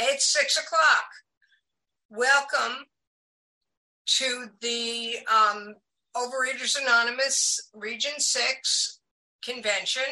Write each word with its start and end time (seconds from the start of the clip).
It's 0.00 0.32
six 0.32 0.56
o'clock. 0.56 1.10
Welcome 2.08 2.84
to 4.06 4.46
the 4.60 5.16
um, 5.28 5.74
Overeaters 6.16 6.80
Anonymous 6.80 7.68
Region 7.74 8.12
6 8.18 9.00
convention. 9.42 10.04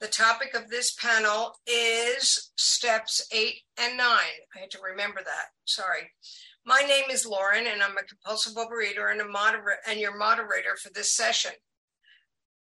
The 0.00 0.06
topic 0.06 0.54
of 0.54 0.70
this 0.70 0.94
panel 0.94 1.56
is 1.66 2.52
steps 2.56 3.26
eight 3.32 3.62
and 3.76 3.96
nine. 3.96 4.38
I 4.54 4.60
had 4.60 4.70
to 4.70 4.78
remember 4.80 5.20
that. 5.24 5.46
Sorry. 5.64 6.12
My 6.64 6.84
name 6.86 7.10
is 7.10 7.26
Lauren, 7.26 7.66
and 7.66 7.82
I'm 7.82 7.96
a 7.96 8.04
compulsive 8.04 8.54
overeater 8.54 9.10
and 9.10 9.20
a 9.20 9.28
moderator 9.28 9.80
and 9.88 9.98
your 9.98 10.16
moderator 10.16 10.76
for 10.80 10.90
this 10.94 11.12
session. 11.12 11.52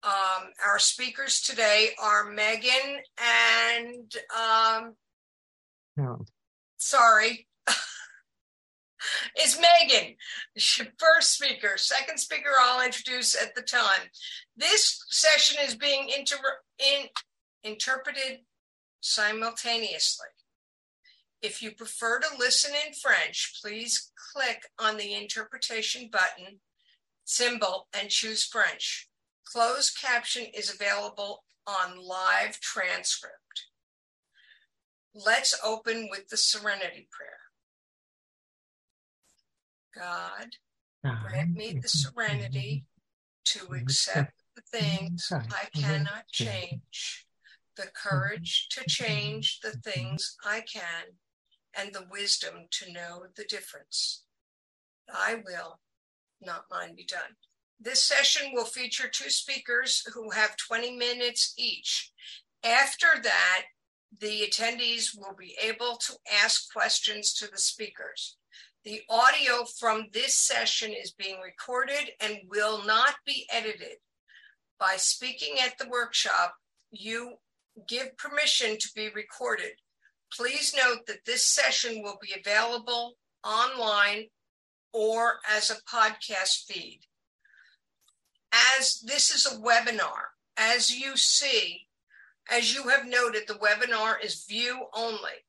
Um, 0.02 0.48
our 0.66 0.78
speakers 0.78 1.42
today 1.42 1.90
are 2.02 2.30
Megan 2.30 3.00
and 3.18 4.14
um, 4.34 4.94
No. 5.98 6.24
Sorry, 6.84 7.46
is 9.42 9.58
Megan. 9.58 10.16
First 10.98 11.32
speaker, 11.32 11.76
second 11.76 12.18
speaker, 12.18 12.50
I'll 12.60 12.84
introduce 12.84 13.34
at 13.40 13.54
the 13.54 13.62
time. 13.62 14.10
This 14.56 15.02
session 15.08 15.58
is 15.66 15.74
being 15.74 16.10
inter- 16.16 16.36
in, 16.78 17.06
interpreted 17.62 18.40
simultaneously. 19.00 20.26
If 21.40 21.62
you 21.62 21.72
prefer 21.72 22.20
to 22.20 22.38
listen 22.38 22.72
in 22.86 22.92
French, 22.92 23.58
please 23.62 24.12
click 24.32 24.64
on 24.78 24.96
the 24.96 25.14
interpretation 25.14 26.10
button 26.12 26.60
symbol 27.24 27.88
and 27.98 28.10
choose 28.10 28.44
French. 28.44 29.08
Closed 29.46 29.98
caption 30.00 30.46
is 30.54 30.72
available 30.74 31.44
on 31.66 31.98
live 31.98 32.60
transcript. 32.60 33.43
Let's 35.14 35.58
open 35.64 36.08
with 36.10 36.28
the 36.28 36.36
serenity 36.36 37.08
prayer. 37.10 37.38
God, 39.96 40.56
grant 41.22 41.52
me 41.52 41.78
the 41.80 41.88
serenity 41.88 42.86
to 43.44 43.74
accept 43.74 44.32
the 44.56 44.62
things 44.62 45.30
I 45.32 45.66
cannot 45.78 46.26
change, 46.32 47.26
the 47.76 47.86
courage 47.94 48.68
to 48.70 48.84
change 48.88 49.60
the 49.60 49.70
things 49.70 50.36
I 50.44 50.62
can, 50.62 51.18
and 51.76 51.92
the 51.92 52.06
wisdom 52.10 52.66
to 52.70 52.92
know 52.92 53.26
the 53.36 53.44
difference. 53.44 54.24
I 55.12 55.42
will, 55.46 55.80
not 56.40 56.64
mine 56.70 56.96
be 56.96 57.04
done. 57.04 57.36
This 57.78 58.04
session 58.04 58.50
will 58.52 58.64
feature 58.64 59.08
two 59.08 59.30
speakers 59.30 60.02
who 60.14 60.30
have 60.30 60.56
20 60.56 60.96
minutes 60.96 61.54
each. 61.56 62.12
After 62.64 63.06
that, 63.22 63.64
the 64.20 64.42
attendees 64.42 65.16
will 65.16 65.34
be 65.38 65.56
able 65.62 65.96
to 66.06 66.14
ask 66.42 66.72
questions 66.72 67.32
to 67.34 67.50
the 67.50 67.58
speakers. 67.58 68.36
The 68.84 69.00
audio 69.08 69.64
from 69.78 70.08
this 70.12 70.34
session 70.34 70.92
is 70.92 71.12
being 71.12 71.40
recorded 71.40 72.10
and 72.20 72.38
will 72.48 72.84
not 72.84 73.14
be 73.24 73.46
edited. 73.50 73.96
By 74.78 74.96
speaking 74.96 75.54
at 75.64 75.78
the 75.78 75.88
workshop, 75.88 76.54
you 76.90 77.34
give 77.88 78.16
permission 78.16 78.76
to 78.78 78.88
be 78.94 79.08
recorded. 79.14 79.72
Please 80.32 80.74
note 80.76 81.06
that 81.06 81.24
this 81.24 81.46
session 81.46 82.02
will 82.02 82.18
be 82.20 82.34
available 82.38 83.14
online 83.44 84.24
or 84.92 85.38
as 85.50 85.70
a 85.70 85.82
podcast 85.90 86.64
feed. 86.66 87.00
As 88.76 89.00
this 89.00 89.30
is 89.30 89.46
a 89.46 89.58
webinar, 89.58 90.34
as 90.56 90.94
you 90.94 91.16
see, 91.16 91.83
as 92.50 92.74
you 92.74 92.88
have 92.88 93.06
noted, 93.06 93.44
the 93.46 93.54
webinar 93.54 94.22
is 94.22 94.44
view 94.44 94.86
only. 94.94 95.44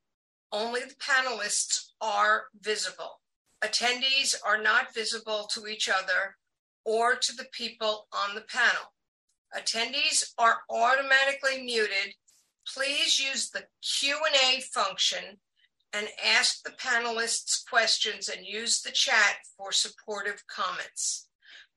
Only 0.52 0.82
the 0.82 0.96
panelists 0.96 1.90
are 2.00 2.46
visible. 2.60 3.22
Attendees 3.64 4.36
are 4.46 4.62
not 4.62 4.94
visible 4.94 5.50
to 5.54 5.68
each 5.68 5.90
other 5.90 6.38
or 6.84 7.16
to 7.16 7.36
the 7.36 7.48
people 7.52 8.08
on 8.14 8.36
the 8.36 8.42
panel. 8.42 8.94
Attendees 9.56 10.34
are 10.38 10.60
automatically 10.70 11.64
muted. 11.64 12.14
Please 12.74 13.20
use 13.20 13.50
the 13.50 13.66
Q&A 13.82 14.62
function 14.62 15.40
and 15.94 16.08
ask 16.24 16.64
the 16.64 16.72
panelists 16.72 17.66
questions 17.68 18.28
and 18.28 18.46
use 18.46 18.82
the 18.82 18.92
chat 18.92 19.38
for 19.58 19.72
supportive 19.72 20.44
comments. 20.48 21.28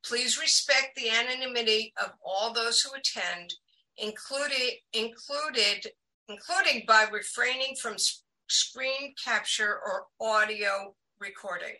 Please 0.05 0.39
respect 0.39 0.97
the 0.97 1.11
anonymity 1.11 1.93
of 2.03 2.13
all 2.25 2.53
those 2.53 2.81
who 2.81 2.91
attend, 2.95 3.55
included, 3.99 4.75
included, 4.93 5.93
including 6.29 6.85
by 6.87 7.07
refraining 7.13 7.75
from 7.81 7.97
screen 8.49 9.15
capture 9.23 9.79
or 9.85 10.07
audio 10.21 10.95
recording. 11.21 11.75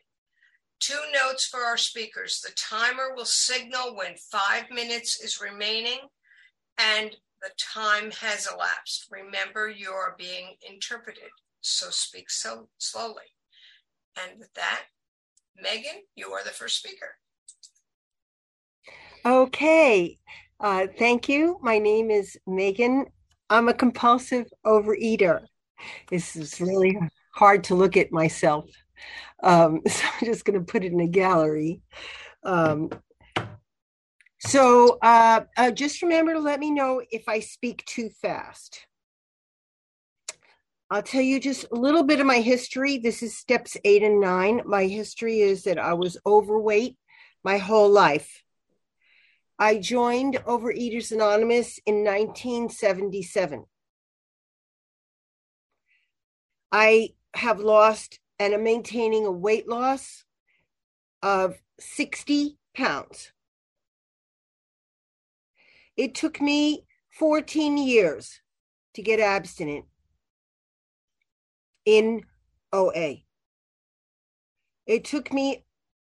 Two 0.81 1.01
notes 1.13 1.47
for 1.47 1.61
our 1.61 1.77
speakers. 1.77 2.41
The 2.41 2.53
timer 2.53 3.15
will 3.15 3.25
signal 3.25 3.97
when 3.97 4.15
five 4.31 4.65
minutes 4.71 5.21
is 5.21 5.41
remaining 5.41 5.99
and 6.79 7.17
the 7.43 7.51
time 7.59 8.11
has 8.13 8.49
elapsed. 8.53 9.07
Remember, 9.11 9.69
you 9.69 9.91
are 9.91 10.15
being 10.19 10.55
interpreted, 10.69 11.31
so 11.61 11.91
speak 11.91 12.31
so 12.31 12.69
slowly. 12.79 13.35
And 14.17 14.39
with 14.39 14.53
that, 14.55 14.85
Megan, 15.61 16.03
you 16.15 16.29
are 16.33 16.45
the 16.45 16.51
first 16.51 16.79
speaker. 16.79 17.17
Okay. 19.25 20.19
Uh, 20.61 20.89
thank 20.99 21.29
you. 21.29 21.57
My 21.63 21.79
name 21.79 22.11
is 22.11 22.37
Megan. 22.47 23.07
I'm 23.49 23.69
a 23.69 23.75
compulsive 23.75 24.47
overeater. 24.67 25.47
This 26.11 26.35
is 26.35 26.61
really 26.61 26.99
hard 27.33 27.65
to 27.65 27.77
look 27.77 27.97
at 27.97 28.11
myself. 28.11 28.69
Um, 29.43 29.83
so 29.89 30.05
I'm 30.21 30.27
just 30.27 30.45
going 30.45 30.59
to 30.59 30.65
put 30.65 30.83
it 30.83 30.93
in 30.93 31.01
a 31.01 31.07
gallery. 31.07 31.81
Um, 32.43 32.91
so 34.41 34.99
uh, 35.01 35.43
uh, 35.57 35.71
just 35.71 36.03
remember 36.03 36.33
to 36.33 36.41
let 36.41 36.59
me 36.59 36.73
know 36.73 37.03
if 37.13 37.29
I 37.29 37.39
speak 37.39 37.85
too 37.85 38.11
fast. 38.11 38.85
I'll 40.91 41.03
tell 41.03 41.23
you 41.23 41.39
just 41.39 41.67
a 41.71 41.77
little 41.77 42.03
bit 42.03 42.19
of 42.19 42.27
my 42.27 42.41
history. 42.41 42.99
This 42.99 43.23
is 43.23 43.37
steps 43.37 43.77
eight 43.85 44.03
and 44.03 44.21
nine. 44.21 44.63
My 44.65 44.87
history 44.87 45.41
is 45.41 45.65
that 45.65 45.79
I 45.79 45.93
was 45.93 46.17
overweight 46.27 46.97
my 47.45 47.59
whole 47.59 47.91
life. 47.91 48.43
I 49.59 49.79
joined 49.79 50.37
Overeaters 50.47 51.11
Anonymous 51.11 51.81
in 51.85 52.05
1977. 52.05 53.65
I 56.71 57.11
have 57.35 57.59
lost 57.59 58.21
and 58.39 58.55
am 58.55 58.63
maintaining 58.63 59.27
a 59.27 59.33
weight 59.33 59.69
loss 59.69 60.25
of 61.23 61.57
60 61.81 62.57
pounds. 62.77 63.33
It 65.97 66.15
took 66.15 66.41
me 66.41 66.85
14 67.19 67.79
years 67.79 68.41
to 68.95 69.03
get 69.03 69.19
abstinent 69.19 69.87
in 71.85 72.23
OA. 72.73 73.23
It 74.87 75.05
took 75.05 75.33
me 75.33 75.65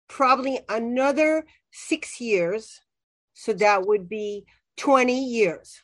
probably 0.08 0.60
another 0.68 1.44
six 1.72 2.20
years, 2.20 2.80
so 3.34 3.52
that 3.54 3.86
would 3.86 4.08
be 4.08 4.44
20 4.76 5.24
years 5.24 5.82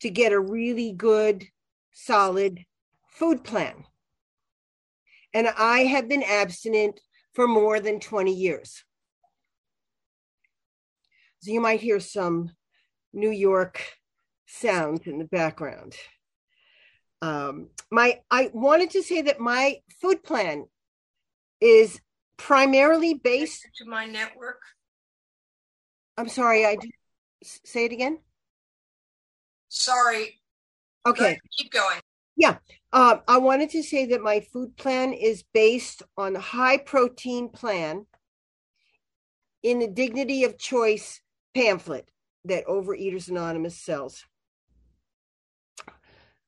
to 0.00 0.10
get 0.10 0.32
a 0.32 0.40
really 0.40 0.92
good, 0.92 1.46
solid 1.92 2.64
food 3.08 3.44
plan. 3.44 3.84
And 5.34 5.48
I 5.48 5.80
have 5.80 6.08
been 6.08 6.22
abstinent 6.22 7.00
for 7.32 7.46
more 7.46 7.80
than 7.80 8.00
20 8.00 8.32
years. 8.32 8.84
So 11.40 11.50
you 11.50 11.60
might 11.60 11.80
hear 11.80 12.00
some 12.00 12.50
New 13.12 13.30
York 13.30 13.82
sounds 14.46 15.06
in 15.06 15.18
the 15.18 15.24
background. 15.24 15.94
Um, 17.20 17.70
my 17.90 18.20
I 18.30 18.50
wanted 18.52 18.90
to 18.90 19.02
say 19.02 19.22
that 19.22 19.40
my 19.40 19.76
food 20.00 20.22
plan 20.22 20.66
is 21.60 22.00
primarily 22.36 23.14
based. 23.14 23.66
To 23.76 23.84
my 23.86 24.06
network, 24.06 24.60
I'm 26.22 26.28
sorry, 26.28 26.64
I 26.64 26.76
did, 26.76 26.92
say 27.42 27.86
it 27.86 27.90
again. 27.92 28.20
sorry, 29.68 30.38
Okay. 31.04 31.36
keep 31.58 31.72
going. 31.72 31.98
Yeah. 32.36 32.58
Uh, 32.92 33.16
I 33.26 33.38
wanted 33.38 33.70
to 33.70 33.82
say 33.82 34.06
that 34.06 34.22
my 34.22 34.38
food 34.38 34.76
plan 34.76 35.14
is 35.14 35.42
based 35.52 36.04
on 36.16 36.36
a 36.36 36.40
high 36.40 36.76
protein 36.78 37.48
plan 37.48 38.06
in 39.64 39.80
the 39.80 39.88
Dignity 39.88 40.44
of 40.44 40.58
Choice 40.58 41.20
pamphlet 41.56 42.08
that 42.44 42.66
Overeaters 42.66 43.28
Anonymous 43.28 43.76
sells. 43.76 44.24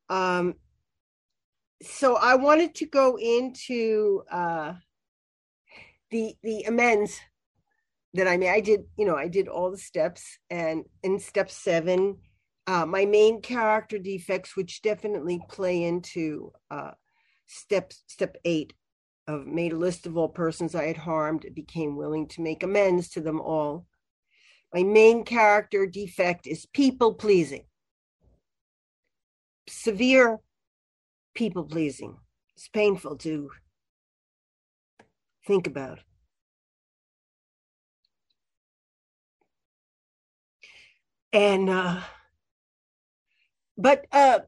Um, 0.09 0.55
so 1.83 2.15
I 2.15 2.37
wanted 2.37 2.77
to 2.77 2.87
go 2.87 3.19
into 3.19 4.23
uh, 4.31 4.75
the 6.13 6.37
the 6.45 6.63
amends 6.63 7.19
that 8.15 8.27
I 8.29 8.37
made. 8.37 8.51
I 8.51 8.61
did, 8.61 8.85
you 8.97 9.05
know, 9.05 9.17
I 9.17 9.29
did 9.29 9.49
all 9.49 9.71
the 9.71 9.79
steps, 9.79 10.39
and 10.51 10.85
in 11.03 11.19
step 11.19 11.51
seven, 11.51 12.19
uh, 12.67 12.87
my 12.87 13.05
main 13.05 13.43
character 13.43 13.99
defects, 13.99 14.57
which 14.57 14.83
definitely 14.83 15.41
play 15.49 15.83
into 15.83 16.53
uh, 16.71 16.93
Step 17.47 17.93
step 18.07 18.37
eight 18.45 18.73
of 19.27 19.47
made 19.47 19.73
a 19.73 19.77
list 19.77 20.07
of 20.07 20.17
all 20.17 20.29
persons 20.29 20.75
I 20.75 20.87
had 20.87 20.97
harmed, 20.99 21.47
became 21.55 21.97
willing 21.97 22.27
to 22.29 22.43
make 22.43 22.63
amends 22.63 23.09
to 23.11 23.21
them 23.21 23.41
all. 23.41 23.87
My 24.73 24.83
main 24.83 25.25
character 25.25 25.87
defect 25.87 26.47
is 26.47 26.67
people 26.67 27.15
pleasing. 27.15 27.65
Severe 29.69 30.41
people 31.35 31.65
pleasing. 31.65 32.17
It's 32.57 32.69
painful 32.69 33.17
to 33.19 33.51
think 35.47 35.67
about. 35.67 36.01
And 41.35 41.69
uh 41.69 42.01
but 43.77 44.07
uh 44.13 44.41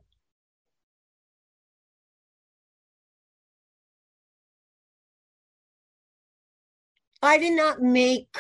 I 7.21 7.39
did 7.39 7.55
not 7.55 7.83
make 7.83 8.37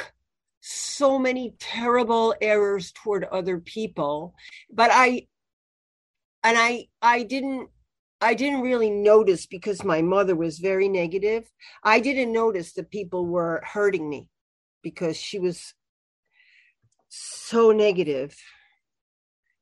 so 0.60 1.19
many 1.19 1.54
terrible 1.58 2.37
errors 2.40 2.93
toward 2.93 3.25
other 3.25 3.58
people, 3.58 4.34
but 4.72 4.90
I 4.92 5.26
and 6.44 6.56
I 6.56 6.87
I 7.02 7.25
didn't 7.25 7.69
I 8.20 8.34
didn't 8.34 8.60
really 8.60 8.90
notice 8.90 9.46
because 9.46 9.82
my 9.82 10.02
mother 10.02 10.37
was 10.37 10.60
very 10.60 10.88
negative. 10.88 11.50
I 11.82 11.99
didn't 11.99 12.32
notice 12.32 12.75
that 12.75 12.90
people 12.92 13.26
were 13.26 13.60
hurting 13.64 14.08
me 14.08 14.28
because 14.82 15.16
she 15.16 15.40
was 15.40 15.75
so 17.18 17.72
negative 17.72 18.36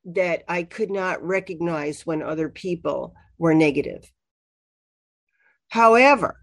that 0.05 0.45
I 0.49 0.63
could 0.63 0.91
not 0.91 1.23
recognize 1.23 2.07
when 2.07 2.23
other 2.23 2.49
people 2.49 3.15
were 3.39 3.55
negative. 3.55 4.13
However, 5.69 6.41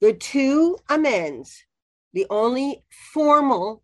the 0.00 0.12
two 0.12 0.78
amends 0.88 1.64
the 2.14 2.26
only 2.30 2.84
formal 3.12 3.82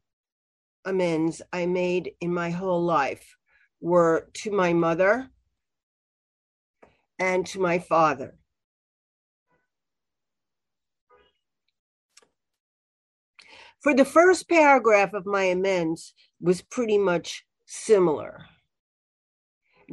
amends 0.85 1.43
I 1.53 1.67
made 1.67 2.13
in 2.21 2.33
my 2.33 2.51
whole 2.51 2.81
life 2.81 3.37
were 3.81 4.31
to 4.35 4.53
my 4.53 4.73
mother 4.73 5.31
and 7.19 7.45
to 7.49 7.59
my 7.59 7.81
father. 7.81 8.39
For 13.81 13.93
the 13.93 14.05
first 14.05 14.49
paragraph 14.49 15.13
of 15.13 15.27
my 15.27 15.45
amends 15.45 16.15
was 16.41 16.63
pretty 16.63 16.99
much 16.99 17.45
similar. 17.67 18.47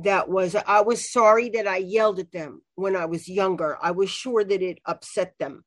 That 0.04 0.30
was, 0.30 0.56
I 0.56 0.82
was 0.82 1.12
sorry 1.12 1.50
that 1.50 1.68
I 1.68 1.78
yelled 1.78 2.20
at 2.20 2.32
them 2.32 2.62
when 2.76 2.96
I 2.96 3.06
was 3.06 3.28
younger. 3.28 3.78
I 3.82 3.92
was 3.92 4.10
sure 4.10 4.44
that 4.44 4.62
it 4.62 4.80
upset 4.86 5.34
them. 5.40 5.64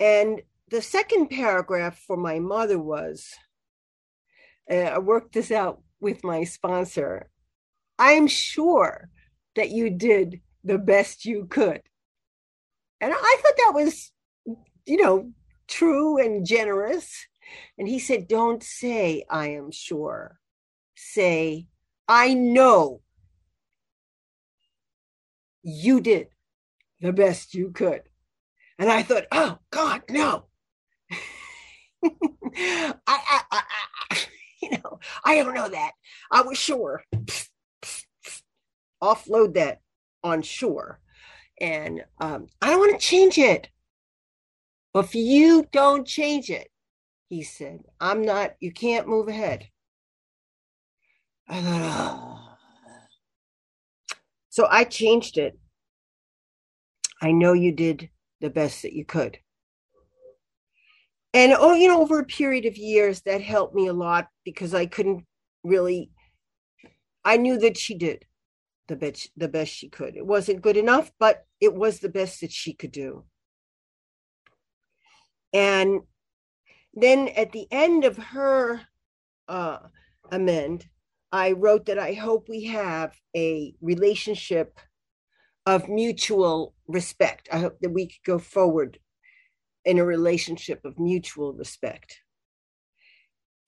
And 0.00 0.42
the 0.68 0.82
second 0.82 1.28
paragraph 1.28 1.98
for 2.06 2.16
my 2.16 2.40
mother 2.40 2.78
was 2.78 3.28
uh, 4.70 4.74
I 4.74 4.98
worked 4.98 5.34
this 5.34 5.50
out 5.50 5.82
with 6.00 6.24
my 6.24 6.44
sponsor. 6.44 7.28
I'm 7.98 8.26
sure 8.26 9.10
that 9.54 9.70
you 9.70 9.90
did 9.90 10.40
the 10.64 10.78
best 10.78 11.24
you 11.24 11.46
could. 11.46 11.82
And 13.00 13.12
I 13.14 13.36
thought 13.42 13.56
that 13.56 13.72
was, 13.74 14.12
you 14.86 15.02
know, 15.02 15.30
true 15.68 16.18
and 16.18 16.46
generous. 16.46 17.26
And 17.78 17.88
he 17.88 17.98
said, 17.98 18.28
Don't 18.28 18.62
say, 18.62 19.24
I 19.28 19.48
am 19.48 19.70
sure. 19.70 20.38
Say, 20.94 21.66
I 22.08 22.34
know 22.34 23.00
you 25.62 26.00
did 26.00 26.28
the 27.00 27.12
best 27.12 27.54
you 27.54 27.70
could. 27.70 28.02
And 28.78 28.90
I 28.90 29.02
thought, 29.02 29.24
oh 29.30 29.58
God, 29.70 30.02
no. 30.10 30.46
I, 32.04 32.94
I, 33.06 33.40
I, 33.50 33.62
I, 34.10 34.18
you 34.62 34.70
know, 34.70 34.98
I 35.24 35.36
don't 35.36 35.54
know 35.54 35.68
that. 35.68 35.92
I 36.30 36.42
was 36.42 36.58
sure. 36.58 37.02
Offload 39.02 39.54
that 39.54 39.80
on 40.24 40.42
shore. 40.42 41.00
And 41.60 42.04
um, 42.20 42.46
I 42.60 42.70
don't 42.70 42.80
want 42.80 43.00
to 43.00 43.06
change 43.06 43.38
it. 43.38 43.68
But 44.92 45.06
if 45.06 45.14
you 45.14 45.66
don't 45.72 46.06
change 46.06 46.50
it, 46.50 46.71
he 47.32 47.42
said, 47.42 47.80
I'm 47.98 48.20
not, 48.20 48.56
you 48.60 48.70
can't 48.70 49.08
move 49.08 49.26
ahead. 49.26 49.66
I 51.48 51.62
thought, 51.62 51.80
oh. 51.82 52.56
So 54.50 54.68
I 54.70 54.84
changed 54.84 55.38
it. 55.38 55.58
I 57.22 57.32
know 57.32 57.54
you 57.54 57.72
did 57.72 58.10
the 58.42 58.50
best 58.50 58.82
that 58.82 58.92
you 58.92 59.06
could. 59.06 59.38
And 61.32 61.54
oh, 61.58 61.72
you 61.72 61.88
know, 61.88 62.02
over 62.02 62.18
a 62.18 62.24
period 62.26 62.66
of 62.66 62.76
years, 62.76 63.22
that 63.22 63.40
helped 63.40 63.74
me 63.74 63.86
a 63.86 63.94
lot 63.94 64.28
because 64.44 64.74
I 64.74 64.84
couldn't 64.84 65.24
really. 65.64 66.10
I 67.24 67.38
knew 67.38 67.58
that 67.60 67.78
she 67.78 67.96
did 67.96 68.26
the 68.88 68.96
best 68.96 69.30
the 69.38 69.48
best 69.48 69.72
she 69.72 69.88
could. 69.88 70.16
It 70.16 70.26
wasn't 70.26 70.60
good 70.60 70.76
enough, 70.76 71.10
but 71.18 71.46
it 71.62 71.72
was 71.72 72.00
the 72.00 72.10
best 72.10 72.42
that 72.42 72.52
she 72.52 72.74
could 72.74 72.92
do. 72.92 73.24
And 75.54 76.02
then 76.94 77.28
at 77.28 77.52
the 77.52 77.66
end 77.70 78.04
of 78.04 78.16
her 78.16 78.82
uh, 79.48 79.78
amend, 80.30 80.86
I 81.30 81.52
wrote 81.52 81.86
that 81.86 81.98
I 81.98 82.12
hope 82.12 82.48
we 82.48 82.64
have 82.64 83.14
a 83.34 83.74
relationship 83.80 84.78
of 85.64 85.88
mutual 85.88 86.74
respect. 86.86 87.48
I 87.50 87.58
hope 87.58 87.78
that 87.80 87.90
we 87.90 88.06
could 88.06 88.24
go 88.26 88.38
forward 88.38 88.98
in 89.84 89.98
a 89.98 90.04
relationship 90.04 90.84
of 90.84 90.98
mutual 90.98 91.54
respect. 91.54 92.20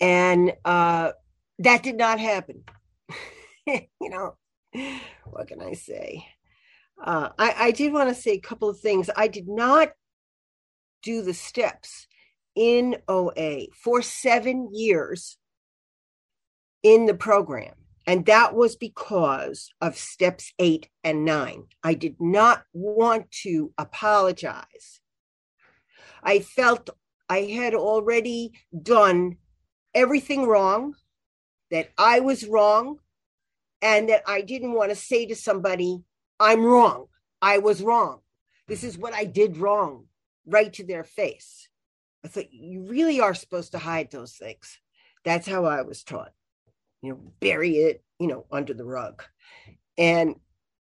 And 0.01 0.53
uh, 0.65 1.13
that 1.61 1.83
did 1.83 1.97
not 1.97 2.21
happen. 2.21 2.65
you 3.67 3.81
know, 4.01 4.37
what 5.25 5.49
can 5.49 5.63
I 5.63 5.73
say? 5.73 6.27
Uh, 7.03 7.31
I, 7.39 7.55
I 7.59 7.71
did 7.71 7.93
want 7.93 8.09
to 8.11 8.15
say 8.15 8.33
a 8.33 8.41
couple 8.41 8.69
of 8.69 8.81
things. 8.81 9.09
I 9.17 9.29
did 9.29 9.49
not 9.49 9.93
do 11.03 11.23
the 11.23 11.35
steps 11.35 12.07
in 12.55 12.97
OA 13.09 13.67
for 13.75 14.03
seven 14.03 14.71
years 14.73 15.37
in 16.83 17.07
the 17.07 17.15
program. 17.15 17.75
And 18.07 18.27
that 18.27 18.55
was 18.55 18.77
because 18.77 19.71
of 19.81 19.97
steps 19.97 20.53
eight 20.59 20.89
and 21.03 21.25
nine. 21.25 21.65
I 21.83 21.95
did 21.95 22.17
not 22.21 22.65
want 22.73 23.31
to 23.43 23.73
apologize. 23.79 25.01
I 26.23 26.41
felt 26.41 26.91
I 27.29 27.41
had 27.43 27.75
already 27.75 28.53
done 28.83 29.39
everything 29.95 30.47
wrong, 30.47 30.95
that 31.71 31.91
I 31.97 32.21
was 32.21 32.47
wrong, 32.47 32.99
and 33.81 34.09
that 34.09 34.23
I 34.27 34.43
didn't 34.43 34.75
want 34.75 34.91
to 34.91 34.97
say 34.97 35.27
to 35.27 35.35
somebody, 35.35 36.03
I'm 36.39 36.65
wrong. 36.65 37.07
I 37.41 37.59
was 37.59 37.83
wrong. 37.83 38.21
This 38.69 38.85
is 38.85 38.99
what 38.99 39.15
I 39.15 39.25
did 39.25 39.57
wrong, 39.57 40.07
right 40.47 40.73
to 40.75 40.85
their 40.85 41.05
face. 41.05 41.69
I 42.25 42.29
thought, 42.29 42.53
you 42.53 42.87
really 42.87 43.21
are 43.21 43.35
supposed 43.35 43.73
to 43.73 43.79
hide 43.79 44.11
those 44.11 44.33
things. 44.33 44.79
That's 45.25 45.47
how 45.47 45.67
I 45.67 45.83
was 45.83 46.03
taught 46.03 46.33
you 47.05 47.11
know, 47.11 47.21
bury 47.39 47.77
it, 47.77 48.03
you 48.19 48.27
know, 48.27 48.47
under 48.51 48.73
the 48.73 48.85
rug. 48.85 49.23
And 49.99 50.37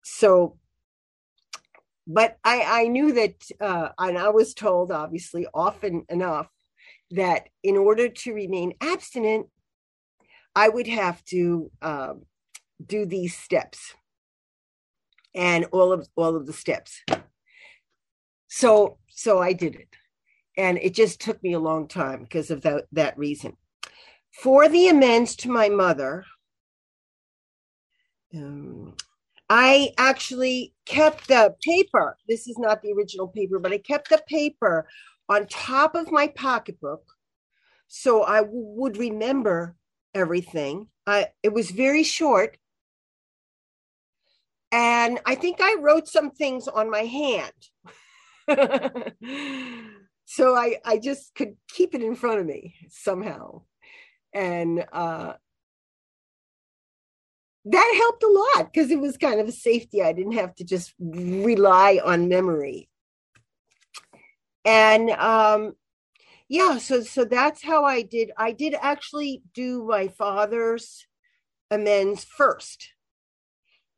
so, 0.02 0.58
but 2.06 2.36
I, 2.44 2.82
I 2.82 2.88
knew 2.88 3.12
that, 3.12 3.42
uh, 3.58 3.88
and 3.98 4.18
I 4.18 4.28
was 4.28 4.52
told, 4.52 4.92
obviously, 4.92 5.46
often 5.54 6.04
enough, 6.10 6.48
that 7.12 7.48
in 7.62 7.78
order 7.78 8.10
to 8.10 8.34
remain 8.34 8.74
abstinent, 8.82 9.46
I 10.54 10.68
would 10.68 10.88
have 10.88 11.24
to 11.26 11.70
um, 11.80 12.26
do 12.84 13.06
these 13.06 13.34
steps 13.34 13.94
and 15.34 15.64
all 15.72 15.90
of 15.90 16.06
all 16.16 16.36
of 16.36 16.46
the 16.46 16.52
steps. 16.52 17.02
So 18.48 18.98
so 19.08 19.38
I 19.38 19.54
did 19.54 19.74
it, 19.74 19.88
and 20.56 20.78
it 20.78 20.94
just 20.94 21.20
took 21.20 21.42
me 21.42 21.52
a 21.52 21.60
long 21.60 21.88
time 21.88 22.22
because 22.22 22.50
of 22.50 22.62
that 22.62 22.84
that 22.92 23.16
reason 23.18 23.56
for 24.30 24.68
the 24.68 24.88
amends 24.88 25.36
to 25.36 25.50
my 25.50 25.68
mother, 25.68 26.24
um, 28.34 28.94
I 29.48 29.90
actually 29.98 30.72
kept 30.86 31.28
the 31.28 31.54
paper. 31.62 32.16
This 32.28 32.46
is 32.46 32.56
not 32.58 32.82
the 32.82 32.92
original 32.92 33.26
paper, 33.28 33.58
but 33.58 33.72
I 33.72 33.78
kept 33.78 34.08
the 34.08 34.22
paper 34.28 34.86
on 35.28 35.46
top 35.46 35.94
of 35.94 36.12
my 36.12 36.28
pocketbook 36.28 37.02
so 37.88 38.22
I 38.22 38.38
w- 38.42 38.66
would 38.76 38.96
remember 38.96 39.74
everything. 40.14 40.86
I, 41.06 41.28
it 41.42 41.52
was 41.52 41.70
very 41.72 42.04
short. 42.04 42.56
And 44.70 45.18
I 45.26 45.34
think 45.34 45.58
I 45.60 45.76
wrote 45.80 46.06
some 46.06 46.30
things 46.30 46.68
on 46.68 46.88
my 46.88 47.00
hand. 47.00 47.52
so 50.30 50.54
I, 50.56 50.76
I 50.84 50.98
just 50.98 51.34
could 51.34 51.56
keep 51.68 51.92
it 51.92 52.02
in 52.02 52.14
front 52.14 52.38
of 52.38 52.46
me 52.46 52.76
somehow 52.88 53.62
and 54.32 54.86
uh, 54.92 55.32
that 57.64 57.94
helped 57.96 58.22
a 58.22 58.28
lot 58.28 58.72
because 58.72 58.92
it 58.92 59.00
was 59.00 59.16
kind 59.16 59.40
of 59.40 59.48
a 59.48 59.52
safety. 59.52 60.02
I 60.02 60.12
didn't 60.12 60.32
have 60.32 60.54
to 60.56 60.64
just 60.64 60.94
rely 61.00 62.00
on 62.04 62.28
memory. 62.28 62.88
And 64.64 65.10
um, 65.10 65.72
yeah, 66.48 66.78
so 66.78 67.02
so 67.02 67.24
that's 67.24 67.62
how 67.62 67.84
I 67.84 68.02
did. 68.02 68.30
I 68.36 68.52
did 68.52 68.74
actually 68.80 69.42
do 69.52 69.84
my 69.84 70.08
father's 70.08 71.06
amends 71.70 72.24
first. 72.24 72.92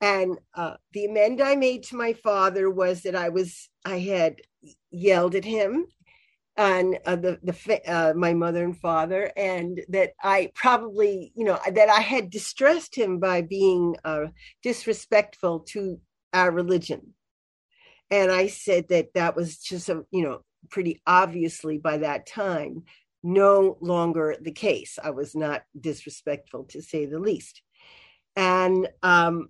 And 0.01 0.39
uh, 0.55 0.75
the 0.93 1.05
amend 1.05 1.41
I 1.41 1.55
made 1.55 1.85
to 1.85 1.97
my 1.97 2.15
father 2.15 2.69
was 2.71 3.03
that 3.03 3.15
I 3.15 3.29
was 3.29 3.69
I 3.85 3.99
had 3.99 4.41
yelled 4.91 5.35
at 5.35 5.45
him 5.45 5.87
and 6.57 6.99
uh, 7.07 7.17
the 7.17 7.39
the 7.43 7.81
uh, 7.91 8.13
my 8.15 8.35
mother 8.35 8.65
and 8.65 8.79
father, 8.79 9.33
and 9.37 9.81
that 9.89 10.11
I 10.23 10.51
probably 10.55 11.33
you 11.35 11.45
know 11.45 11.59
that 11.73 11.89
I 11.89 12.01
had 12.01 12.31
distressed 12.31 12.95
him 12.95 13.19
by 13.19 13.43
being 13.43 13.97
uh, 14.05 14.27
disrespectful 14.63 15.61
to 15.71 16.01
our 16.33 16.51
religion, 16.51 17.15
and 18.11 18.31
I 18.31 18.49
said 18.49 18.89
that 18.89 19.15
that 19.15 19.35
was 19.35 19.59
just 19.59 19.89
a 19.89 20.05
you 20.11 20.25
know 20.25 20.43
pretty 20.69 21.01
obviously 21.07 21.79
by 21.79 21.99
that 21.99 22.27
time 22.27 22.85
no 23.23 23.79
longer 23.81 24.37
the 24.41 24.53
case. 24.53 24.99
I 25.03 25.11
was 25.11 25.35
not 25.35 25.63
disrespectful 25.79 26.65
to 26.65 26.83
say 26.83 27.07
the 27.07 27.19
least, 27.19 27.63
and 28.37 28.89
um, 29.03 29.49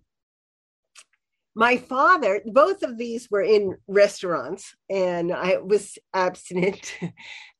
my 1.54 1.76
father 1.76 2.40
both 2.46 2.82
of 2.82 2.96
these 2.96 3.30
were 3.30 3.42
in 3.42 3.76
restaurants 3.86 4.74
and 4.90 5.32
i 5.32 5.56
was 5.58 5.98
abstinent. 6.14 6.94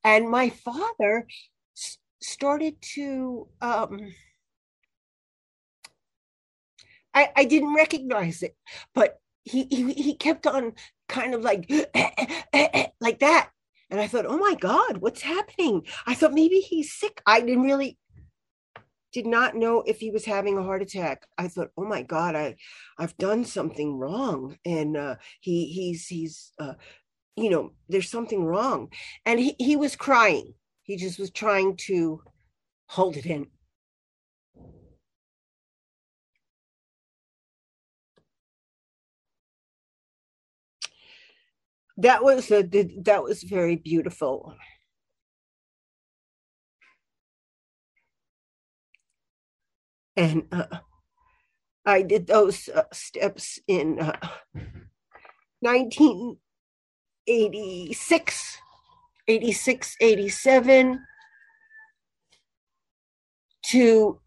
And 0.05 0.29
my 0.29 0.51
father 0.51 1.29
s- 1.77 1.99
started 2.21 2.75
to 2.97 3.47
um 3.61 4.13
I, 7.15 7.29
I 7.37 7.45
didn't 7.45 7.75
recognize 7.75 8.43
it 8.43 8.57
but 8.95 9.19
he, 9.45 9.65
he 9.71 9.93
he 9.93 10.15
kept 10.17 10.47
on 10.47 10.73
kind 11.09 11.35
of 11.35 11.43
like 11.43 11.71
like 13.01 13.19
that. 13.21 13.51
And 13.91 14.01
i 14.01 14.07
thought 14.07 14.27
oh 14.27 14.39
my 14.39 14.55
god 14.55 14.99
what's 14.99 15.23
happening? 15.23 15.83
I 16.07 16.15
thought 16.15 16.33
maybe 16.33 16.61
he's 16.61 16.93
sick. 16.93 17.21
I 17.27 17.41
didn't 17.41 17.63
really 17.63 17.99
did 19.13 19.27
not 19.27 19.57
know 19.57 19.83
if 19.87 20.01
he 20.01 20.11
was 20.11 20.25
having 20.25 20.59
a 20.59 20.63
heart 20.63 20.83
attack. 20.83 21.27
I 21.39 21.49
thought, 21.49 21.71
oh 21.77 21.85
my 21.85 22.03
God, 22.03 22.35
I, 22.35 22.57
I've 22.99 23.17
done 23.19 23.45
something 23.45 23.99
wrong, 23.99 24.59
and 24.65 24.97
uh, 24.97 25.17
he 25.41 25.67
he's 25.67 26.07
he's 26.07 26.53
uh, 26.59 26.75
you 27.37 27.51
know 27.51 27.73
there's 27.89 28.11
something 28.11 28.45
wrong, 28.45 28.91
and 29.27 29.41
he 29.41 29.57
he 29.59 29.77
was 29.77 29.97
crying. 29.97 30.55
He 30.85 30.97
just 30.97 31.19
was 31.19 31.31
trying 31.31 31.77
to 31.89 32.23
hold 32.89 33.17
it 33.17 33.27
in. 33.27 33.49
That 41.99 42.25
was 42.25 42.51
a, 42.51 42.63
that 43.05 43.23
was 43.23 43.43
very 43.43 43.77
beautiful. 43.77 44.57
And 50.17 50.45
uh, 50.53 50.67
I 51.85 52.03
did 52.03 52.27
those 52.27 52.69
uh, 52.69 52.85
steps 52.93 53.59
in 53.67 53.99
uh, 54.01 54.17
1986, 55.61 58.59
86, 59.29 59.97
87 60.01 61.05
to 63.67 64.19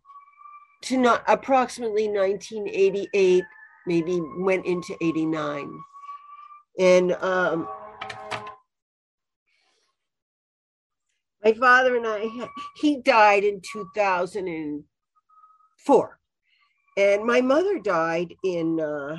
to 0.82 0.98
not 0.98 1.24
approximately 1.28 2.08
1988, 2.08 3.44
maybe 3.88 4.22
went 4.38 4.66
into 4.68 4.96
89, 5.02 5.80
and 6.78 7.14
um, 7.14 7.68
my 11.44 11.54
father 11.54 11.96
and 11.96 12.06
I, 12.06 12.30
he 12.76 13.02
died 13.02 13.44
in 13.44 13.62
2000 13.74 14.48
and 14.48 14.84
four. 15.86 16.20
And 16.98 17.26
my 17.26 17.42
mother 17.42 17.80
died 17.80 18.34
in 18.44 18.80
uh, 18.80 19.18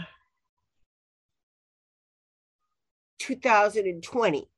2020. 3.18 4.48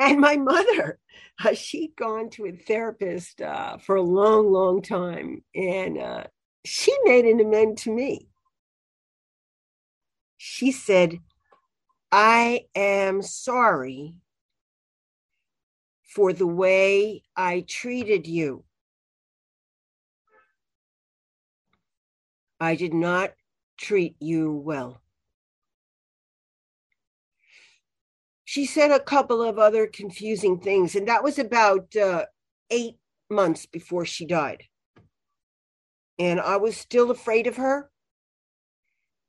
And 0.00 0.20
my 0.20 0.36
mother, 0.36 0.98
uh, 1.44 1.54
she'd 1.54 1.94
gone 1.96 2.30
to 2.30 2.46
a 2.46 2.52
therapist 2.52 3.40
uh, 3.40 3.78
for 3.78 3.96
a 3.96 4.02
long, 4.02 4.50
long 4.50 4.82
time. 4.82 5.44
And 5.54 5.98
uh, 5.98 6.24
she 6.64 6.92
made 7.04 7.24
an 7.24 7.40
amend 7.40 7.78
to 7.78 7.94
me. 7.94 8.28
She 10.36 10.72
said, 10.72 11.18
I 12.10 12.66
am 12.74 13.22
sorry 13.22 14.16
for 16.02 16.32
the 16.32 16.46
way 16.46 17.22
I 17.36 17.64
treated 17.66 18.26
you. 18.26 18.64
I 22.62 22.76
did 22.76 22.94
not 22.94 23.32
treat 23.76 24.14
you 24.20 24.52
well. 24.52 25.02
She 28.44 28.66
said 28.66 28.92
a 28.92 29.00
couple 29.00 29.42
of 29.42 29.58
other 29.58 29.88
confusing 29.88 30.60
things, 30.60 30.94
and 30.94 31.08
that 31.08 31.24
was 31.24 31.40
about 31.40 31.96
uh, 31.96 32.26
eight 32.70 32.98
months 33.28 33.66
before 33.66 34.04
she 34.04 34.26
died. 34.26 34.62
And 36.20 36.38
I 36.38 36.58
was 36.58 36.76
still 36.76 37.10
afraid 37.10 37.48
of 37.48 37.56
her. 37.56 37.90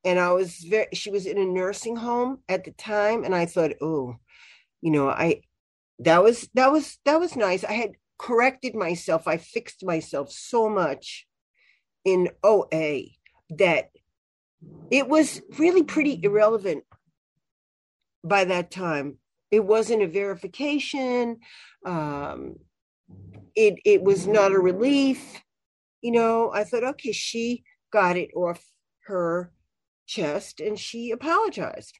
And 0.03 0.19
I 0.19 0.31
was 0.33 0.57
very, 0.57 0.89
she 0.93 1.09
was 1.09 1.25
in 1.25 1.39
a 1.39 1.45
nursing 1.45 1.95
home 1.95 2.39
at 2.47 2.65
the 2.65 2.71
time. 2.71 3.23
And 3.23 3.33
I 3.33 3.47
thought, 3.47 3.71
oh, 3.81 4.17
you 4.79 4.91
know, 4.91 5.09
I, 5.09 5.41
that 5.97 6.21
was, 6.21 6.49
that 6.53 6.71
was, 6.71 6.99
that 7.05 7.19
was 7.19 7.35
nice. 7.35 7.63
I 7.63 7.73
had 7.73 7.93
corrected 8.19 8.75
myself. 8.75 9.27
I 9.27 9.37
fixed 9.37 9.83
myself 9.83 10.31
so 10.31 10.69
much 10.69 11.25
in 12.05 12.29
OA 12.43 13.05
that 13.50 13.89
it 14.91 15.07
was 15.07 15.41
really 15.57 15.83
pretty 15.83 16.19
irrelevant 16.23 16.83
by 18.23 18.45
that 18.45 18.71
time. 18.71 19.17
It 19.51 19.65
wasn't 19.65 20.03
a 20.03 20.07
verification. 20.07 21.39
Um, 21.85 22.55
it 23.55 23.75
it 23.85 24.01
was 24.01 24.27
not 24.27 24.51
a 24.51 24.59
relief. 24.59 25.41
You 26.01 26.12
know, 26.12 26.51
I 26.51 26.63
thought, 26.63 26.83
okay, 26.83 27.12
she 27.12 27.63
got 27.91 28.17
it 28.17 28.31
off 28.35 28.63
her 29.05 29.51
chest 30.05 30.59
and 30.59 30.77
she 30.77 31.12
apologized. 31.12 31.97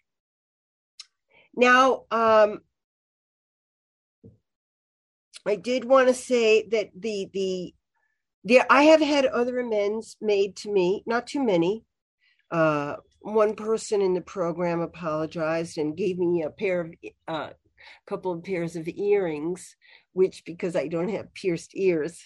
Now, 1.55 2.05
um, 2.09 2.59
I 5.45 5.55
did 5.55 5.85
want 5.85 6.07
to 6.07 6.13
say 6.13 6.67
that 6.69 6.89
the 6.97 7.29
the 7.33 7.73
yeah, 8.43 8.65
I 8.69 8.83
have 8.83 9.01
had 9.01 9.25
other 9.25 9.59
amends 9.59 10.17
made 10.21 10.55
to 10.57 10.71
me, 10.71 11.03
not 11.05 11.27
too 11.27 11.43
many. 11.43 11.85
Uh, 12.51 12.97
one 13.21 13.55
person 13.55 14.01
in 14.01 14.13
the 14.13 14.21
program 14.21 14.81
apologized 14.81 15.77
and 15.77 15.97
gave 15.97 16.17
me 16.19 16.43
a 16.43 16.50
pair 16.50 16.81
of 16.81 16.93
a 17.03 17.13
uh, 17.27 17.50
couple 18.05 18.31
of 18.33 18.43
pairs 18.43 18.75
of 18.75 18.88
earrings, 18.88 19.75
which 20.12 20.43
because 20.45 20.75
I 20.75 20.88
don't 20.88 21.09
have 21.09 21.33
pierced 21.33 21.71
ears, 21.73 22.21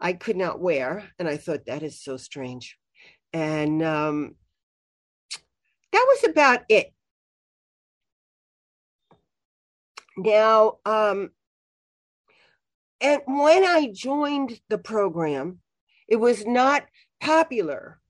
I 0.00 0.14
could 0.14 0.36
not 0.36 0.60
wear, 0.60 1.10
and 1.18 1.28
I 1.28 1.36
thought 1.36 1.66
that 1.66 1.82
is 1.82 2.02
so 2.02 2.16
strange. 2.16 2.78
And 3.32 3.82
um, 3.82 4.34
that 5.92 6.06
was 6.08 6.24
about 6.24 6.60
it. 6.68 6.92
Now, 10.16 10.78
um, 10.84 11.30
and 13.00 13.22
when 13.26 13.64
I 13.64 13.90
joined 13.92 14.60
the 14.68 14.78
program, 14.78 15.60
it 16.08 16.16
was 16.16 16.44
not 16.46 16.84
popular 17.20 18.00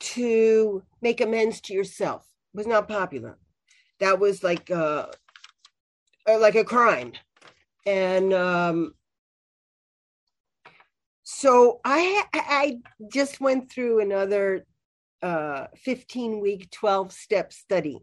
to 0.00 0.82
make 1.00 1.20
amends 1.20 1.60
to 1.62 1.72
yourself. 1.72 2.26
It 2.52 2.58
was 2.58 2.66
not 2.66 2.88
popular. 2.88 3.38
That 4.00 4.18
was 4.18 4.42
like 4.42 4.70
like 6.26 6.54
a 6.54 6.64
crime. 6.64 7.12
And 7.86 8.32
um, 8.32 8.94
so 11.22 11.80
I 11.84 12.24
I 12.34 12.78
just 13.12 13.40
went 13.40 13.70
through 13.70 14.00
another 14.00 14.66
uh, 15.22 15.68
15 15.76 16.40
week 16.40 16.70
12 16.70 17.12
step 17.12 17.52
study. 17.52 18.00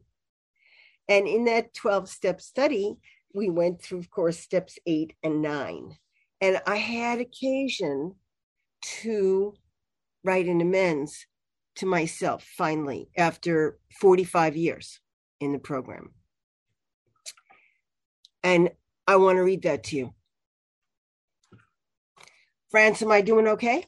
And 1.08 1.28
in 1.28 1.46
that 1.46 1.74
12 1.74 2.10
step 2.10 2.42
study, 2.42 2.96
we 3.34 3.50
went 3.50 3.82
through, 3.82 4.00
of 4.00 4.10
course, 4.10 4.40
steps 4.40 4.78
eight 4.86 5.14
and 5.24 5.42
nine. 5.42 5.98
And 6.40 6.62
I 6.66 6.78
had 6.78 7.20
occasion 7.20 8.16
to 8.82 9.54
write 10.24 10.48
an 10.48 10.62
amends 10.62 11.26
to 11.76 11.86
myself 11.86 12.44
finally 12.58 13.10
after 13.18 13.78
45 14.00 14.56
years 14.56 15.00
in 15.40 15.52
the 15.54 15.60
program. 15.60 16.12
And 18.44 18.72
I 19.08 19.18
want 19.18 19.38
to 19.38 19.44
read 19.44 19.64
that 19.64 19.84
to 19.86 19.96
you. 19.98 20.14
France, 22.70 23.02
am 23.02 23.12
I 23.12 23.22
doing 23.22 23.48
okay? 23.48 23.86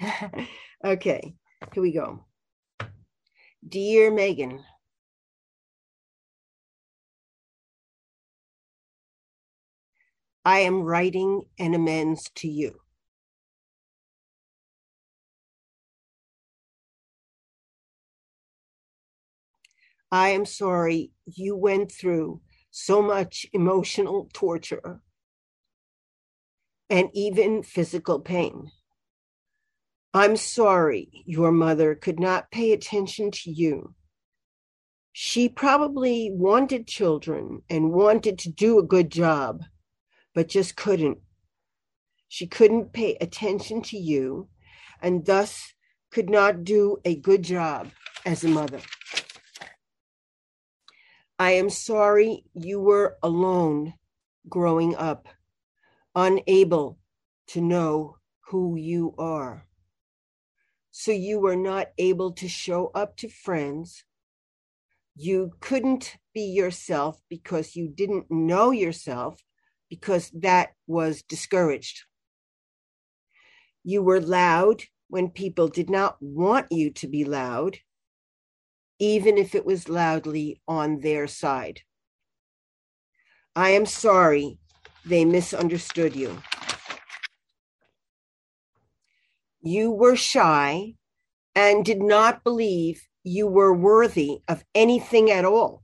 okay, 0.84 1.34
here 1.72 1.82
we 1.82 1.92
go. 1.92 2.24
Dear 3.66 4.10
Megan, 4.10 4.64
I 10.46 10.60
am 10.60 10.82
writing 10.82 11.42
an 11.58 11.74
amends 11.74 12.30
to 12.36 12.46
you. 12.46 12.78
I 20.12 20.28
am 20.28 20.44
sorry 20.46 21.10
you 21.26 21.56
went 21.56 21.90
through 21.90 22.42
so 22.70 23.02
much 23.02 23.44
emotional 23.52 24.28
torture 24.32 25.00
and 26.88 27.08
even 27.12 27.64
physical 27.64 28.20
pain. 28.20 28.70
I'm 30.14 30.36
sorry 30.36 31.08
your 31.26 31.50
mother 31.50 31.96
could 31.96 32.20
not 32.20 32.52
pay 32.52 32.70
attention 32.70 33.32
to 33.32 33.50
you. 33.50 33.96
She 35.12 35.48
probably 35.48 36.30
wanted 36.30 36.86
children 36.86 37.62
and 37.68 37.90
wanted 37.90 38.38
to 38.38 38.48
do 38.48 38.78
a 38.78 38.84
good 38.84 39.10
job 39.10 39.64
but 40.36 40.48
just 40.48 40.76
couldn't. 40.76 41.16
She 42.28 42.46
couldn't 42.46 42.92
pay 42.92 43.16
attention 43.22 43.80
to 43.84 43.96
you 43.96 44.50
and 45.00 45.24
thus 45.24 45.72
could 46.10 46.28
not 46.28 46.62
do 46.62 46.98
a 47.06 47.16
good 47.16 47.42
job 47.42 47.88
as 48.26 48.44
a 48.44 48.48
mother. 48.48 48.80
I 51.38 51.52
am 51.52 51.70
sorry 51.70 52.44
you 52.52 52.78
were 52.80 53.16
alone 53.22 53.94
growing 54.46 54.94
up, 54.94 55.26
unable 56.14 56.98
to 57.48 57.62
know 57.62 58.18
who 58.50 58.76
you 58.76 59.14
are. 59.16 59.64
So 60.90 61.12
you 61.12 61.40
were 61.40 61.56
not 61.56 61.88
able 61.96 62.32
to 62.32 62.48
show 62.48 62.90
up 62.94 63.16
to 63.18 63.28
friends. 63.30 64.04
You 65.14 65.52
couldn't 65.60 66.18
be 66.34 66.42
yourself 66.42 67.22
because 67.30 67.74
you 67.74 67.88
didn't 67.88 68.30
know 68.30 68.70
yourself 68.70 69.45
because 69.88 70.30
that 70.30 70.70
was 70.86 71.22
discouraged. 71.22 72.04
You 73.84 74.02
were 74.02 74.20
loud 74.20 74.82
when 75.08 75.30
people 75.30 75.68
did 75.68 75.88
not 75.88 76.16
want 76.20 76.66
you 76.70 76.90
to 76.90 77.06
be 77.06 77.24
loud, 77.24 77.78
even 78.98 79.38
if 79.38 79.54
it 79.54 79.64
was 79.64 79.88
loudly 79.88 80.60
on 80.66 81.00
their 81.00 81.26
side. 81.26 81.82
I 83.54 83.70
am 83.70 83.86
sorry 83.86 84.58
they 85.04 85.24
misunderstood 85.24 86.16
you. 86.16 86.42
You 89.62 89.90
were 89.90 90.16
shy 90.16 90.94
and 91.54 91.84
did 91.84 92.02
not 92.02 92.44
believe 92.44 93.08
you 93.24 93.46
were 93.46 93.72
worthy 93.72 94.40
of 94.46 94.64
anything 94.74 95.30
at 95.30 95.44
all 95.44 95.82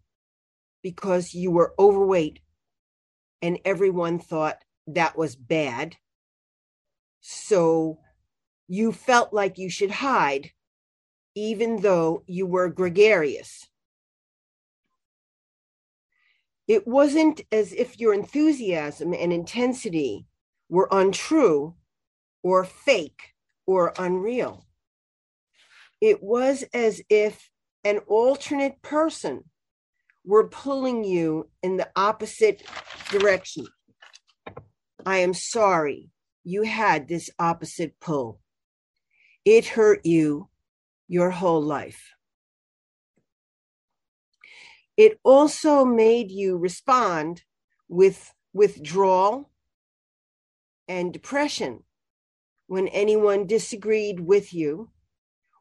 because 0.82 1.34
you 1.34 1.50
were 1.50 1.74
overweight 1.78 2.40
and 3.42 3.58
everyone 3.64 4.20
thought 4.20 4.62
that 4.86 5.18
was 5.18 5.36
bad. 5.36 5.96
So 7.20 7.98
you 8.68 8.92
felt 8.92 9.32
like 9.32 9.58
you 9.58 9.68
should 9.68 9.90
hide, 9.90 10.52
even 11.34 11.82
though 11.82 12.22
you 12.26 12.46
were 12.46 12.68
gregarious. 12.68 13.68
It 16.68 16.86
wasn't 16.86 17.42
as 17.50 17.72
if 17.72 17.98
your 17.98 18.14
enthusiasm 18.14 19.12
and 19.12 19.32
intensity 19.32 20.26
were 20.68 20.88
untrue 20.90 21.74
or 22.42 22.64
fake 22.64 23.34
or 23.66 23.92
unreal. 23.98 24.64
It 26.00 26.22
was 26.22 26.64
as 26.72 27.02
if 27.08 27.50
an 27.84 27.98
alternate 28.06 28.80
person 28.82 29.44
were 30.24 30.48
pulling 30.48 31.04
you 31.04 31.48
in 31.62 31.76
the 31.76 31.90
opposite 31.96 32.62
direction. 33.10 33.66
I 35.04 35.18
am 35.18 35.34
sorry 35.34 36.10
you 36.44 36.62
had 36.62 37.08
this 37.08 37.30
opposite 37.38 37.98
pull. 38.00 38.40
It 39.44 39.66
hurt 39.66 40.04
you 40.06 40.48
your 41.08 41.30
whole 41.30 41.62
life. 41.62 42.14
It 44.96 45.18
also 45.24 45.84
made 45.84 46.30
you 46.30 46.56
respond 46.56 47.42
with 47.88 48.32
withdrawal 48.52 49.50
and 50.86 51.12
depression 51.12 51.82
when 52.66 52.88
anyone 52.88 53.46
disagreed 53.46 54.20
with 54.20 54.52
you 54.52 54.90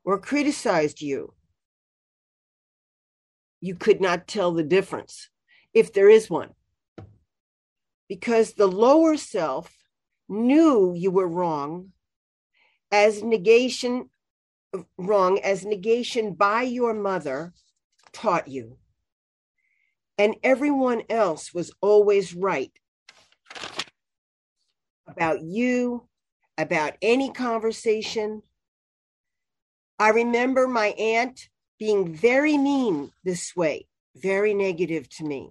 or 0.04 0.19
criticized 0.19 1.02
you 1.02 1.34
you 3.62 3.76
could 3.76 4.02
not 4.02 4.28
tell 4.28 4.52
the 4.52 4.63
difference, 4.63 5.30
if 5.74 5.93
there 5.93 6.10
is 6.10 6.30
one. 6.30 6.50
Because 8.10 8.54
the 8.54 8.67
lower 8.67 9.15
self 9.15 9.71
knew 10.28 10.93
you 10.95 11.12
were 11.12 11.28
wrong 11.28 11.91
as 12.91 13.24
negation, 13.24 14.10
wrong 14.97 15.39
as 15.39 15.63
negation 15.63 16.34
by 16.34 16.63
your 16.63 16.93
mother 16.93 17.54
taught 18.12 18.47
you. 18.47 18.78
And 20.17 20.36
everyone 20.43 21.04
else 21.10 21.54
was 21.54 21.71
always 21.82 22.34
right 22.34 22.71
about 25.08 25.41
you, 25.41 26.08
about 26.58 26.93
any 27.02 27.32
conversation. 27.32 28.41
I 30.00 30.10
remember 30.10 30.67
my 30.67 30.88
aunt 30.88 31.50
being 31.82 32.13
very 32.13 32.60
mean 32.60 33.12
this 33.24 33.56
way, 33.56 33.88
very 34.15 34.54
negative 34.54 35.10
to 35.10 35.24
me, 35.24 35.50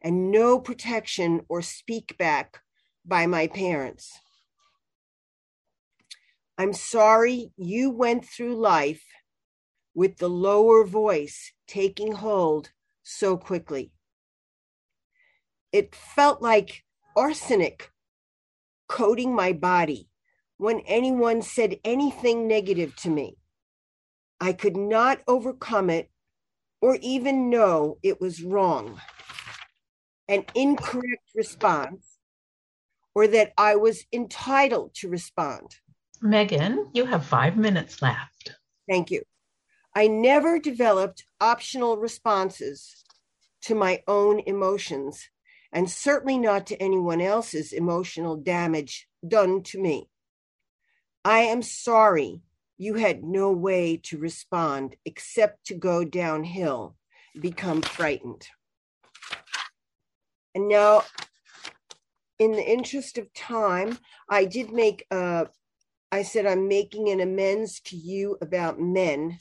and 0.00 0.30
no 0.30 0.58
protection 0.58 1.42
or 1.46 1.60
speak 1.60 2.16
back 2.16 2.62
by 3.04 3.26
my 3.26 3.46
parents. 3.46 4.18
I'm 6.56 6.72
sorry 6.72 7.52
you 7.58 7.90
went 7.90 8.24
through 8.24 8.56
life 8.56 9.04
with 9.94 10.16
the 10.16 10.30
lower 10.30 10.86
voice 10.86 11.52
taking 11.68 12.12
hold 12.12 12.70
so 13.02 13.36
quickly. 13.36 13.92
It 15.70 15.94
felt 15.94 16.40
like 16.40 16.82
arsenic 17.14 17.90
coating 18.88 19.34
my 19.34 19.52
body 19.52 20.08
when 20.56 20.80
anyone 20.86 21.42
said 21.42 21.76
anything 21.84 22.48
negative 22.48 22.96
to 22.96 23.10
me. 23.10 23.36
I 24.40 24.52
could 24.52 24.76
not 24.76 25.20
overcome 25.26 25.90
it 25.90 26.10
or 26.80 26.98
even 27.00 27.50
know 27.50 27.98
it 28.02 28.20
was 28.20 28.42
wrong, 28.42 29.00
an 30.28 30.44
incorrect 30.54 31.30
response, 31.34 32.18
or 33.14 33.26
that 33.26 33.52
I 33.56 33.76
was 33.76 34.04
entitled 34.12 34.94
to 34.96 35.08
respond. 35.08 35.76
Megan, 36.20 36.90
you 36.92 37.06
have 37.06 37.24
five 37.24 37.56
minutes 37.56 38.02
left. 38.02 38.52
Thank 38.88 39.10
you. 39.10 39.22
I 39.94 40.06
never 40.08 40.58
developed 40.58 41.24
optional 41.40 41.96
responses 41.96 43.04
to 43.62 43.74
my 43.74 44.02
own 44.06 44.40
emotions, 44.40 45.30
and 45.72 45.90
certainly 45.90 46.38
not 46.38 46.66
to 46.66 46.80
anyone 46.80 47.22
else's 47.22 47.72
emotional 47.72 48.36
damage 48.36 49.08
done 49.26 49.62
to 49.64 49.80
me. 49.80 50.08
I 51.24 51.38
am 51.40 51.62
sorry 51.62 52.42
you 52.78 52.94
had 52.94 53.24
no 53.24 53.52
way 53.52 53.96
to 54.04 54.18
respond 54.18 54.96
except 55.04 55.66
to 55.66 55.74
go 55.74 56.04
downhill, 56.04 56.96
become 57.40 57.82
frightened. 57.82 58.46
And 60.54 60.68
now, 60.68 61.04
in 62.38 62.52
the 62.52 62.66
interest 62.66 63.18
of 63.18 63.32
time, 63.32 63.98
I 64.28 64.44
did 64.44 64.72
make 64.72 65.06
a, 65.10 65.48
I 66.12 66.22
said, 66.22 66.46
I'm 66.46 66.68
making 66.68 67.08
an 67.08 67.20
amends 67.20 67.80
to 67.80 67.96
you 67.96 68.38
about 68.40 68.80
men. 68.80 69.38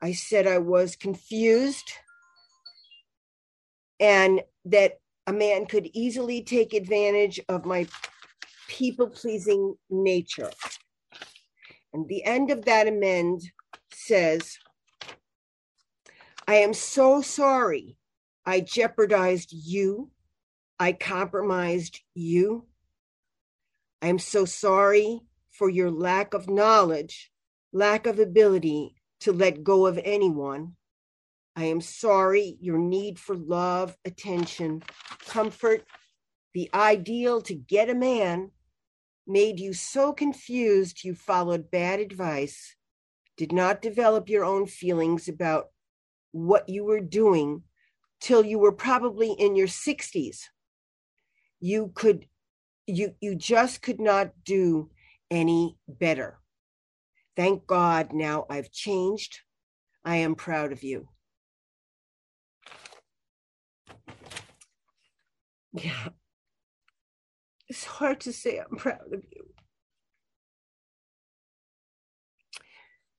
I 0.00 0.12
said 0.12 0.46
I 0.46 0.58
was 0.58 0.96
confused 0.96 1.92
and 4.00 4.42
that 4.64 4.98
a 5.28 5.32
man 5.32 5.66
could 5.66 5.88
easily 5.92 6.42
take 6.42 6.74
advantage 6.74 7.38
of 7.48 7.64
my 7.64 7.86
people 8.68 9.08
pleasing 9.08 9.76
nature. 9.90 10.50
And 11.92 12.08
the 12.08 12.24
end 12.24 12.50
of 12.50 12.64
that 12.64 12.88
amend 12.88 13.42
says, 13.92 14.58
I 16.46 16.56
am 16.56 16.74
so 16.74 17.22
sorry 17.22 17.96
I 18.44 18.60
jeopardized 18.60 19.50
you. 19.52 20.10
I 20.78 20.92
compromised 20.92 22.00
you. 22.14 22.66
I 24.00 24.08
am 24.08 24.18
so 24.18 24.44
sorry 24.44 25.20
for 25.50 25.68
your 25.68 25.90
lack 25.90 26.34
of 26.34 26.48
knowledge, 26.48 27.30
lack 27.72 28.06
of 28.06 28.18
ability 28.18 28.96
to 29.20 29.32
let 29.32 29.62
go 29.62 29.86
of 29.86 30.00
anyone. 30.02 30.74
I 31.54 31.64
am 31.66 31.80
sorry 31.80 32.56
your 32.60 32.78
need 32.78 33.18
for 33.18 33.36
love, 33.36 33.96
attention, 34.04 34.82
comfort, 35.28 35.84
the 36.54 36.68
ideal 36.74 37.40
to 37.42 37.54
get 37.54 37.90
a 37.90 37.94
man 37.94 38.50
made 39.26 39.60
you 39.60 39.72
so 39.72 40.12
confused 40.12 41.04
you 41.04 41.14
followed 41.14 41.70
bad 41.70 42.00
advice, 42.00 42.76
did 43.36 43.52
not 43.52 43.82
develop 43.82 44.28
your 44.28 44.44
own 44.44 44.66
feelings 44.66 45.28
about 45.28 45.66
what 46.32 46.68
you 46.68 46.84
were 46.84 47.00
doing 47.00 47.62
till 48.20 48.44
you 48.44 48.58
were 48.58 48.72
probably 48.72 49.32
in 49.32 49.56
your 49.56 49.66
60s. 49.66 50.44
You 51.60 51.92
could 51.94 52.26
you 52.86 53.14
you 53.20 53.36
just 53.36 53.80
could 53.80 54.00
not 54.00 54.32
do 54.44 54.90
any 55.30 55.76
better. 55.86 56.40
Thank 57.36 57.66
God 57.66 58.12
now 58.12 58.44
I've 58.50 58.70
changed. 58.72 59.40
I 60.04 60.16
am 60.16 60.34
proud 60.34 60.72
of 60.72 60.82
you. 60.82 61.08
Yeah. 65.72 66.08
It's 67.72 67.84
hard 67.84 68.20
to 68.20 68.34
say 68.34 68.58
I'm 68.58 68.76
proud 68.76 69.14
of 69.14 69.24
you. 69.32 69.46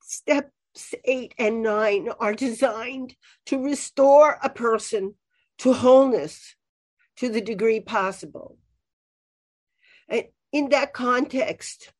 Steps 0.03 0.93
eight 1.05 1.33
and 1.39 1.63
nine 1.63 2.09
are 2.19 2.35
designed 2.35 3.15
to 3.47 3.57
restore 3.57 4.37
a 4.43 4.51
person 4.51 5.15
to 5.57 5.73
wholeness 5.73 6.53
to 7.15 7.29
the 7.29 7.41
degree 7.41 7.79
possible. 7.79 8.59
And 10.07 10.25
in 10.51 10.69
that 10.69 10.93
context, 10.93 11.91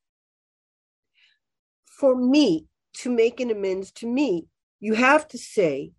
for 1.86 2.16
me 2.16 2.68
to 2.98 3.10
make 3.10 3.40
an 3.40 3.50
amends 3.50 3.92
to 3.94 4.06
me, 4.06 4.46
you 4.80 4.94
have 4.94 5.28
to 5.30 5.40
say, 5.40 5.94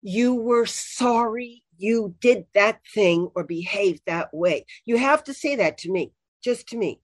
you 0.00 0.32
were 0.32 0.66
sorry 0.66 1.64
you 1.80 2.14
did 2.20 2.44
that 2.54 2.80
thing 2.94 3.30
or 3.34 3.44
behaved 3.44 4.02
that 4.06 4.32
way. 4.32 4.66
You 4.84 4.98
have 4.98 5.24
to 5.24 5.34
say 5.34 5.56
that 5.56 5.78
to 5.78 5.90
me, 5.90 6.12
just 6.42 6.68
to 6.68 6.76
me. 6.76 7.00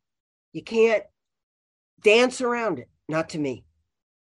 You 0.52 0.62
can't 0.62 1.04
dance 2.02 2.40
around 2.40 2.78
it, 2.78 2.88
not 3.08 3.30
to 3.30 3.38
me. 3.38 3.64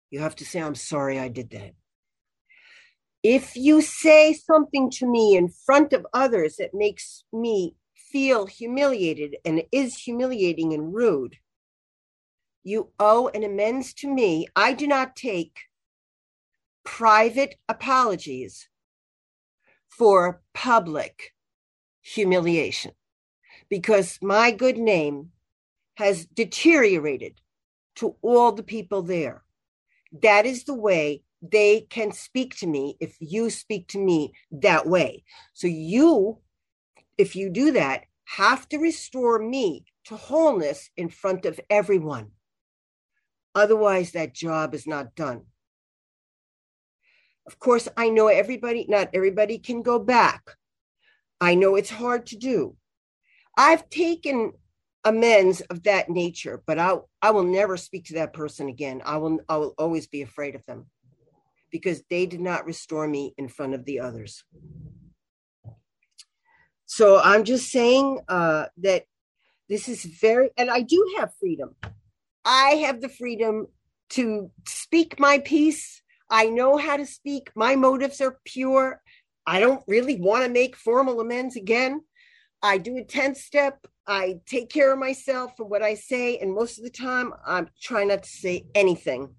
You 0.10 0.20
have 0.20 0.36
to 0.38 0.46
say, 0.46 0.62
I'm 0.62 0.76
sorry 0.76 1.20
I 1.20 1.30
did 1.30 1.50
that. 1.52 1.74
If 3.24 3.56
you 3.56 3.82
say 3.82 4.34
something 4.34 4.90
to 4.92 5.08
me 5.08 5.38
in 5.38 5.48
front 5.48 5.94
of 5.94 6.06
others 6.14 6.58
that 6.58 6.74
makes 6.74 7.24
me 7.32 7.76
feel 7.96 8.46
humiliated 8.46 9.38
and 9.46 9.64
is 9.72 9.98
humiliating 9.98 10.74
and 10.74 10.94
rude, 10.94 11.38
you 12.64 12.90
owe 13.00 13.30
an 13.30 13.44
amends 13.44 13.94
to 13.96 14.14
me. 14.14 14.48
I 14.56 14.74
do 14.74 14.88
not 14.88 15.16
take 15.16 15.58
private 16.84 17.56
apologies 17.70 18.68
for 19.98 20.42
public 20.54 21.34
humiliation 22.02 22.92
because 23.70 24.20
my 24.22 24.52
good 24.52 24.78
name 24.78 25.30
has 25.96 26.26
deteriorated 26.26 27.40
to 27.96 28.16
all 28.22 28.52
the 28.52 28.64
people 28.64 29.02
there. 29.02 29.44
That 30.22 30.46
is 30.46 30.64
the 30.64 30.74
way 30.74 31.24
they 31.42 31.82
can 31.82 32.12
speak 32.12 32.56
to 32.58 32.68
me 32.68 32.98
if 33.00 33.16
you 33.20 33.50
speak 33.50 33.88
to 33.90 34.00
me 34.00 34.34
that 34.52 34.88
way. 34.88 35.24
So 35.54 35.68
you, 35.68 36.40
if 37.18 37.36
you 37.36 37.50
do 37.50 37.72
that, 37.74 38.06
have 38.26 38.68
to 38.70 38.78
restore 38.78 39.40
me 39.40 39.86
to 40.06 40.16
wholeness 40.16 40.90
in 40.98 41.10
front 41.10 41.46
of 41.46 41.60
everyone. 41.70 42.32
Otherwise, 43.54 44.12
that 44.12 44.34
job 44.34 44.74
is 44.74 44.88
not 44.88 45.16
done. 45.16 45.44
Of 47.46 47.60
course, 47.60 47.88
I 47.98 48.10
know 48.10 48.28
everybody, 48.28 48.86
not 48.88 49.10
everybody 49.14 49.58
can 49.58 49.82
go 49.82 50.00
back. 50.00 50.42
I 51.42 51.56
know 51.56 51.76
it's 51.76 51.90
hard 51.90 52.26
to 52.28 52.38
do. 52.38 52.76
I've 53.58 53.90
taken 53.90 54.54
amends 55.04 55.62
of 55.62 55.84
that 55.84 56.10
nature, 56.10 56.64
but 56.66 56.80
I, 56.80 56.96
I 57.22 57.32
will 57.32 57.44
never 57.44 57.76
speak 57.76 58.06
to 58.06 58.14
that 58.16 58.34
person 58.34 58.70
again. 58.70 59.02
I 59.04 59.18
will, 59.18 59.40
I 59.50 59.58
will 59.58 59.74
always 59.78 60.08
be 60.08 60.22
afraid 60.22 60.56
of 60.56 60.66
them 60.66 60.86
because 61.70 62.04
they 62.10 62.26
did 62.26 62.40
not 62.40 62.66
restore 62.66 63.08
me 63.08 63.34
in 63.38 63.50
front 63.50 63.74
of 63.74 63.84
the 63.84 64.00
others. 64.00 64.44
So 66.86 67.20
I'm 67.20 67.44
just 67.44 67.72
saying 67.72 68.20
uh, 68.30 68.66
that 68.78 69.06
this 69.68 69.90
is 69.90 70.06
very, 70.06 70.52
and 70.56 70.70
I 70.70 70.82
do 70.82 71.16
have 71.18 71.34
freedom. 71.40 71.76
I 72.46 72.84
have 72.86 73.02
the 73.02 73.10
freedom 73.10 73.68
to 74.12 74.52
speak 74.68 75.20
my 75.20 75.40
piece 75.40 76.03
I 76.30 76.46
know 76.46 76.78
how 76.78 76.98
to 76.98 77.06
speak. 77.06 77.52
My 77.56 77.76
motives 77.76 78.22
are 78.22 78.40
pure. 78.46 79.02
I 79.46 79.60
don't 79.60 79.84
really 79.88 80.20
want 80.20 80.46
to 80.46 80.50
make 80.50 80.76
formal 80.76 81.20
amends 81.20 81.56
again. 81.56 82.02
I 82.62 82.78
do 82.78 82.98
a 82.98 83.04
10 83.04 83.36
step. 83.36 83.86
I 84.08 84.40
take 84.46 84.70
care 84.70 84.94
of 84.94 85.00
myself 85.00 85.52
for 85.58 85.66
what 85.66 85.84
I 85.84 85.96
say. 85.96 86.38
And 86.38 86.54
most 86.54 86.78
of 86.78 86.84
the 86.84 86.90
time, 86.90 87.34
I'm 87.46 87.70
trying 87.82 88.08
not 88.08 88.24
to 88.24 88.30
say 88.30 88.66
anything, 88.74 89.36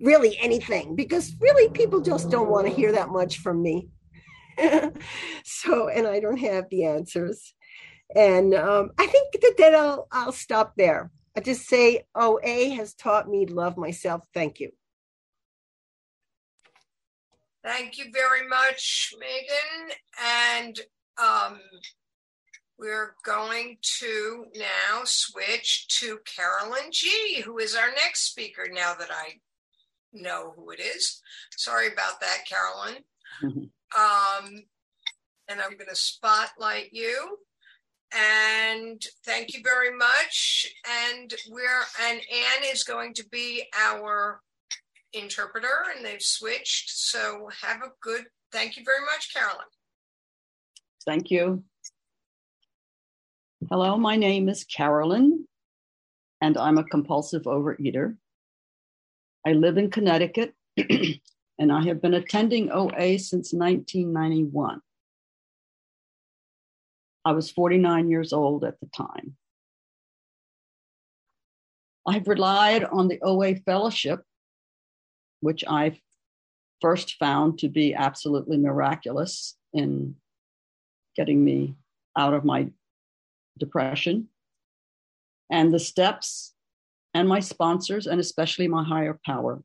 really 0.00 0.36
anything, 0.38 0.96
because 0.96 1.34
really 1.40 1.70
people 1.70 2.00
just 2.00 2.30
don't 2.30 2.50
want 2.50 2.66
to 2.66 2.72
hear 2.72 2.92
that 2.92 3.10
much 3.10 3.38
from 3.38 3.62
me. 3.62 3.88
so, 5.44 5.88
and 5.88 6.06
I 6.06 6.20
don't 6.20 6.38
have 6.38 6.68
the 6.68 6.84
answers. 6.84 7.54
And 8.14 8.54
um, 8.54 8.90
I 8.98 9.06
think 9.06 9.32
that 9.40 9.54
then 9.56 9.74
I'll, 9.74 10.08
I'll 10.10 10.32
stop 10.32 10.74
there. 10.76 11.10
I 11.36 11.40
just 11.40 11.68
say 11.68 12.04
OA 12.16 12.70
has 12.70 12.94
taught 12.94 13.28
me 13.28 13.46
to 13.46 13.54
love 13.54 13.76
myself. 13.76 14.24
Thank 14.34 14.58
you. 14.58 14.70
Thank 17.64 17.98
you 17.98 18.06
very 18.12 18.46
much, 18.46 19.12
Megan. 19.18 19.96
And 20.56 20.80
um, 21.20 21.60
we're 22.78 23.14
going 23.24 23.78
to 23.98 24.46
now 24.56 25.02
switch 25.04 25.88
to 25.98 26.18
Carolyn 26.24 26.90
G., 26.92 27.42
who 27.44 27.58
is 27.58 27.74
our 27.74 27.90
next 27.90 28.30
speaker 28.30 28.66
now 28.70 28.94
that 28.94 29.10
I 29.10 29.40
know 30.12 30.52
who 30.56 30.70
it 30.70 30.80
is. 30.80 31.20
Sorry 31.56 31.88
about 31.88 32.20
that, 32.20 32.44
Carolyn. 32.48 33.02
Mm-hmm. 33.42 34.46
Um, 34.46 34.62
and 35.48 35.60
I'm 35.60 35.76
going 35.76 35.88
to 35.88 35.96
spotlight 35.96 36.92
you. 36.92 37.38
And 38.14 39.02
thank 39.24 39.54
you 39.54 39.60
very 39.62 39.94
much. 39.94 40.66
And 41.10 41.34
we're 41.50 41.82
and 42.02 42.20
Anne 42.20 42.64
is 42.72 42.84
going 42.84 43.12
to 43.14 43.24
be 43.30 43.64
our 43.78 44.40
interpreter 45.12 45.84
and 45.96 46.04
they've 46.04 46.22
switched. 46.22 46.90
So 46.90 47.48
have 47.62 47.78
a 47.78 47.90
good, 48.00 48.24
thank 48.52 48.76
you 48.76 48.84
very 48.84 49.00
much, 49.00 49.32
Carolyn. 49.32 49.66
Thank 51.04 51.30
you. 51.30 51.64
Hello, 53.70 53.96
my 53.96 54.16
name 54.16 54.48
is 54.48 54.64
Carolyn, 54.64 55.46
and 56.40 56.56
I'm 56.56 56.78
a 56.78 56.84
compulsive 56.84 57.42
overeater. 57.42 58.16
I 59.46 59.52
live 59.52 59.78
in 59.78 59.90
Connecticut, 59.90 60.54
and 60.76 61.72
I 61.72 61.84
have 61.84 62.00
been 62.00 62.14
attending 62.14 62.70
OA 62.70 63.18
since 63.18 63.52
1991. 63.52 64.80
I 67.24 67.32
was 67.32 67.50
49 67.50 68.08
years 68.08 68.32
old 68.32 68.64
at 68.64 68.78
the 68.80 68.86
time. 68.86 69.36
I've 72.06 72.28
relied 72.28 72.84
on 72.84 73.08
the 73.08 73.18
OA 73.22 73.56
fellowship 73.56 74.20
which 75.40 75.64
I 75.66 76.00
first 76.80 77.16
found 77.16 77.58
to 77.58 77.68
be 77.68 77.94
absolutely 77.94 78.56
miraculous 78.56 79.56
in 79.72 80.16
getting 81.16 81.44
me 81.44 81.74
out 82.16 82.34
of 82.34 82.44
my 82.44 82.70
depression. 83.58 84.28
And 85.50 85.72
the 85.72 85.80
steps 85.80 86.54
and 87.14 87.28
my 87.28 87.40
sponsors, 87.40 88.06
and 88.06 88.20
especially 88.20 88.68
my 88.68 88.84
higher 88.84 89.18
power, 89.24 89.62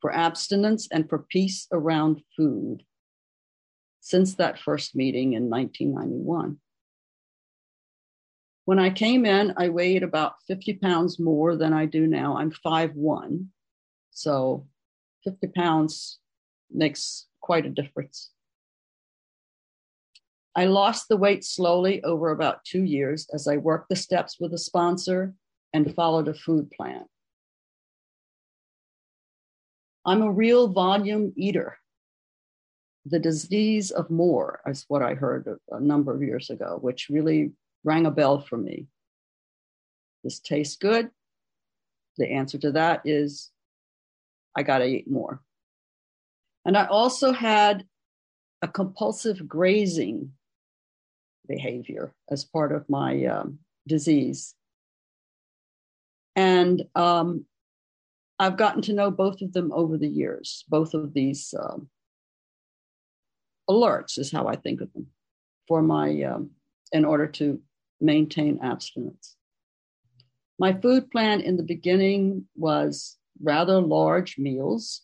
for 0.00 0.14
abstinence 0.14 0.86
and 0.92 1.08
for 1.08 1.18
peace 1.18 1.66
around 1.72 2.22
food 2.36 2.84
since 4.00 4.34
that 4.36 4.58
first 4.58 4.94
meeting 4.94 5.32
in 5.32 5.50
1991. 5.50 6.58
When 8.64 8.78
I 8.78 8.90
came 8.90 9.24
in, 9.24 9.54
I 9.56 9.70
weighed 9.70 10.02
about 10.02 10.34
50 10.46 10.74
pounds 10.74 11.18
more 11.18 11.56
than 11.56 11.72
I 11.72 11.86
do 11.86 12.06
now. 12.06 12.36
I'm 12.36 12.52
5'1. 12.52 13.46
So 14.18 14.66
50 15.22 15.46
pounds 15.54 16.18
makes 16.72 17.28
quite 17.40 17.66
a 17.66 17.70
difference. 17.70 18.30
I 20.56 20.64
lost 20.64 21.06
the 21.08 21.16
weight 21.16 21.44
slowly 21.44 22.02
over 22.02 22.30
about 22.30 22.64
two 22.64 22.82
years 22.82 23.28
as 23.32 23.46
I 23.46 23.58
worked 23.58 23.88
the 23.88 23.94
steps 23.94 24.38
with 24.40 24.52
a 24.52 24.58
sponsor 24.58 25.34
and 25.72 25.94
followed 25.94 26.26
a 26.26 26.34
food 26.34 26.68
plan. 26.72 27.04
I'm 30.04 30.22
a 30.22 30.32
real 30.32 30.66
volume 30.66 31.32
eater. 31.36 31.78
The 33.06 33.20
disease 33.20 33.92
of 33.92 34.10
more 34.10 34.58
is 34.66 34.84
what 34.88 35.00
I 35.00 35.14
heard 35.14 35.46
a, 35.70 35.78
number 35.78 36.12
of 36.12 36.24
years 36.24 36.50
ago, 36.50 36.78
which 36.80 37.08
really 37.08 37.52
rang 37.84 38.04
a 38.04 38.10
bell 38.10 38.40
for 38.40 38.56
me. 38.56 38.88
This 40.24 40.40
tastes 40.40 40.76
good. 40.76 41.08
The 42.16 42.28
answer 42.28 42.58
to 42.58 42.72
that 42.72 43.02
is 43.04 43.52
I 44.58 44.64
got 44.64 44.78
to 44.78 44.86
eat 44.86 45.08
more. 45.08 45.40
And 46.64 46.76
I 46.76 46.86
also 46.86 47.30
had 47.30 47.84
a 48.60 48.66
compulsive 48.66 49.46
grazing 49.46 50.32
behavior 51.46 52.12
as 52.28 52.44
part 52.44 52.72
of 52.72 52.90
my 52.90 53.24
um, 53.26 53.60
disease. 53.86 54.56
And 56.34 56.82
um, 56.96 57.44
I've 58.40 58.56
gotten 58.56 58.82
to 58.82 58.92
know 58.92 59.12
both 59.12 59.42
of 59.42 59.52
them 59.52 59.70
over 59.72 59.96
the 59.96 60.08
years. 60.08 60.64
Both 60.68 60.92
of 60.92 61.14
these 61.14 61.54
um, 61.56 61.88
alerts 63.70 64.18
is 64.18 64.32
how 64.32 64.48
I 64.48 64.56
think 64.56 64.80
of 64.80 64.92
them 64.92 65.06
for 65.68 65.82
my, 65.82 66.20
um, 66.22 66.50
in 66.90 67.04
order 67.04 67.28
to 67.28 67.60
maintain 68.00 68.58
abstinence. 68.60 69.36
My 70.58 70.72
food 70.72 71.12
plan 71.12 71.42
in 71.42 71.56
the 71.56 71.62
beginning 71.62 72.46
was 72.56 73.17
rather 73.42 73.80
large 73.80 74.38
meals, 74.38 75.02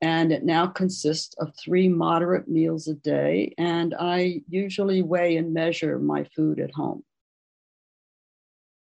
and 0.00 0.32
it 0.32 0.44
now 0.44 0.66
consists 0.66 1.34
of 1.38 1.54
three 1.56 1.88
moderate 1.88 2.48
meals 2.48 2.86
a 2.86 2.94
day. 2.94 3.54
And 3.58 3.94
I 3.98 4.42
usually 4.48 5.02
weigh 5.02 5.36
and 5.36 5.52
measure 5.52 5.98
my 5.98 6.24
food 6.36 6.60
at 6.60 6.72
home, 6.72 7.04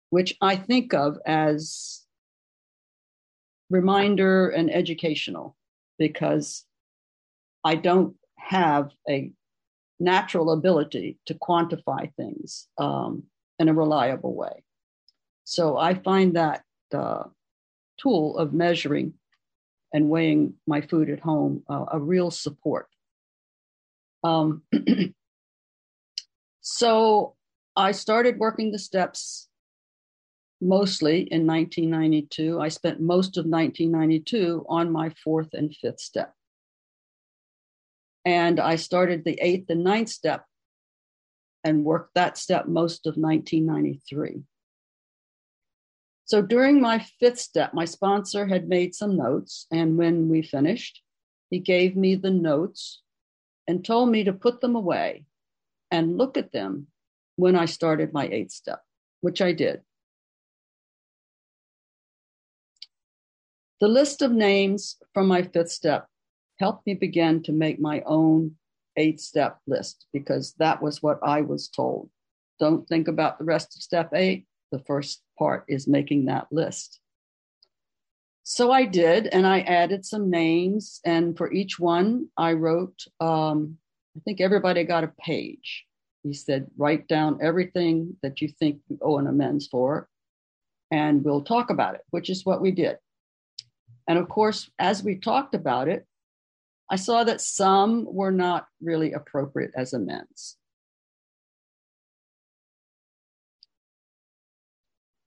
which 0.09 0.35
I 0.41 0.55
think 0.55 0.93
of 0.93 1.17
as 1.25 2.03
reminder 3.69 4.49
and 4.49 4.71
educational 4.73 5.55
because 5.97 6.65
I 7.63 7.75
don't 7.75 8.15
have 8.37 8.91
a 9.07 9.31
natural 9.99 10.51
ability 10.51 11.19
to 11.25 11.33
quantify 11.33 12.13
things 12.15 12.67
um, 12.77 13.23
in 13.59 13.67
a 13.67 13.73
reliable 13.73 14.33
way. 14.33 14.63
So 15.43 15.77
I 15.77 15.93
find 15.95 16.35
that 16.35 16.63
uh, 16.93 17.23
tool 18.01 18.37
of 18.37 18.53
measuring 18.53 19.13
and 19.93 20.09
weighing 20.09 20.53
my 20.67 20.81
food 20.81 21.09
at 21.09 21.19
home 21.19 21.63
uh, 21.69 21.85
a 21.91 21.99
real 21.99 22.31
support. 22.31 22.87
Um, 24.23 24.63
so 26.61 27.35
I 27.75 27.91
started 27.91 28.37
working 28.37 28.71
the 28.71 28.79
steps 28.79 29.47
mostly 30.61 31.21
in 31.21 31.47
1992. 31.47 32.59
I 32.59 32.67
spent 32.67 32.99
most 32.99 33.37
of 33.37 33.45
1992 33.45 34.65
on 34.67 34.91
my 34.91 35.09
fourth 35.23 35.49
and 35.53 35.73
fifth 35.75 35.99
step. 35.99 36.33
And 38.25 38.59
I 38.59 38.75
started 38.75 39.23
the 39.23 39.39
eighth 39.41 39.69
and 39.69 39.83
ninth 39.83 40.09
step 40.09 40.45
and 41.63 41.85
worked 41.85 42.15
that 42.15 42.37
step 42.37 42.67
most 42.67 43.07
of 43.07 43.15
1993. 43.15 44.43
So 46.29 46.43
during 46.43 46.79
my 46.79 46.99
fifth 47.19 47.39
step, 47.39 47.73
my 47.73 47.85
sponsor 47.85 48.45
had 48.45 48.69
made 48.69 48.93
some 48.93 49.17
notes. 49.17 49.65
And 49.71 49.97
when 49.97 50.29
we 50.29 50.43
finished, 50.43 51.01
he 51.49 51.57
gave 51.57 51.95
me 51.95 52.13
the 52.13 52.29
notes 52.29 53.01
and 53.67 53.83
told 53.83 54.09
me 54.09 54.23
to 54.23 54.31
put 54.31 54.61
them 54.61 54.75
away 54.75 55.25
and 55.89 56.19
look 56.19 56.37
at 56.37 56.51
them 56.51 56.85
when 57.35 57.55
I 57.55 57.65
started 57.65 58.13
my 58.13 58.27
eighth 58.27 58.51
step, 58.51 58.79
which 59.21 59.41
I 59.41 59.53
did. 59.53 59.81
The 63.79 63.87
list 63.87 64.21
of 64.21 64.31
names 64.31 64.97
from 65.15 65.27
my 65.27 65.41
fifth 65.41 65.71
step 65.71 66.05
helped 66.59 66.85
me 66.85 66.93
begin 66.93 67.41
to 67.43 67.51
make 67.51 67.79
my 67.79 68.03
own 68.05 68.55
eight 68.97 69.19
step 69.19 69.57
list 69.65 70.05
because 70.13 70.53
that 70.59 70.79
was 70.79 71.01
what 71.01 71.17
I 71.23 71.41
was 71.41 71.69
told. 71.69 72.11
Don't 72.59 72.87
think 72.87 73.07
about 73.07 73.39
the 73.39 73.45
rest 73.45 73.75
of 73.75 73.81
step 73.81 74.11
eight. 74.13 74.45
The 74.71 74.79
first 74.79 75.21
part 75.37 75.65
is 75.67 75.87
making 75.87 76.25
that 76.25 76.47
list. 76.51 76.99
So 78.43 78.71
I 78.71 78.85
did, 78.85 79.27
and 79.27 79.45
I 79.45 79.61
added 79.61 80.05
some 80.05 80.29
names, 80.29 81.01
and 81.05 81.37
for 81.37 81.51
each 81.53 81.79
one, 81.79 82.29
I 82.35 82.53
wrote, 82.53 83.03
um, 83.19 83.77
I 84.17 84.21
think 84.21 84.41
everybody 84.41 84.83
got 84.83 85.03
a 85.03 85.13
page. 85.19 85.85
He 86.23 86.33
said, 86.33 86.67
write 86.77 87.07
down 87.07 87.39
everything 87.41 88.17
that 88.23 88.41
you 88.41 88.47
think 88.47 88.81
you 88.89 88.97
owe 89.01 89.17
an 89.19 89.27
amends 89.27 89.67
for, 89.67 90.09
and 90.91 91.23
we'll 91.23 91.43
talk 91.43 91.69
about 91.69 91.95
it, 91.95 92.01
which 92.09 92.29
is 92.29 92.45
what 92.45 92.61
we 92.61 92.71
did. 92.71 92.97
And 94.07 94.17
of 94.17 94.27
course, 94.27 94.69
as 94.79 95.03
we 95.03 95.15
talked 95.15 95.53
about 95.53 95.87
it, 95.87 96.07
I 96.89 96.95
saw 96.95 97.23
that 97.23 97.41
some 97.41 98.07
were 98.11 98.31
not 98.31 98.65
really 98.81 99.13
appropriate 99.13 99.71
as 99.75 99.93
amends. 99.93 100.57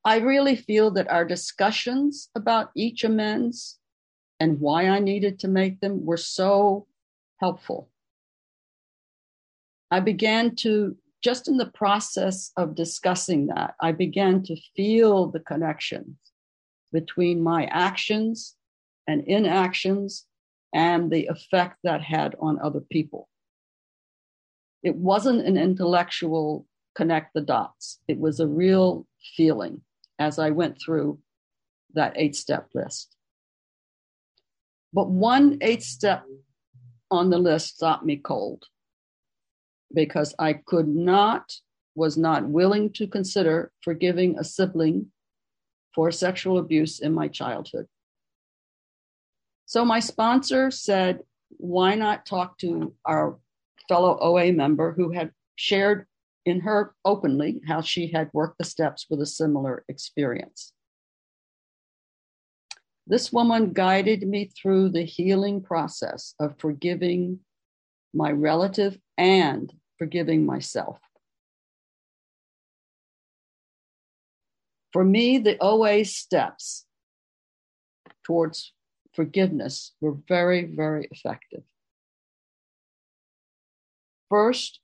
I 0.04 0.18
really 0.18 0.56
feel 0.56 0.90
that 0.92 1.10
our 1.10 1.24
discussions 1.24 2.28
about 2.34 2.70
each 2.74 3.04
amends 3.04 3.78
and 4.40 4.58
why 4.58 4.88
I 4.88 4.98
needed 4.98 5.38
to 5.40 5.48
make 5.48 5.80
them 5.80 6.04
were 6.04 6.16
so 6.16 6.88
helpful. 7.38 7.88
I 9.92 10.00
began 10.00 10.56
to, 10.56 10.96
just 11.22 11.46
in 11.46 11.56
the 11.56 11.66
process 11.66 12.50
of 12.56 12.74
discussing 12.74 13.46
that, 13.46 13.76
I 13.80 13.92
began 13.92 14.42
to 14.44 14.56
feel 14.74 15.28
the 15.28 15.38
connections 15.38 16.16
between 16.92 17.40
my 17.40 17.66
actions 17.66 18.56
and 19.06 19.22
inactions 19.24 20.26
and 20.74 21.12
the 21.12 21.26
effect 21.26 21.78
that 21.84 22.02
had 22.02 22.34
on 22.40 22.58
other 22.60 22.80
people. 22.80 23.28
It 24.82 24.96
wasn't 24.96 25.46
an 25.46 25.56
intellectual 25.56 26.66
connect 26.96 27.34
the 27.34 27.40
dots, 27.40 28.00
it 28.08 28.18
was 28.18 28.40
a 28.40 28.48
real 28.48 29.06
feeling 29.36 29.80
as 30.22 30.38
I 30.38 30.50
went 30.50 30.80
through 30.80 31.18
that 31.94 32.12
eight 32.16 32.36
step 32.36 32.68
list. 32.74 33.16
But 34.92 35.10
one 35.10 35.58
eight 35.60 35.82
step 35.82 36.24
on 37.10 37.30
the 37.30 37.38
list 37.38 37.76
stopped 37.76 38.04
me 38.04 38.16
cold 38.16 38.62
because 39.92 40.34
I 40.38 40.52
could 40.54 40.88
not, 40.88 41.52
was 41.94 42.16
not 42.16 42.48
willing 42.48 42.92
to 42.92 43.06
consider 43.06 43.72
forgiving 43.82 44.38
a 44.38 44.44
sibling 44.44 45.10
for 45.94 46.10
sexual 46.10 46.58
abuse 46.58 47.00
in 47.00 47.12
my 47.12 47.28
childhood. 47.28 47.86
So 49.66 49.84
my 49.84 50.00
sponsor 50.00 50.70
said, 50.70 51.20
why 51.58 51.94
not 51.94 52.26
talk 52.26 52.58
to 52.58 52.94
our 53.04 53.38
fellow 53.88 54.18
OA 54.20 54.52
member 54.52 54.92
who 54.92 55.10
had 55.10 55.32
shared 55.56 56.06
in 56.44 56.60
her 56.60 56.94
openly 57.04 57.60
how 57.66 57.80
she 57.80 58.10
had 58.12 58.30
worked 58.32 58.58
the 58.58 58.64
steps 58.64 59.06
with 59.08 59.20
a 59.20 59.26
similar 59.26 59.84
experience. 59.88 60.72
This 63.06 63.32
woman 63.32 63.72
guided 63.72 64.26
me 64.26 64.46
through 64.46 64.90
the 64.90 65.04
healing 65.04 65.60
process 65.60 66.34
of 66.38 66.58
forgiving 66.58 67.40
my 68.14 68.30
relative 68.30 68.98
and 69.18 69.72
forgiving 69.98 70.46
myself. 70.46 70.98
For 74.92 75.04
me, 75.04 75.38
the 75.38 75.56
OA 75.60 76.04
steps 76.04 76.84
towards 78.24 78.72
forgiveness 79.14 79.92
were 80.00 80.16
very, 80.28 80.64
very 80.64 81.08
effective. 81.10 81.62
First, 84.28 84.80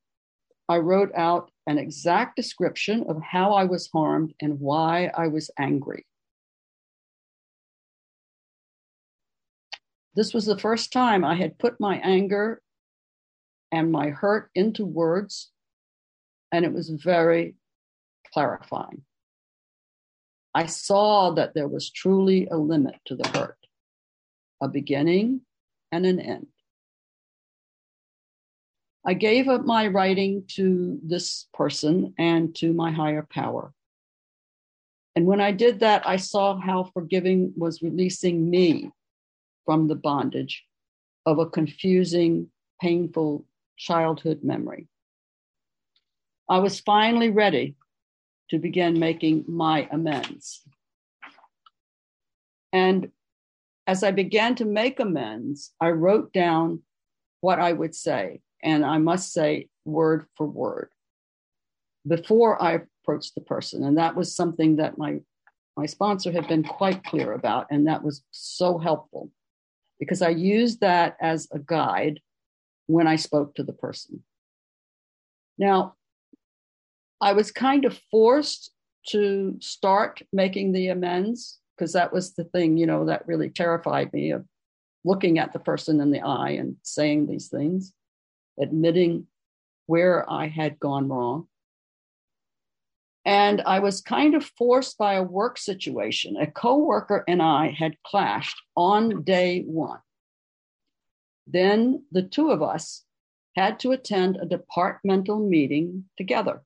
I 0.68 0.76
wrote 0.78 1.10
out 1.14 1.50
an 1.66 1.78
exact 1.78 2.36
description 2.36 3.04
of 3.08 3.22
how 3.22 3.52
I 3.52 3.64
was 3.64 3.88
harmed 3.92 4.34
and 4.40 4.60
why 4.60 5.10
I 5.14 5.28
was 5.28 5.50
angry. 5.58 6.04
This 10.14 10.34
was 10.34 10.46
the 10.46 10.58
first 10.58 10.92
time 10.92 11.24
I 11.24 11.36
had 11.36 11.58
put 11.58 11.80
my 11.80 11.98
anger 11.98 12.60
and 13.70 13.92
my 13.92 14.10
hurt 14.10 14.50
into 14.54 14.84
words, 14.84 15.50
and 16.52 16.64
it 16.64 16.72
was 16.72 16.88
very 16.90 17.54
clarifying. 18.32 19.02
I 20.54 20.66
saw 20.66 21.30
that 21.32 21.54
there 21.54 21.68
was 21.68 21.90
truly 21.90 22.46
a 22.48 22.56
limit 22.56 22.96
to 23.06 23.14
the 23.14 23.28
hurt, 23.28 23.58
a 24.60 24.68
beginning 24.68 25.42
and 25.92 26.04
an 26.04 26.18
end. 26.18 26.48
I 29.04 29.14
gave 29.14 29.48
up 29.48 29.64
my 29.64 29.86
writing 29.86 30.44
to 30.48 30.98
this 31.02 31.46
person 31.54 32.14
and 32.18 32.54
to 32.56 32.72
my 32.72 32.90
higher 32.90 33.26
power. 33.30 33.72
And 35.14 35.26
when 35.26 35.40
I 35.40 35.52
did 35.52 35.80
that, 35.80 36.06
I 36.06 36.16
saw 36.16 36.60
how 36.60 36.84
forgiving 36.84 37.52
was 37.56 37.82
releasing 37.82 38.50
me 38.50 38.90
from 39.64 39.88
the 39.88 39.94
bondage 39.94 40.64
of 41.26 41.38
a 41.38 41.46
confusing, 41.46 42.50
painful 42.80 43.44
childhood 43.76 44.40
memory. 44.42 44.88
I 46.48 46.58
was 46.58 46.80
finally 46.80 47.30
ready 47.30 47.76
to 48.50 48.58
begin 48.58 48.98
making 48.98 49.44
my 49.46 49.88
amends. 49.90 50.62
And 52.72 53.10
as 53.86 54.02
I 54.02 54.10
began 54.10 54.54
to 54.56 54.64
make 54.64 55.00
amends, 55.00 55.72
I 55.80 55.90
wrote 55.90 56.32
down 56.32 56.82
what 57.40 57.58
I 57.58 57.72
would 57.72 57.94
say 57.94 58.40
and 58.62 58.84
I 58.84 58.98
must 58.98 59.32
say 59.32 59.68
word 59.84 60.26
for 60.36 60.46
word 60.46 60.90
before 62.06 62.60
I 62.60 62.80
approached 63.02 63.34
the 63.34 63.40
person. 63.40 63.84
And 63.84 63.98
that 63.98 64.16
was 64.16 64.34
something 64.34 64.76
that 64.76 64.98
my 64.98 65.20
my 65.76 65.86
sponsor 65.86 66.32
had 66.32 66.48
been 66.48 66.64
quite 66.64 67.04
clear 67.04 67.32
about, 67.32 67.68
and 67.70 67.86
that 67.86 68.02
was 68.02 68.24
so 68.32 68.78
helpful 68.78 69.30
because 70.00 70.22
I 70.22 70.30
used 70.30 70.80
that 70.80 71.16
as 71.20 71.46
a 71.52 71.60
guide 71.60 72.18
when 72.86 73.06
I 73.06 73.14
spoke 73.14 73.54
to 73.54 73.62
the 73.62 73.72
person. 73.72 74.24
Now, 75.56 75.94
I 77.20 77.32
was 77.32 77.52
kind 77.52 77.84
of 77.84 78.00
forced 78.10 78.72
to 79.10 79.56
start 79.60 80.22
making 80.32 80.72
the 80.72 80.88
amends 80.88 81.60
because 81.76 81.92
that 81.92 82.12
was 82.12 82.34
the 82.34 82.44
thing, 82.44 82.76
you 82.76 82.86
know, 82.86 83.04
that 83.04 83.26
really 83.28 83.48
terrified 83.48 84.12
me 84.12 84.32
of 84.32 84.44
looking 85.04 85.38
at 85.38 85.52
the 85.52 85.58
person 85.60 86.00
in 86.00 86.10
the 86.10 86.20
eye 86.20 86.50
and 86.50 86.76
saying 86.82 87.26
these 87.26 87.48
things, 87.48 87.92
admitting 88.60 89.26
where 89.86 90.30
I 90.30 90.48
had 90.48 90.78
gone 90.78 91.08
wrong. 91.08 91.48
And 93.24 93.60
I 93.62 93.80
was 93.80 94.00
kind 94.00 94.34
of 94.34 94.44
forced 94.44 94.96
by 94.96 95.14
a 95.14 95.22
work 95.22 95.58
situation. 95.58 96.36
A 96.36 96.46
coworker 96.46 97.24
and 97.28 97.42
I 97.42 97.70
had 97.70 98.02
clashed 98.02 98.56
on 98.76 99.22
day 99.22 99.62
one. 99.62 100.00
Then 101.46 102.04
the 102.12 102.22
two 102.22 102.50
of 102.50 102.62
us 102.62 103.04
had 103.56 103.80
to 103.80 103.92
attend 103.92 104.36
a 104.36 104.46
departmental 104.46 105.38
meeting 105.38 106.04
together. 106.16 106.62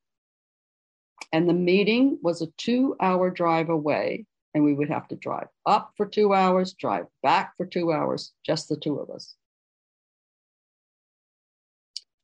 And 1.32 1.48
the 1.48 1.54
meeting 1.54 2.18
was 2.22 2.42
a 2.42 2.52
two 2.58 2.96
hour 3.00 3.30
drive 3.30 3.70
away, 3.70 4.26
and 4.54 4.62
we 4.62 4.74
would 4.74 4.90
have 4.90 5.08
to 5.08 5.16
drive 5.16 5.48
up 5.64 5.92
for 5.96 6.06
two 6.06 6.34
hours, 6.34 6.74
drive 6.74 7.06
back 7.22 7.56
for 7.56 7.64
two 7.64 7.92
hours, 7.92 8.32
just 8.44 8.68
the 8.68 8.76
two 8.76 8.98
of 8.98 9.10
us. 9.10 9.34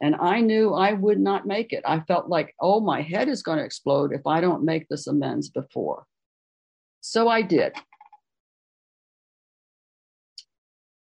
And 0.01 0.15
I 0.15 0.41
knew 0.41 0.75
I 0.75 0.93
would 0.93 1.19
not 1.19 1.47
make 1.47 1.73
it. 1.73 1.83
I 1.85 2.01
felt 2.01 2.29
like, 2.29 2.55
oh, 2.61 2.81
my 2.81 3.03
head 3.03 3.29
is 3.29 3.43
going 3.43 3.59
to 3.59 3.65
explode 3.65 4.13
if 4.13 4.27
I 4.27 4.41
don't 4.41 4.65
make 4.65 4.89
this 4.89 5.07
amends 5.07 5.49
before. 5.49 6.07
So 7.01 7.29
I 7.29 7.43
did. 7.43 7.73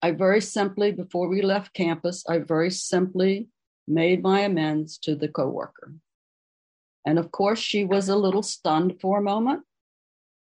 I 0.01 0.12
very 0.12 0.41
simply, 0.41 0.91
before 0.91 1.27
we 1.29 1.41
left 1.41 1.73
campus, 1.73 2.23
I 2.27 2.39
very 2.39 2.69
simply 2.69 3.47
made 3.88 4.21
my 4.21 4.41
amends 4.41 4.97
to 4.99 5.15
the 5.15 5.27
coworker. 5.27 5.93
And 7.06 7.17
of 7.17 7.32
course, 7.32 7.60
she 7.60 7.86
was 7.86 8.10
a 8.10 8.15
little 8.15 8.43
stunned 8.43 8.99
for 8.99 9.19
a 9.19 9.23
moment. 9.23 9.63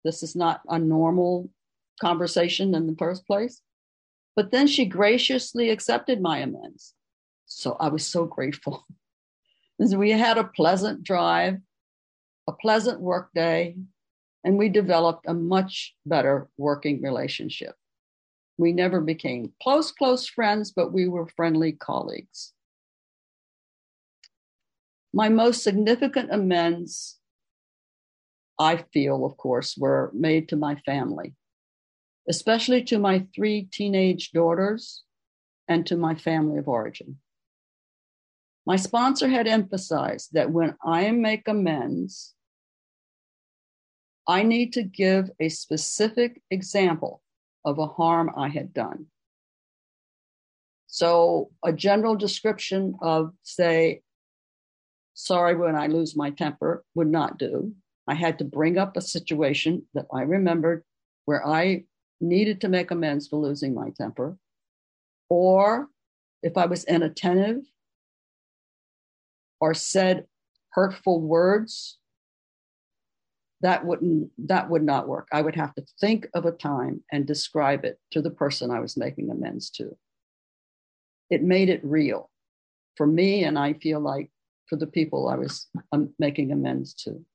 This 0.04 0.24
is 0.24 0.36
not 0.36 0.62
a 0.68 0.78
normal 0.78 1.50
conversation 2.02 2.76
in 2.76 2.86
the 2.86 2.96
first 2.98 3.26
place. 3.26 3.62
But 4.36 4.52
then 4.52 4.68
she 4.68 4.86
graciously 4.86 5.70
accepted 5.70 6.22
my 6.22 6.40
amends. 6.40 6.95
So 7.56 7.78
I 7.80 7.88
was 7.88 8.06
so 8.06 8.26
grateful. 8.26 8.86
we 9.80 10.12
had 10.12 10.38
a 10.38 10.44
pleasant 10.44 11.06
drive, 11.06 11.60
a 12.50 12.52
pleasant 12.52 13.00
work 13.00 13.30
day, 13.34 13.78
and 14.44 14.58
we 14.58 14.68
developed 14.68 15.24
a 15.26 15.34
much 15.34 15.96
better 16.06 16.50
working 16.58 17.02
relationship. 17.02 17.76
We 18.58 18.74
never 18.74 19.00
became 19.00 19.54
close, 19.64 19.94
close 19.94 20.28
friends, 20.28 20.74
but 20.76 20.92
we 20.92 21.08
were 21.08 21.28
friendly 21.28 21.72
colleagues. 21.72 22.52
My 25.14 25.30
most 25.30 25.64
significant 25.64 26.34
amends, 26.34 27.20
I 28.60 28.84
feel, 28.92 29.24
of 29.24 29.38
course, 29.38 29.78
were 29.78 30.12
made 30.14 30.50
to 30.50 30.58
my 30.58 30.76
family, 30.86 31.36
especially 32.28 32.84
to 32.84 33.00
my 33.00 33.28
three 33.34 33.70
teenage 33.72 34.32
daughters 34.34 35.04
and 35.70 35.86
to 35.86 35.96
my 35.96 36.16
family 36.16 36.58
of 36.58 36.68
origin. 36.68 37.20
My 38.66 38.78
sponsor 38.78 39.28
had 39.28 39.48
emphasized 39.48 40.30
that 40.34 40.52
when 40.52 40.76
I 40.84 41.12
make 41.12 41.48
amends, 41.48 42.34
I 44.28 44.42
need 44.42 44.74
to 44.74 44.82
give 44.82 45.30
a 45.40 45.50
specific 45.50 46.42
example 46.50 47.22
of 47.64 47.78
a 47.78 47.86
harm 47.86 48.32
I 48.36 48.50
had 48.50 48.74
done. 48.74 49.08
So, 50.88 51.52
a 51.64 51.74
general 51.74 52.16
description 52.16 52.96
of, 53.02 53.34
say, 53.44 54.02
sorry 55.14 55.56
when 55.56 55.76
I 55.76 55.88
lose 55.88 56.16
my 56.16 56.32
temper 56.32 56.84
would 56.96 57.10
not 57.10 57.38
do. 57.38 57.74
I 58.08 58.16
had 58.16 58.40
to 58.40 58.46
bring 58.46 58.78
up 58.78 58.98
a 58.98 59.02
situation 59.02 59.84
that 59.94 60.06
I 60.14 60.22
remembered 60.22 60.84
where 61.26 61.46
I 61.46 61.84
needed 62.22 62.62
to 62.62 62.70
make 62.70 62.92
amends 62.92 63.28
for 63.28 63.38
losing 63.38 63.74
my 63.74 63.92
temper. 63.92 64.38
Or 65.30 65.88
if 66.42 66.58
I 66.58 66.66
was 66.66 66.84
inattentive 66.86 67.64
or 69.60 69.74
said 69.74 70.26
hurtful 70.72 71.22
words 71.22 71.98
that 73.62 73.86
wouldn't 73.86 74.30
that 74.48 74.70
would 74.70 74.84
not 74.84 75.08
work. 75.08 75.28
I 75.32 75.42
would 75.42 75.56
have 75.56 75.74
to 75.76 75.86
think 76.00 76.28
of 76.34 76.46
a 76.46 76.52
time 76.52 77.04
and 77.12 77.26
describe 77.26 77.86
it 77.86 78.00
to 78.12 78.22
the 78.22 78.30
person 78.30 78.70
i 78.70 78.80
was 78.80 78.98
making 78.98 79.32
amends 79.32 79.70
to. 79.72 79.98
It 81.30 81.42
made 81.42 81.70
it 81.70 81.84
real 81.84 82.30
for 82.96 83.08
me 83.08 83.44
and 83.44 83.58
i 83.58 83.74
feel 83.74 84.00
like 84.00 84.30
for 84.68 84.76
the 84.76 84.88
people 84.88 85.28
i 85.30 85.36
was 85.36 85.68
um, 85.92 86.14
making 86.20 86.52
amends 86.52 86.94
to. 87.06 87.26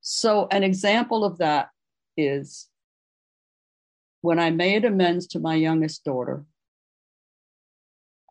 So 0.00 0.46
an 0.50 0.62
example 0.62 1.24
of 1.24 1.38
that 1.38 1.70
is 2.16 2.68
when 4.20 4.38
i 4.38 4.50
made 4.50 4.84
amends 4.84 5.26
to 5.28 5.40
my 5.40 5.54
youngest 5.54 6.04
daughter 6.04 6.44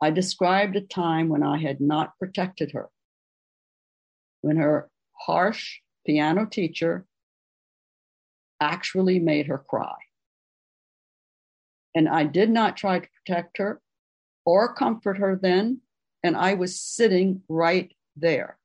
I 0.02 0.12
described 0.12 0.76
a 0.76 0.82
time 0.82 1.30
when 1.30 1.44
I 1.44 1.58
had 1.58 1.82
not 1.82 2.18
protected 2.20 2.72
her, 2.72 2.90
when 4.42 4.58
her 4.58 4.90
harsh 5.14 5.80
piano 6.06 6.46
teacher 6.46 7.06
actually 8.62 9.20
made 9.20 9.48
her 9.48 9.58
cry. 9.58 9.96
And 11.94 12.08
I 12.08 12.24
did 12.24 12.50
not 12.50 12.78
try 12.78 13.00
to 13.00 13.08
protect 13.26 13.58
her 13.58 13.82
or 14.46 14.74
comfort 14.74 15.18
her 15.18 15.38
then, 15.42 15.82
and 16.24 16.36
I 16.36 16.54
was 16.54 16.80
sitting 16.80 17.42
right 17.50 17.92
there. 18.16 18.58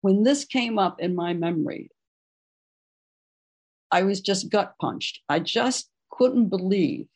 When 0.00 0.22
this 0.22 0.44
came 0.44 0.78
up 0.78 1.00
in 1.00 1.14
my 1.14 1.34
memory, 1.34 1.90
I 3.90 4.02
was 4.02 4.20
just 4.20 4.50
gut 4.50 4.74
punched. 4.80 5.20
I 5.28 5.40
just 5.40 5.90
couldn't 6.10 6.48
believe 6.48 7.06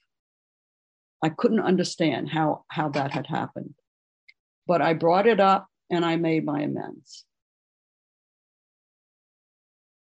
I 1.22 1.28
couldn't 1.30 1.60
understand 1.60 2.30
how, 2.30 2.64
how 2.68 2.88
that 2.90 3.12
had 3.12 3.26
happened. 3.26 3.74
But 4.66 4.82
I 4.82 4.94
brought 4.94 5.26
it 5.26 5.40
up 5.40 5.68
and 5.90 6.04
I 6.04 6.16
made 6.16 6.44
my 6.44 6.62
amends. 6.62 7.24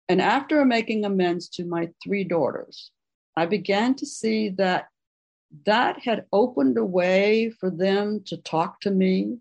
And 0.07 0.21
after 0.21 0.63
making 0.65 1.03
amends 1.03 1.49
to 1.49 1.65
my 1.65 1.89
three 2.03 2.23
daughters, 2.23 2.91
I 3.35 3.45
began 3.45 3.95
to 3.95 4.05
see 4.05 4.49
that 4.49 4.87
that 5.65 6.03
had 6.03 6.25
opened 6.31 6.77
a 6.77 6.85
way 6.85 7.49
for 7.49 7.69
them 7.69 8.21
to 8.25 8.37
talk 8.37 8.79
to 8.81 8.91
me 8.91 9.37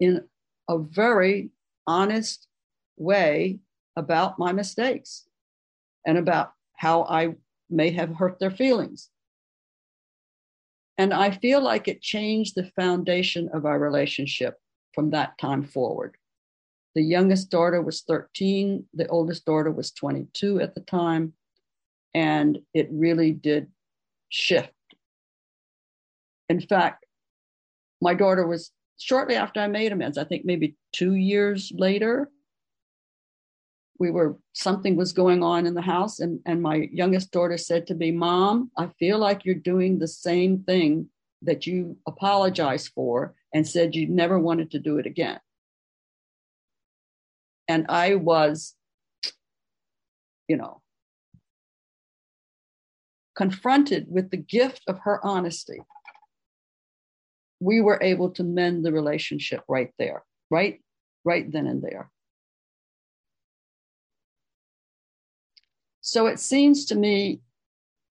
in 0.00 0.24
a 0.68 0.78
very 0.78 1.50
honest 1.86 2.46
way 2.96 3.58
about 3.96 4.38
my 4.38 4.52
mistakes 4.52 5.24
and 6.06 6.18
about 6.18 6.52
how 6.76 7.04
I 7.04 7.34
may 7.70 7.90
have 7.90 8.16
hurt 8.16 8.38
their 8.38 8.50
feelings. 8.50 9.10
And 10.98 11.12
I 11.12 11.30
feel 11.30 11.62
like 11.62 11.88
it 11.88 12.02
changed 12.02 12.54
the 12.54 12.70
foundation 12.76 13.48
of 13.52 13.64
our 13.64 13.78
relationship 13.78 14.58
from 14.94 15.10
that 15.10 15.38
time 15.38 15.62
forward. 15.64 16.16
The 16.94 17.02
youngest 17.02 17.50
daughter 17.50 17.80
was 17.80 18.02
13, 18.02 18.84
the 18.92 19.08
oldest 19.08 19.46
daughter 19.46 19.70
was 19.70 19.92
22 19.92 20.60
at 20.60 20.74
the 20.74 20.82
time, 20.82 21.32
and 22.12 22.58
it 22.74 22.88
really 22.92 23.32
did 23.32 23.68
shift. 24.28 24.72
In 26.50 26.60
fact, 26.60 27.06
my 28.02 28.12
daughter 28.12 28.46
was 28.46 28.72
shortly 28.98 29.36
after 29.36 29.60
I 29.60 29.68
made 29.68 29.92
amends, 29.92 30.18
I 30.18 30.24
think 30.24 30.44
maybe 30.44 30.76
two 30.92 31.14
years 31.14 31.72
later, 31.74 32.30
we 33.98 34.10
were 34.10 34.36
something 34.52 34.96
was 34.96 35.12
going 35.12 35.42
on 35.42 35.66
in 35.66 35.74
the 35.74 35.82
house 35.82 36.18
and, 36.18 36.40
and 36.46 36.60
my 36.62 36.88
youngest 36.92 37.30
daughter 37.30 37.56
said 37.56 37.86
to 37.86 37.94
me 37.94 38.10
mom 38.10 38.70
i 38.76 38.88
feel 38.98 39.18
like 39.18 39.44
you're 39.44 39.54
doing 39.54 39.98
the 39.98 40.08
same 40.08 40.62
thing 40.64 41.08
that 41.42 41.66
you 41.66 41.96
apologized 42.06 42.92
for 42.94 43.34
and 43.52 43.66
said 43.66 43.94
you 43.94 44.08
never 44.08 44.38
wanted 44.38 44.70
to 44.70 44.78
do 44.78 44.98
it 44.98 45.06
again. 45.06 45.38
And 47.68 47.86
i 47.88 48.14
was 48.14 48.74
you 50.48 50.56
know 50.56 50.80
confronted 53.34 54.06
with 54.08 54.30
the 54.30 54.36
gift 54.36 54.82
of 54.86 54.98
her 55.00 55.24
honesty. 55.24 55.80
We 57.60 57.80
were 57.80 57.98
able 58.02 58.30
to 58.32 58.44
mend 58.44 58.84
the 58.84 58.92
relationship 58.92 59.62
right 59.68 59.90
there 59.98 60.22
right 60.50 60.80
right 61.24 61.50
then 61.50 61.66
and 61.66 61.82
there 61.82 62.10
So 66.12 66.26
it 66.26 66.38
seems 66.38 66.84
to 66.86 66.94
me, 66.94 67.40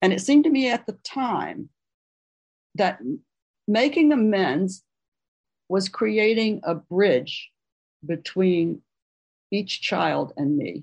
and 0.00 0.12
it 0.12 0.20
seemed 0.20 0.42
to 0.42 0.50
me 0.50 0.68
at 0.68 0.86
the 0.86 0.98
time, 1.04 1.68
that 2.74 2.98
making 3.68 4.10
amends 4.10 4.82
was 5.68 5.88
creating 5.88 6.62
a 6.64 6.74
bridge 6.74 7.52
between 8.04 8.82
each 9.52 9.82
child 9.82 10.32
and 10.36 10.56
me. 10.56 10.82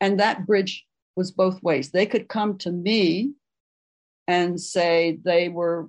And 0.00 0.18
that 0.18 0.44
bridge 0.44 0.84
was 1.14 1.30
both 1.30 1.62
ways. 1.62 1.92
They 1.92 2.06
could 2.06 2.26
come 2.26 2.58
to 2.58 2.72
me 2.72 3.34
and 4.26 4.60
say 4.60 5.20
they 5.24 5.48
were 5.48 5.88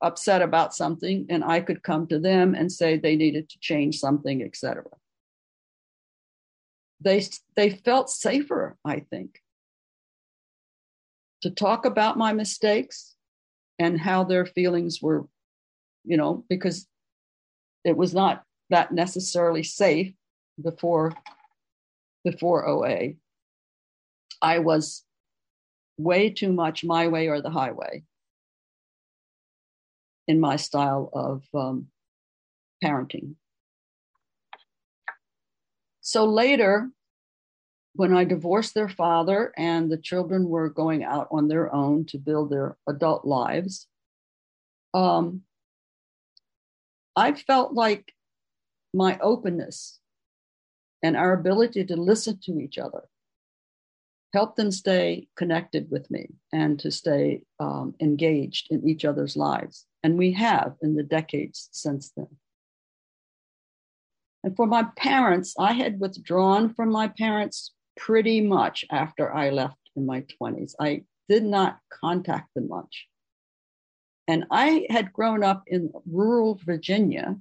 upset 0.00 0.40
about 0.40 0.74
something, 0.74 1.26
and 1.28 1.44
I 1.44 1.60
could 1.60 1.82
come 1.82 2.06
to 2.06 2.18
them 2.18 2.54
and 2.54 2.72
say 2.72 2.96
they 2.96 3.16
needed 3.16 3.50
to 3.50 3.58
change 3.58 3.98
something, 3.98 4.42
etc. 4.42 4.84
they 7.02 7.24
they 7.56 7.70
felt 7.70 8.10
safer, 8.10 8.76
I 8.84 9.00
think, 9.00 9.40
to 11.42 11.50
talk 11.50 11.84
about 11.84 12.18
my 12.18 12.32
mistakes 12.32 13.14
and 13.78 14.00
how 14.00 14.24
their 14.24 14.46
feelings 14.46 15.00
were, 15.02 15.26
you 16.04 16.16
know, 16.16 16.44
because 16.48 16.86
it 17.84 17.96
was 17.96 18.14
not 18.14 18.44
that 18.70 18.92
necessarily 18.92 19.62
safe 19.62 20.12
before 20.62 21.12
before 22.24 22.66
OA. 22.66 23.14
I 24.40 24.58
was 24.60 25.04
way 25.98 26.30
too 26.30 26.52
much 26.52 26.84
my 26.84 27.08
way 27.08 27.28
or 27.28 27.40
the 27.40 27.50
highway 27.50 28.04
in 30.28 30.40
my 30.40 30.56
style 30.56 31.10
of 31.12 31.44
um, 31.54 31.88
parenting. 32.82 33.34
So 36.02 36.24
later, 36.24 36.90
when 37.94 38.14
I 38.14 38.24
divorced 38.24 38.74
their 38.74 38.88
father 38.88 39.52
and 39.56 39.90
the 39.90 39.96
children 39.96 40.48
were 40.48 40.68
going 40.68 41.04
out 41.04 41.28
on 41.30 41.48
their 41.48 41.72
own 41.72 42.04
to 42.06 42.18
build 42.18 42.50
their 42.50 42.76
adult 42.88 43.24
lives, 43.24 43.86
um, 44.92 45.42
I 47.14 47.32
felt 47.32 47.72
like 47.72 48.12
my 48.92 49.18
openness 49.20 50.00
and 51.02 51.16
our 51.16 51.32
ability 51.32 51.84
to 51.84 51.96
listen 51.96 52.38
to 52.44 52.58
each 52.58 52.78
other 52.78 53.04
helped 54.32 54.56
them 54.56 54.72
stay 54.72 55.28
connected 55.36 55.90
with 55.90 56.10
me 56.10 56.26
and 56.52 56.80
to 56.80 56.90
stay 56.90 57.42
um, 57.60 57.94
engaged 58.00 58.68
in 58.70 58.88
each 58.88 59.04
other's 59.04 59.36
lives. 59.36 59.86
And 60.02 60.18
we 60.18 60.32
have 60.32 60.74
in 60.82 60.96
the 60.96 61.02
decades 61.02 61.68
since 61.70 62.10
then. 62.16 62.28
And 64.44 64.56
for 64.56 64.66
my 64.66 64.84
parents, 64.96 65.54
I 65.58 65.72
had 65.72 66.00
withdrawn 66.00 66.74
from 66.74 66.90
my 66.90 67.08
parents 67.08 67.72
pretty 67.96 68.40
much 68.40 68.84
after 68.90 69.32
I 69.32 69.50
left 69.50 69.78
in 69.94 70.06
my 70.06 70.24
20s. 70.40 70.74
I 70.80 71.04
did 71.28 71.44
not 71.44 71.78
contact 71.90 72.48
them 72.54 72.68
much. 72.68 73.06
And 74.26 74.44
I 74.50 74.86
had 74.90 75.12
grown 75.12 75.44
up 75.44 75.64
in 75.66 75.92
rural 76.10 76.54
Virginia. 76.64 77.36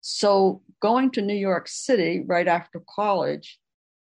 So 0.00 0.62
going 0.80 1.10
to 1.12 1.22
New 1.22 1.34
York 1.34 1.68
City 1.68 2.24
right 2.26 2.48
after 2.48 2.82
college 2.88 3.58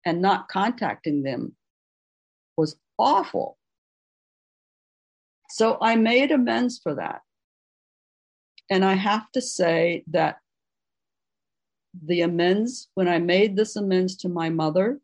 and 0.04 0.22
not 0.22 0.48
contacting 0.48 1.22
them 1.22 1.56
was 2.56 2.76
awful. 2.98 3.58
So 5.50 5.78
I 5.80 5.96
made 5.96 6.30
amends 6.30 6.78
for 6.78 6.94
that. 6.94 7.22
And 8.70 8.84
I 8.84 8.94
have 8.94 9.30
to 9.32 9.40
say 9.40 10.04
that 10.08 10.38
the 12.04 12.22
amends, 12.22 12.88
when 12.94 13.08
I 13.08 13.18
made 13.18 13.56
this 13.56 13.76
amends 13.76 14.16
to 14.18 14.28
my 14.28 14.48
mother, 14.48 15.00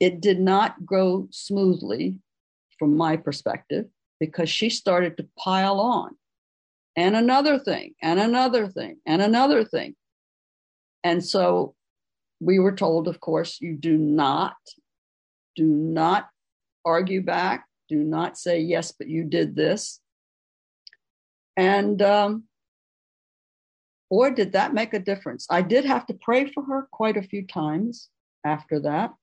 it 0.00 0.20
did 0.20 0.40
not 0.40 0.84
go 0.84 1.28
smoothly 1.30 2.16
from 2.78 2.96
my 2.96 3.16
perspective 3.16 3.86
because 4.18 4.50
she 4.50 4.68
started 4.68 5.16
to 5.16 5.28
pile 5.38 5.80
on 5.80 6.16
and 6.96 7.16
another 7.16 7.58
thing 7.58 7.94
and 8.02 8.20
another 8.20 8.68
thing 8.68 8.98
and 9.06 9.22
another 9.22 9.64
thing. 9.64 9.94
And 11.04 11.24
so 11.24 11.74
we 12.40 12.58
were 12.58 12.74
told, 12.74 13.08
of 13.08 13.20
course, 13.20 13.60
you 13.60 13.76
do 13.76 13.96
not, 13.96 14.56
do 15.56 15.66
not 15.66 16.28
argue 16.84 17.22
back, 17.22 17.66
do 17.88 17.96
not 17.96 18.36
say, 18.36 18.60
yes, 18.60 18.92
but 18.92 19.08
you 19.08 19.24
did 19.24 19.54
this. 19.54 20.00
And 21.56 22.00
um, 22.02 22.44
or 24.12 24.30
did 24.30 24.52
that 24.52 24.74
make 24.74 24.92
a 24.92 24.98
difference? 24.98 25.46
I 25.48 25.62
did 25.62 25.86
have 25.86 26.04
to 26.04 26.12
pray 26.12 26.44
for 26.44 26.62
her 26.64 26.86
quite 26.92 27.16
a 27.16 27.22
few 27.22 27.46
times 27.46 28.10
after 28.44 28.78
that, 28.80 29.14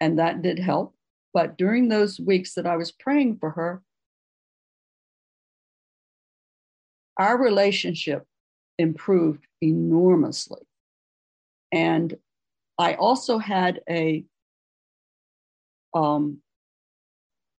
and 0.00 0.18
that 0.18 0.42
did 0.42 0.58
help. 0.58 0.96
But 1.32 1.56
during 1.56 1.86
those 1.86 2.18
weeks 2.18 2.54
that 2.54 2.66
I 2.66 2.76
was 2.76 2.90
praying 2.90 3.36
for 3.38 3.50
her, 3.50 3.80
our 7.16 7.38
relationship 7.40 8.26
improved 8.76 9.46
enormously. 9.62 10.62
And 11.70 12.12
I 12.76 12.94
also 12.94 13.38
had 13.38 13.82
a 13.88 14.24
um, 15.94 16.38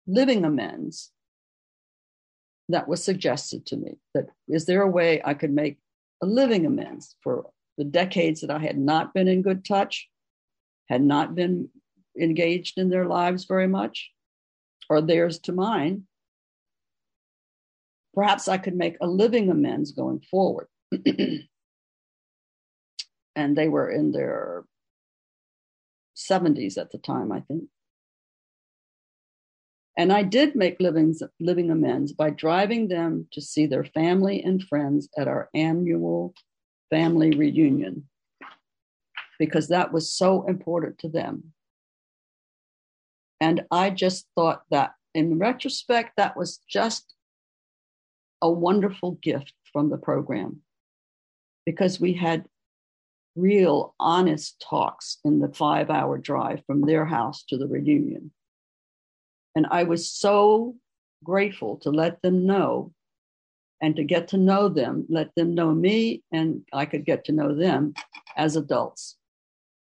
living 0.06 0.44
amends 0.44 1.10
that 2.68 2.86
was 2.86 3.02
suggested 3.02 3.64
to 3.64 3.78
me 3.78 3.92
that 4.12 4.26
is 4.46 4.66
there 4.66 4.82
a 4.82 4.90
way 4.90 5.22
I 5.24 5.32
could 5.32 5.52
make 5.52 5.78
a 6.22 6.26
living 6.26 6.66
amends 6.66 7.16
for 7.22 7.50
the 7.78 7.84
decades 7.84 8.40
that 8.40 8.50
I 8.50 8.58
had 8.58 8.78
not 8.78 9.12
been 9.14 9.28
in 9.28 9.42
good 9.42 9.64
touch, 9.64 10.08
had 10.88 11.02
not 11.02 11.34
been 11.34 11.68
engaged 12.18 12.78
in 12.78 12.88
their 12.88 13.06
lives 13.06 13.44
very 13.44 13.68
much, 13.68 14.10
or 14.88 15.02
theirs 15.02 15.38
to 15.40 15.52
mine. 15.52 16.06
Perhaps 18.14 18.48
I 18.48 18.56
could 18.56 18.74
make 18.74 18.96
a 19.00 19.06
living 19.06 19.50
amends 19.50 19.92
going 19.92 20.20
forward. 20.30 20.68
and 23.36 23.56
they 23.56 23.68
were 23.68 23.90
in 23.90 24.12
their 24.12 24.64
70s 26.16 26.78
at 26.78 26.90
the 26.90 26.98
time, 26.98 27.30
I 27.30 27.40
think. 27.40 27.64
And 29.96 30.12
I 30.12 30.22
did 30.22 30.54
make 30.54 30.78
living, 30.78 31.14
living 31.40 31.70
amends 31.70 32.12
by 32.12 32.30
driving 32.30 32.88
them 32.88 33.28
to 33.32 33.40
see 33.40 33.66
their 33.66 33.84
family 33.84 34.42
and 34.42 34.62
friends 34.62 35.08
at 35.16 35.26
our 35.26 35.48
annual 35.54 36.34
family 36.90 37.30
reunion 37.30 38.08
because 39.38 39.68
that 39.68 39.92
was 39.92 40.12
so 40.12 40.42
important 40.44 40.98
to 40.98 41.08
them. 41.08 41.52
And 43.40 43.64
I 43.70 43.90
just 43.90 44.26
thought 44.34 44.62
that 44.70 44.92
in 45.14 45.38
retrospect, 45.38 46.12
that 46.16 46.36
was 46.36 46.58
just 46.68 47.14
a 48.42 48.50
wonderful 48.50 49.12
gift 49.22 49.54
from 49.72 49.90
the 49.90 49.98
program 49.98 50.60
because 51.64 52.00
we 52.00 52.12
had 52.12 52.46
real 53.34 53.94
honest 54.00 54.64
talks 54.66 55.18
in 55.24 55.40
the 55.40 55.52
five 55.52 55.90
hour 55.90 56.16
drive 56.16 56.62
from 56.66 56.82
their 56.82 57.04
house 57.04 57.44
to 57.44 57.58
the 57.58 57.66
reunion. 57.66 58.30
And 59.56 59.66
I 59.70 59.84
was 59.84 60.08
so 60.08 60.76
grateful 61.24 61.78
to 61.78 61.90
let 61.90 62.20
them 62.20 62.46
know 62.46 62.92
and 63.82 63.96
to 63.96 64.04
get 64.04 64.28
to 64.28 64.36
know 64.36 64.68
them, 64.68 65.06
let 65.08 65.34
them 65.34 65.54
know 65.54 65.72
me, 65.72 66.22
and 66.30 66.62
I 66.72 66.84
could 66.84 67.04
get 67.04 67.24
to 67.24 67.32
know 67.32 67.54
them 67.54 67.94
as 68.36 68.56
adults. 68.56 69.16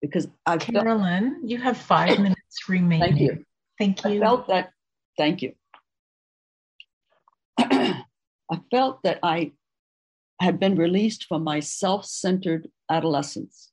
Because 0.01 0.27
I 0.45 0.57
Carolyn, 0.57 1.31
felt, 1.31 1.49
you 1.49 1.57
have 1.59 1.77
five 1.77 2.19
minutes 2.25 2.69
remaining. 2.69 3.07
Thank 3.07 3.19
you. 3.19 3.45
Thank 3.77 4.03
you. 4.05 4.21
I 4.21 4.25
felt 4.25 4.47
that. 4.47 4.71
Thank 5.17 5.41
you. 5.41 5.53
I 7.59 8.61
felt 8.71 9.03
that 9.03 9.19
I 9.21 9.51
had 10.41 10.57
been 10.57 10.75
released 10.75 11.25
from 11.25 11.43
my 11.43 11.59
self-centered 11.59 12.69
adolescence, 12.89 13.71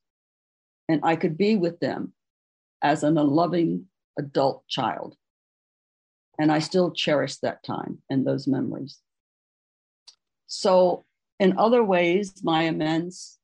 and 0.88 1.00
I 1.04 1.14
could 1.14 1.38
be 1.38 1.54
with 1.56 1.78
them 1.78 2.12
as 2.82 3.04
an, 3.04 3.16
a 3.18 3.22
loving 3.22 3.86
adult 4.18 4.66
child. 4.68 5.16
And 6.38 6.52
I 6.52 6.58
still 6.58 6.90
cherish 6.90 7.36
that 7.36 7.62
time 7.62 7.98
and 8.10 8.26
those 8.26 8.46
memories. 8.46 8.98
So, 10.46 11.04
in 11.38 11.58
other 11.58 11.82
ways, 11.82 12.42
my 12.42 12.62
amends 12.62 13.38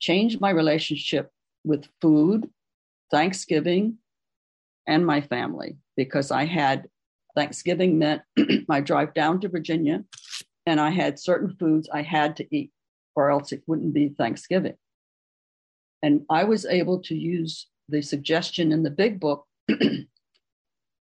changed 0.00 0.40
my 0.40 0.50
relationship 0.50 1.30
with 1.64 1.86
food, 2.00 2.48
Thanksgiving, 3.10 3.98
and 4.86 5.06
my 5.06 5.20
family 5.20 5.76
because 5.96 6.30
I 6.30 6.44
had 6.44 6.88
Thanksgiving 7.34 7.98
meant 7.98 8.22
my 8.68 8.80
drive 8.80 9.14
down 9.14 9.40
to 9.40 9.48
Virginia 9.48 10.04
and 10.66 10.80
I 10.80 10.90
had 10.90 11.18
certain 11.18 11.56
foods 11.58 11.88
I 11.92 12.02
had 12.02 12.36
to 12.36 12.56
eat 12.56 12.72
or 13.14 13.30
else 13.30 13.52
it 13.52 13.62
wouldn't 13.66 13.94
be 13.94 14.08
Thanksgiving. 14.08 14.76
And 16.02 16.22
I 16.30 16.44
was 16.44 16.66
able 16.66 17.00
to 17.02 17.14
use 17.14 17.68
the 17.88 18.02
suggestion 18.02 18.72
in 18.72 18.82
the 18.82 18.90
big 18.90 19.20
book 19.20 19.46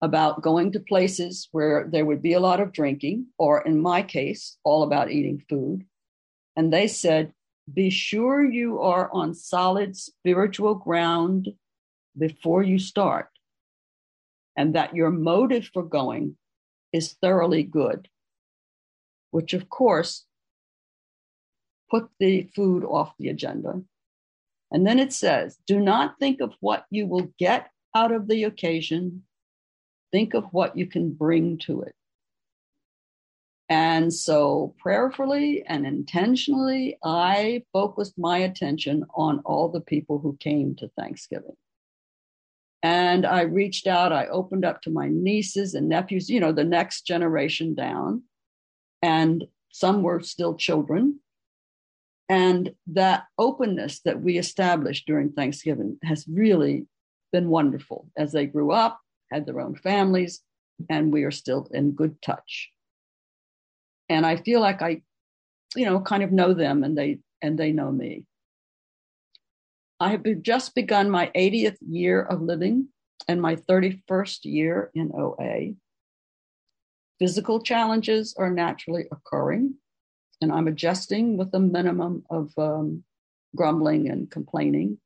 about 0.03 0.43
going 0.43 0.73
to 0.73 0.81
places 0.81 1.49
where 1.53 1.87
there 1.91 2.07
would 2.07 2.23
be 2.23 2.33
a 2.33 2.41
lot 2.41 2.61
of 2.61 2.73
drinking, 2.73 3.27
or 3.39 3.61
in 3.63 3.81
my 3.81 4.03
case, 4.03 4.57
all 4.65 4.83
about 4.83 5.11
eating 5.11 5.43
food. 5.49 5.85
And 6.57 6.73
they 6.73 6.89
said, 6.89 7.33
be 7.73 7.91
sure 7.91 8.45
you 8.45 8.81
are 8.81 9.11
on 9.13 9.35
solid 9.35 9.97
spiritual 9.97 10.75
ground 10.75 11.51
before 12.19 12.63
you 12.63 12.79
start, 12.79 13.29
and 14.57 14.75
that 14.75 14.95
your 14.95 15.11
motive 15.11 15.71
for 15.73 15.85
going 15.85 16.37
is 16.93 17.13
thoroughly 17.21 17.63
good, 17.63 18.09
which 19.31 19.53
of 19.53 19.69
course 19.69 20.25
put 21.91 22.09
the 22.19 22.51
food 22.55 22.85
off 22.85 23.15
the 23.19 23.29
agenda. 23.29 23.83
And 24.73 24.87
then 24.87 24.99
it 24.99 25.13
says, 25.13 25.59
do 25.67 25.79
not 25.79 26.19
think 26.19 26.41
of 26.41 26.55
what 26.61 26.85
you 26.91 27.07
will 27.07 27.33
get 27.39 27.71
out 27.95 28.13
of 28.13 28.29
the 28.29 28.45
occasion 28.45 29.25
Think 30.13 30.35
of 30.35 30.45
what 30.53 30.77
you 30.77 30.87
can 30.87 31.13
bring 31.13 31.59
to 31.59 31.83
it. 31.83 31.95
And 33.69 34.13
so, 34.13 34.75
prayerfully 34.79 35.63
and 35.65 35.87
intentionally, 35.87 36.99
I 37.05 37.63
focused 37.73 38.19
my 38.19 38.39
attention 38.39 39.05
on 39.15 39.41
all 39.45 39.69
the 39.69 39.81
people 39.81 40.19
who 40.19 40.37
came 40.41 40.75
to 40.77 40.91
Thanksgiving. 40.99 41.57
And 42.83 43.27
I 43.27 43.43
reached 43.43 43.87
out, 43.87 44.13
I 44.13 44.27
opened 44.27 44.65
up 44.65 44.83
to 44.83 44.91
my 44.91 45.09
nieces 45.09 45.75
and 45.75 45.89
nephews, 45.89 46.29
you 46.29 46.41
know, 46.41 46.51
the 46.51 46.65
next 46.65 47.03
generation 47.03 47.75
down. 47.75 48.23
And 49.03 49.45
some 49.71 50.03
were 50.03 50.21
still 50.21 50.57
children. 50.57 51.21
And 52.29 52.73
that 52.89 53.25
openness 53.39 54.01
that 54.05 54.21
we 54.21 54.39
established 54.39 55.07
during 55.07 55.33
Thanksgiving 55.33 55.99
has 56.05 56.27
really 56.29 56.87
been 57.33 57.49
wonderful 57.49 58.09
as 58.17 58.33
they 58.33 58.47
grew 58.47 58.73
up, 58.73 59.01
had 59.31 59.47
their 59.47 59.61
own 59.61 59.77
families, 59.77 60.41
and 60.89 61.13
we 61.13 61.25
are 61.25 61.31
still 61.31 61.69
in 61.73 61.93
good 61.93 62.21
touch. 62.23 62.71
And 64.09 64.27
I 64.27 64.37
feel 64.37 64.61
like 64.61 64.83
I, 64.83 65.03
you 65.77 65.85
know, 65.85 66.01
kind 66.01 66.23
of 66.23 66.33
know 66.33 66.53
them 66.55 66.83
and 66.85 66.97
they 66.97 67.19
and 67.43 67.59
they 67.59 67.73
know 67.73 67.91
me. 67.91 68.25
I 70.01 70.11
have 70.11 70.25
just 70.43 70.75
begun 70.75 71.11
my 71.11 71.31
80th 71.37 71.77
year 71.87 72.23
of 72.23 72.41
living 72.41 72.89
and 73.29 73.41
my 73.41 73.57
31st 73.57 74.41
year 74.45 74.91
in 74.95 75.13
OA. 75.15 75.75
Physical 77.19 77.61
challenges 77.63 78.35
are 78.39 78.51
naturally 78.51 79.05
occurring, 79.13 79.75
and 80.41 80.51
I'm 80.51 80.69
adjusting 80.69 81.37
with 81.37 81.55
a 81.55 81.61
minimum 81.61 82.25
of 82.31 82.51
um, 82.57 83.05
grumbling 83.55 84.09
and 84.09 84.31
complaining. 84.31 84.99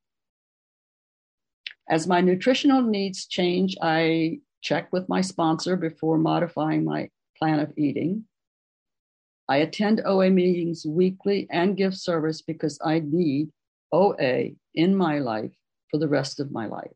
As 1.89 2.07
my 2.07 2.21
nutritional 2.21 2.81
needs 2.81 3.27
change, 3.27 3.75
I 3.81 4.39
check 4.61 4.91
with 4.91 5.07
my 5.07 5.21
sponsor 5.21 5.75
before 5.75 6.17
modifying 6.17 6.83
my 6.83 7.09
plan 7.37 7.59
of 7.59 7.73
eating. 7.77 8.25
I 9.47 9.57
attend 9.57 10.01
OA 10.03 10.31
meetings 10.31 10.85
weekly 10.85 11.47
and 11.51 11.77
give 11.77 11.95
service 11.95 12.41
because 12.41 12.79
I 12.83 12.99
need 13.05 13.51
OA 13.91 14.51
in 14.73 14.95
my 14.95 15.19
life 15.19 15.53
for 15.91 15.99
the 15.99 16.07
rest 16.07 16.39
of 16.39 16.51
my 16.51 16.65
life. 16.65 16.95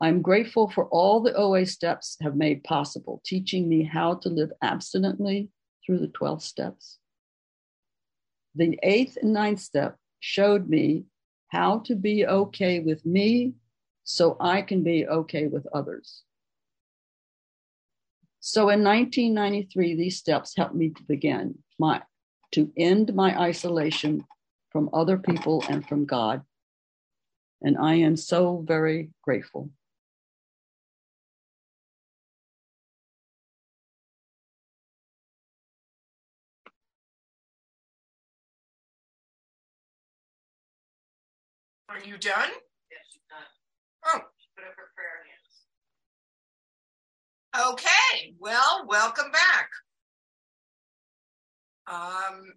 I'm 0.00 0.22
grateful 0.22 0.68
for 0.68 0.86
all 0.86 1.20
the 1.20 1.34
OA 1.34 1.66
steps 1.66 2.16
have 2.22 2.34
made 2.34 2.64
possible, 2.64 3.20
teaching 3.24 3.68
me 3.68 3.84
how 3.84 4.14
to 4.14 4.28
live 4.28 4.50
abstinently 4.62 5.50
through 5.84 5.98
the 5.98 6.08
12 6.08 6.42
steps. 6.42 6.98
The 8.56 8.78
eighth 8.82 9.18
and 9.22 9.32
ninth 9.32 9.60
step 9.60 9.96
showed 10.18 10.68
me 10.68 11.04
how 11.50 11.80
to 11.80 11.94
be 11.94 12.26
okay 12.26 12.80
with 12.80 13.04
me 13.04 13.54
so 14.04 14.36
I 14.40 14.62
can 14.62 14.82
be 14.82 15.06
okay 15.06 15.46
with 15.46 15.66
others. 15.72 16.22
So 18.40 18.70
in 18.70 18.82
1993, 18.82 19.94
these 19.96 20.16
steps 20.16 20.56
helped 20.56 20.74
me 20.74 20.90
to 20.90 21.02
begin 21.04 21.58
my 21.78 22.02
to 22.52 22.72
end 22.76 23.14
my 23.14 23.38
isolation 23.38 24.24
from 24.70 24.90
other 24.92 25.18
people 25.18 25.62
and 25.68 25.86
from 25.86 26.04
God. 26.04 26.42
And 27.62 27.76
I 27.78 27.94
am 27.94 28.16
so 28.16 28.64
very 28.66 29.10
grateful. 29.22 29.70
Are 42.00 42.08
you 42.08 42.16
done? 42.16 42.48
Yes, 42.90 43.00
she's 43.12 43.22
done. 43.28 43.44
Oh. 44.06 44.20
She 44.38 44.48
put 44.56 44.64
up 44.64 44.74
her 44.76 44.88
prayer 44.96 45.26
hands. 47.52 47.72
Okay. 47.72 48.34
Well, 48.38 48.86
welcome 48.88 49.30
back. 49.30 49.68
Um, 51.86 52.54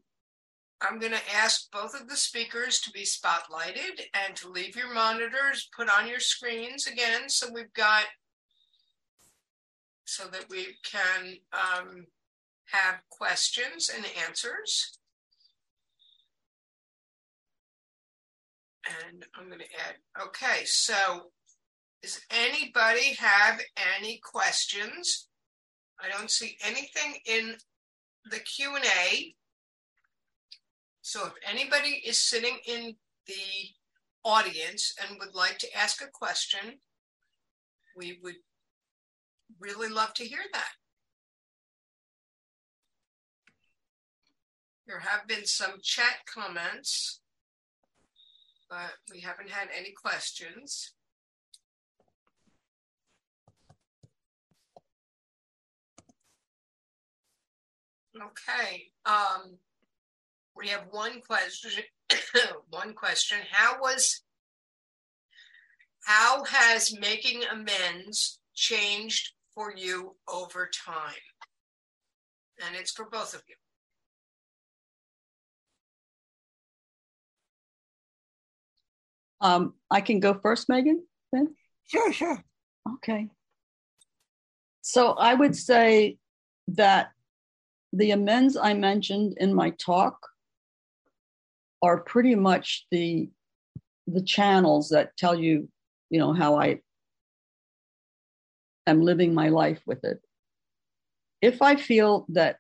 I'm 0.80 0.98
going 1.00 1.12
to 1.12 1.36
ask 1.36 1.70
both 1.72 2.00
of 2.00 2.08
the 2.08 2.16
speakers 2.16 2.80
to 2.82 2.92
be 2.92 3.04
spotlighted 3.04 4.04
and 4.14 4.34
to 4.38 4.50
leave 4.50 4.78
your 4.78 4.94
monitors 4.94 5.68
put 5.76 5.90
on 5.90 6.08
your 6.08 6.22
screens 6.22 6.88
again. 6.88 7.28
So 7.28 7.48
we've 7.54 7.74
got, 7.74 8.06
so 10.06 10.28
that 10.28 10.46
we 10.50 10.78
can 10.90 11.38
um, 11.52 12.06
have 12.68 13.02
questions 13.10 13.92
and 13.94 14.06
answers. 14.26 15.00
And 18.86 19.26
I'm 19.36 19.48
going 19.48 19.60
to 19.60 19.66
add, 19.66 20.26
okay, 20.28 20.66
so 20.66 21.32
does 22.02 22.20
anybody 22.30 23.14
have 23.14 23.62
any 23.96 24.20
questions? 24.22 25.30
I 26.02 26.10
don't 26.10 26.30
see 26.30 26.58
anything 26.66 27.20
in 27.26 27.56
the 28.30 28.40
Q&A. 28.40 29.36
So 31.02 31.28
if 31.28 31.34
anybody 31.50 32.02
is 32.06 32.18
sitting 32.18 32.58
in 32.68 32.96
the 33.28 33.34
audience 34.26 34.94
and 35.02 35.18
would 35.20 35.34
like 35.34 35.58
to 35.60 35.78
ask 35.78 36.02
a 36.02 36.12
question, 36.12 36.80
we 37.96 38.20
would 38.22 38.36
really 39.60 39.90
love 39.90 40.14
to 40.16 40.26
hear 40.26 40.40
that. 40.52 40.72
There 44.88 45.00
have 45.00 45.28
been 45.28 45.46
some 45.46 45.76
chat 45.82 46.18
comments 46.26 47.22
but 48.74 49.14
we 49.14 49.20
haven't 49.22 49.52
had 49.52 49.68
any 49.78 49.92
questions. 49.92 50.94
Okay, 58.16 58.92
um, 59.06 59.58
we 60.56 60.70
have 60.70 60.86
one 60.90 61.22
question. 61.22 61.84
one 62.70 62.94
question: 62.94 63.38
How 63.52 63.78
was 63.80 64.24
how 66.06 66.44
has 66.46 66.98
making 67.00 67.44
amends 67.52 68.40
changed 68.56 69.34
for 69.54 69.72
you 69.76 70.16
over 70.28 70.70
time? 70.86 71.14
And 72.66 72.76
it's 72.76 72.92
for 72.92 73.06
both 73.06 73.36
of 73.36 73.44
you. 73.48 73.56
Um, 79.44 79.74
I 79.92 80.02
can 80.02 80.20
go 80.22 80.34
first, 80.34 80.70
Megan. 80.70 81.06
Then 81.32 81.54
sure, 81.86 82.12
sure. 82.14 82.44
Okay. 82.96 83.30
So 84.82 85.12
I 85.12 85.34
would 85.34 85.56
say 85.56 86.18
that 86.70 87.12
the 87.92 88.12
amends 88.12 88.58
I 88.58 88.74
mentioned 88.74 89.38
in 89.40 89.54
my 89.54 89.72
talk 89.72 90.18
are 91.82 92.00
pretty 92.00 92.36
much 92.36 92.88
the 92.90 93.30
the 94.08 94.24
channels 94.24 94.90
that 94.90 95.16
tell 95.18 95.38
you, 95.38 95.70
you 96.10 96.20
know, 96.20 96.34
how 96.34 96.60
I 96.60 96.80
am 98.88 99.02
living 99.02 99.34
my 99.34 99.50
life 99.50 99.82
with 99.86 100.04
it. 100.04 100.22
If 101.42 101.62
I 101.62 101.76
feel 101.76 102.26
that 102.30 102.58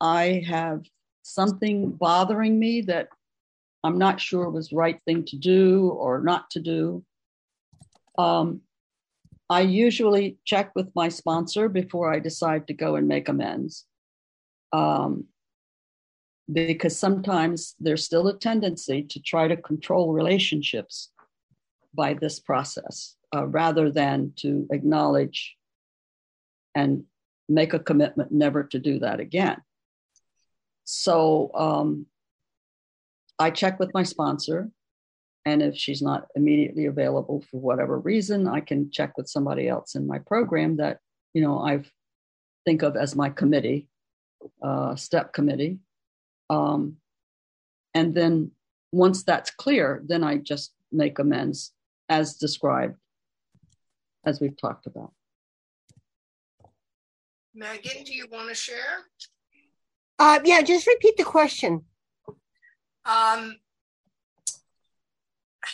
I 0.00 0.42
have 0.46 0.84
something 1.22 1.90
bothering 1.90 2.58
me 2.58 2.82
that 2.82 3.08
I'm 3.84 3.98
not 3.98 4.20
sure 4.20 4.48
was 4.48 4.70
the 4.70 4.76
right 4.76 4.98
thing 5.04 5.24
to 5.26 5.36
do 5.36 5.90
or 5.90 6.20
not 6.22 6.50
to 6.52 6.60
do. 6.60 7.04
Um, 8.16 8.62
I 9.50 9.60
usually 9.60 10.38
check 10.44 10.72
with 10.74 10.90
my 10.94 11.10
sponsor 11.10 11.68
before 11.68 12.12
I 12.12 12.18
decide 12.18 12.66
to 12.68 12.74
go 12.74 12.96
and 12.96 13.06
make 13.06 13.28
amends. 13.28 13.84
Um, 14.72 15.26
because 16.50 16.98
sometimes 16.98 17.74
there's 17.78 18.04
still 18.04 18.26
a 18.28 18.38
tendency 18.38 19.02
to 19.02 19.20
try 19.20 19.48
to 19.48 19.56
control 19.56 20.12
relationships 20.12 21.10
by 21.94 22.14
this 22.14 22.40
process 22.40 23.16
uh, 23.34 23.46
rather 23.46 23.90
than 23.90 24.32
to 24.36 24.66
acknowledge 24.70 25.56
and 26.74 27.04
make 27.48 27.74
a 27.74 27.78
commitment 27.78 28.32
never 28.32 28.64
to 28.64 28.78
do 28.78 28.98
that 28.98 29.20
again. 29.20 29.60
So 30.84 31.50
um, 31.54 32.06
I 33.38 33.50
check 33.50 33.78
with 33.78 33.92
my 33.94 34.02
sponsor. 34.02 34.70
And 35.46 35.62
if 35.62 35.76
she's 35.76 36.00
not 36.00 36.26
immediately 36.34 36.86
available 36.86 37.44
for 37.50 37.60
whatever 37.60 37.98
reason, 37.98 38.48
I 38.48 38.60
can 38.60 38.90
check 38.90 39.16
with 39.18 39.28
somebody 39.28 39.68
else 39.68 39.94
in 39.94 40.06
my 40.06 40.18
program 40.18 40.76
that, 40.76 41.00
you 41.34 41.42
know, 41.42 41.58
I 41.58 41.82
think 42.64 42.82
of 42.82 42.96
as 42.96 43.14
my 43.14 43.28
committee, 43.28 43.88
uh, 44.62 44.96
step 44.96 45.34
committee. 45.34 45.80
Um, 46.48 46.96
and 47.92 48.14
then 48.14 48.52
once 48.90 49.22
that's 49.22 49.50
clear, 49.50 50.02
then 50.06 50.24
I 50.24 50.38
just 50.38 50.72
make 50.90 51.18
amends 51.18 51.72
as 52.08 52.36
described, 52.36 52.96
as 54.24 54.40
we've 54.40 54.56
talked 54.56 54.86
about. 54.86 55.12
Megan, 57.54 58.02
do 58.04 58.14
you 58.14 58.26
want 58.30 58.48
to 58.48 58.54
share? 58.54 59.04
Uh, 60.18 60.40
yeah, 60.44 60.62
just 60.62 60.86
repeat 60.86 61.16
the 61.16 61.24
question. 61.24 61.82
Um, 63.06 63.56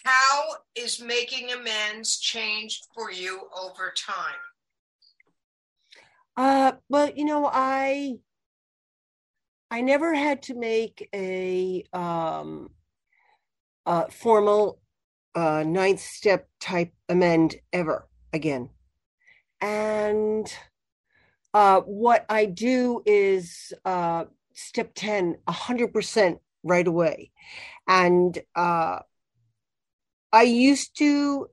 how 0.05 0.55
is 0.75 1.01
making 1.01 1.53
amends 1.53 2.19
changed 2.19 2.87
for 2.95 3.11
you 3.11 3.49
over 3.57 3.93
time? 3.97 4.41
Uh, 6.37 6.73
well, 6.89 7.11
you 7.15 7.25
know, 7.25 7.49
I 7.53 8.19
I 9.71 9.83
never 9.83 10.15
had 10.15 10.43
to 10.45 10.55
make 10.55 11.09
a 11.15 11.85
um, 11.93 12.71
formal 14.11 14.81
uh, 15.35 15.63
ninth 15.65 16.01
step 16.01 16.49
type 16.61 16.93
amend 17.09 17.57
ever 17.73 18.09
again. 18.33 18.71
And 19.61 20.53
uh, 21.55 21.81
what 21.81 22.25
I 22.29 22.47
do 22.47 23.03
is 23.07 23.73
uh, 23.85 24.25
step 24.55 24.93
10, 24.95 25.37
100% 25.49 26.39
right 26.63 26.87
away. 26.87 27.33
And 27.87 28.39
uh, 28.55 29.01
I 30.33 30.43
used 30.43 30.97
to, 30.99 31.49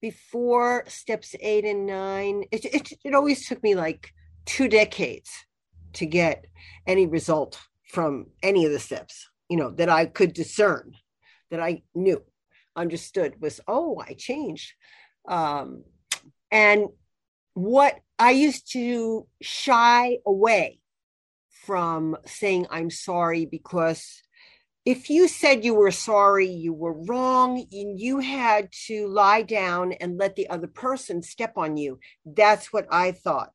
before 0.00 0.84
steps 0.88 1.34
eight 1.40 1.64
and 1.64 1.86
nine, 1.86 2.44
it, 2.50 2.64
it, 2.64 2.92
it 3.04 3.14
always 3.14 3.46
took 3.46 3.62
me 3.62 3.74
like 3.74 4.12
two 4.46 4.68
decades 4.68 5.30
to 5.94 6.06
get 6.06 6.46
any 6.86 7.06
result 7.06 7.60
from 7.88 8.26
any 8.42 8.64
of 8.64 8.72
the 8.72 8.78
steps, 8.78 9.28
you 9.48 9.56
know, 9.56 9.70
that 9.70 9.88
I 9.88 10.06
could 10.06 10.32
discern, 10.32 10.94
that 11.50 11.60
I 11.60 11.82
knew, 11.94 12.22
understood 12.76 13.40
was, 13.40 13.60
oh, 13.66 14.02
I 14.06 14.14
changed. 14.14 14.72
Um, 15.28 15.84
and 16.50 16.86
what 17.54 17.98
I 18.18 18.30
used 18.30 18.72
to 18.72 19.26
shy 19.42 20.18
away 20.24 20.79
from 21.66 22.16
saying 22.26 22.66
I'm 22.70 22.90
sorry 22.90 23.44
because 23.44 24.22
if 24.86 25.10
you 25.10 25.28
said 25.28 25.64
you 25.64 25.74
were 25.74 25.90
sorry, 25.90 26.48
you 26.48 26.72
were 26.72 27.04
wrong, 27.04 27.66
and 27.70 28.00
you 28.00 28.18
had 28.20 28.72
to 28.86 29.06
lie 29.08 29.42
down 29.42 29.92
and 29.92 30.18
let 30.18 30.36
the 30.36 30.48
other 30.48 30.66
person 30.66 31.22
step 31.22 31.52
on 31.56 31.76
you. 31.76 31.98
That's 32.24 32.72
what 32.72 32.86
I 32.90 33.12
thought. 33.12 33.52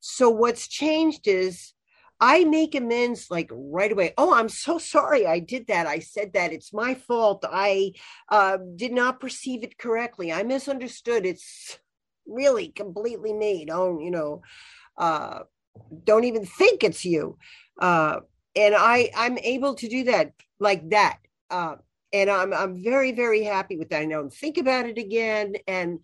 So 0.00 0.30
what's 0.30 0.66
changed 0.66 1.28
is 1.28 1.74
I 2.20 2.44
make 2.44 2.74
amends 2.74 3.30
like 3.30 3.50
right 3.52 3.92
away. 3.92 4.14
Oh, 4.16 4.34
I'm 4.34 4.48
so 4.48 4.78
sorry. 4.78 5.26
I 5.26 5.38
did 5.38 5.66
that. 5.68 5.86
I 5.86 6.00
said 6.00 6.32
that. 6.32 6.52
It's 6.52 6.72
my 6.72 6.94
fault. 6.94 7.44
I 7.48 7.92
uh, 8.28 8.58
did 8.76 8.92
not 8.92 9.20
perceive 9.20 9.62
it 9.62 9.78
correctly. 9.78 10.32
I 10.32 10.42
misunderstood. 10.42 11.26
It's 11.26 11.78
really 12.26 12.68
completely 12.68 13.32
me. 13.32 13.66
Don't, 13.66 14.00
you 14.00 14.10
know, 14.10 14.42
uh, 14.96 15.40
don't 16.04 16.24
even 16.24 16.44
think 16.44 16.84
it's 16.84 17.04
you. 17.04 17.38
Uh, 17.80 18.20
and 18.56 18.74
I, 18.76 19.10
I'm 19.16 19.38
able 19.38 19.74
to 19.74 19.88
do 19.88 20.04
that 20.04 20.32
like 20.58 20.88
that. 20.90 21.18
Uh, 21.50 21.76
and 22.12 22.30
I'm, 22.30 22.52
I'm 22.52 22.82
very, 22.82 23.12
very 23.12 23.44
happy 23.44 23.76
with 23.76 23.90
that. 23.90 24.02
I 24.02 24.06
don't 24.06 24.32
think 24.32 24.58
about 24.58 24.86
it 24.86 24.98
again. 24.98 25.54
And 25.66 26.00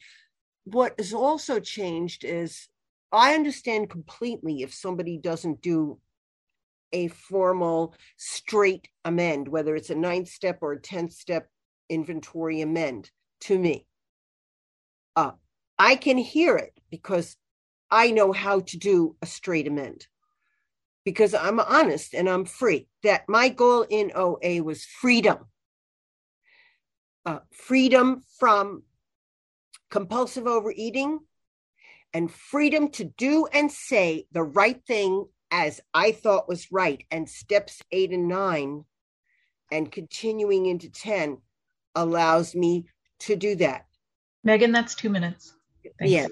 what 0.65 0.95
has 0.99 1.13
also 1.13 1.61
changed 1.61 2.25
is 2.25 2.69
I 3.13 3.35
understand 3.35 3.91
completely 3.91 4.63
if 4.63 4.75
somebody 4.75 5.19
doesn't 5.19 5.63
do 5.63 5.99
a 6.93 7.09
formal 7.09 7.95
straight 8.17 8.89
amend, 9.05 9.49
whether 9.49 9.75
it's 9.75 9.91
a 9.91 9.95
ninth 9.95 10.29
step 10.29 10.59
or 10.63 10.73
a 10.73 10.81
10th 10.81 11.13
step 11.13 11.49
inventory 11.89 12.61
amend 12.61 13.11
to 13.41 13.59
me. 13.59 13.87
Uh, 15.17 15.33
I 15.79 15.97
can 15.97 16.19
hear 16.19 16.57
it 16.57 16.73
because 16.91 17.37
I 17.95 18.11
know 18.11 18.33
how 18.33 18.59
to 18.59 18.77
do 18.77 19.15
a 19.23 19.27
straight 19.27 19.69
amend 19.69 20.09
because 21.05 21.33
I'm 21.33 21.61
honest 21.61 22.13
and 22.13 22.29
I'm 22.29 22.45
free. 22.45 22.89
That 23.05 23.29
my 23.29 23.49
goal 23.51 23.87
in 23.89 24.11
OA 24.17 24.65
was 24.65 24.85
freedom. 24.85 25.47
Uh, 27.25 27.39
freedom 27.53 28.25
from 28.41 28.83
compulsive 29.91 30.49
overeating 30.49 31.21
and 32.13 32.33
freedom 32.33 32.89
to 32.89 33.05
do 33.05 33.47
and 33.53 33.71
say 33.71 34.27
the 34.33 34.43
right 34.43 34.85
thing 34.89 35.27
as 35.53 35.81
I 35.95 36.11
thought 36.11 36.49
was 36.49 36.73
right. 36.73 37.05
And 37.13 37.31
steps 37.31 37.81
eight 37.93 38.11
and 38.11 38.27
nine 38.27 38.85
and 39.71 39.91
continuing 39.93 40.67
into 40.67 40.91
10 40.91 41.39
allows 41.95 42.57
me 42.57 42.87
to 43.21 43.37
do 43.37 43.55
that. 43.57 43.87
Megan, 44.43 44.73
that's 44.73 44.97
two 44.97 45.11
minutes. 45.11 45.55
Thanks. 45.97 46.13
Yes. 46.13 46.31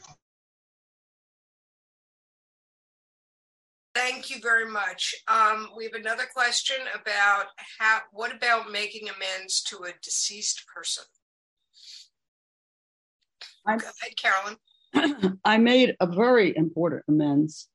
Thank 4.03 4.31
you 4.31 4.41
very 4.43 4.69
much. 4.69 5.15
Um, 5.29 5.69
we 5.77 5.85
have 5.85 5.93
another 5.95 6.25
question 6.35 6.77
about 6.93 7.47
how. 7.79 8.01
What 8.11 8.35
about 8.35 8.73
making 8.73 9.09
amends 9.09 9.63
to 9.69 9.77
a 9.85 9.93
deceased 10.03 10.65
person? 10.75 11.05
I'm, 13.65 13.79
Go 13.79 13.87
ahead, 14.01 14.17
Carolyn. 14.97 15.39
I 15.45 15.59
made 15.59 15.95
a 16.01 16.09
very 16.09 16.53
important 16.57 17.05
amends 17.07 17.69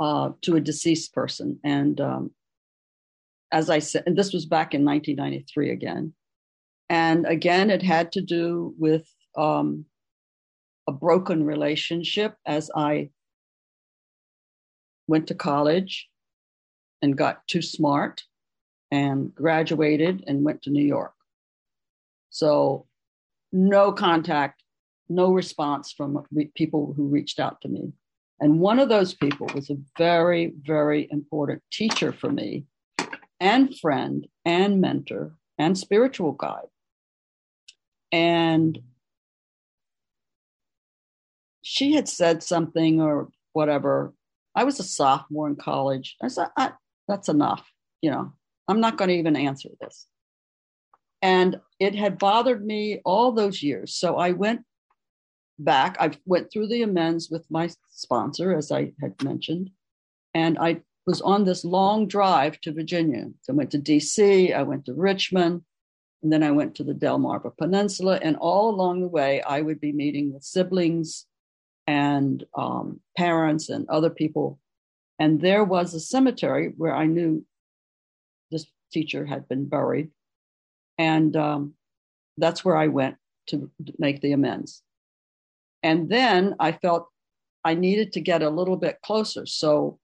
uh, 0.00 0.32
to 0.42 0.56
a 0.56 0.60
deceased 0.60 1.14
person, 1.14 1.60
and 1.64 1.98
um, 2.02 2.30
as 3.52 3.70
I 3.70 3.78
said, 3.78 4.02
and 4.04 4.18
this 4.18 4.34
was 4.34 4.44
back 4.44 4.74
in 4.74 4.84
1993 4.84 5.70
again, 5.70 6.12
and 6.90 7.24
again 7.24 7.70
it 7.70 7.82
had 7.82 8.12
to 8.12 8.20
do 8.20 8.74
with 8.78 9.08
um, 9.34 9.86
a 10.86 10.92
broken 10.92 11.42
relationship 11.42 12.34
as 12.44 12.70
I 12.76 13.08
went 15.06 15.26
to 15.28 15.34
college 15.34 16.08
and 17.02 17.16
got 17.16 17.46
too 17.46 17.62
smart 17.62 18.22
and 18.90 19.34
graduated 19.34 20.24
and 20.26 20.44
went 20.44 20.62
to 20.62 20.70
New 20.70 20.84
York. 20.84 21.14
So, 22.30 22.86
no 23.52 23.92
contact, 23.92 24.62
no 25.08 25.32
response 25.32 25.92
from 25.92 26.24
people 26.56 26.92
who 26.96 27.06
reached 27.06 27.38
out 27.38 27.60
to 27.60 27.68
me. 27.68 27.92
And 28.40 28.60
one 28.60 28.78
of 28.78 28.88
those 28.88 29.14
people 29.14 29.48
was 29.54 29.70
a 29.70 29.76
very, 29.96 30.52
very 30.62 31.08
important 31.10 31.62
teacher 31.72 32.12
for 32.12 32.30
me, 32.30 32.64
and 33.38 33.76
friend, 33.78 34.26
and 34.44 34.80
mentor, 34.80 35.36
and 35.56 35.78
spiritual 35.78 36.32
guide. 36.32 36.66
And 38.10 38.78
she 41.62 41.94
had 41.94 42.08
said 42.08 42.42
something 42.42 43.00
or 43.00 43.28
whatever. 43.52 44.12
I 44.54 44.64
was 44.64 44.78
a 44.78 44.84
sophomore 44.84 45.48
in 45.48 45.56
college. 45.56 46.16
I 46.22 46.28
said, 46.28 46.48
I, 46.56 46.72
that's 47.08 47.28
enough. 47.28 47.68
You 48.00 48.10
know, 48.10 48.32
I'm 48.68 48.80
not 48.80 48.96
going 48.96 49.08
to 49.08 49.16
even 49.16 49.36
answer 49.36 49.70
this. 49.80 50.06
And 51.22 51.60
it 51.80 51.94
had 51.94 52.18
bothered 52.18 52.64
me 52.64 53.00
all 53.04 53.32
those 53.32 53.62
years. 53.62 53.94
So 53.94 54.16
I 54.16 54.32
went 54.32 54.62
back. 55.58 55.96
I 55.98 56.12
went 56.26 56.52
through 56.52 56.68
the 56.68 56.82
amends 56.82 57.30
with 57.30 57.50
my 57.50 57.70
sponsor, 57.90 58.56
as 58.56 58.70
I 58.70 58.92
had 59.00 59.22
mentioned. 59.22 59.70
And 60.34 60.58
I 60.58 60.82
was 61.06 61.20
on 61.20 61.44
this 61.44 61.64
long 61.64 62.06
drive 62.06 62.60
to 62.62 62.72
Virginia. 62.72 63.26
So 63.42 63.52
I 63.52 63.56
went 63.56 63.70
to 63.72 63.78
DC, 63.78 64.54
I 64.54 64.62
went 64.62 64.86
to 64.86 64.94
Richmond, 64.94 65.62
and 66.22 66.32
then 66.32 66.42
I 66.42 66.50
went 66.50 66.74
to 66.76 66.84
the 66.84 66.94
Delmarva 66.94 67.56
Peninsula. 67.56 68.18
And 68.22 68.36
all 68.36 68.70
along 68.70 69.00
the 69.00 69.08
way, 69.08 69.42
I 69.42 69.60
would 69.60 69.80
be 69.80 69.92
meeting 69.92 70.32
with 70.32 70.42
siblings 70.42 71.26
and 71.86 72.44
um, 72.56 73.00
parents 73.16 73.68
and 73.68 73.88
other 73.88 74.10
people. 74.10 74.58
And 75.18 75.40
there 75.40 75.64
was 75.64 75.94
a 75.94 76.00
cemetery 76.00 76.72
where 76.76 76.94
I 76.94 77.06
knew 77.06 77.44
this 78.50 78.66
teacher 78.92 79.24
had 79.24 79.48
been 79.48 79.66
buried. 79.66 80.10
And 80.98 81.36
um, 81.36 81.74
that's 82.38 82.64
where 82.64 82.76
I 82.76 82.88
went 82.88 83.16
to 83.48 83.70
make 83.98 84.20
the 84.20 84.32
amends. 84.32 84.82
And 85.82 86.08
then 86.08 86.54
I 86.58 86.72
felt 86.72 87.08
I 87.64 87.74
needed 87.74 88.12
to 88.12 88.20
get 88.20 88.42
a 88.42 88.50
little 88.50 88.76
bit 88.76 88.98
closer. 89.04 89.46
So 89.46 89.98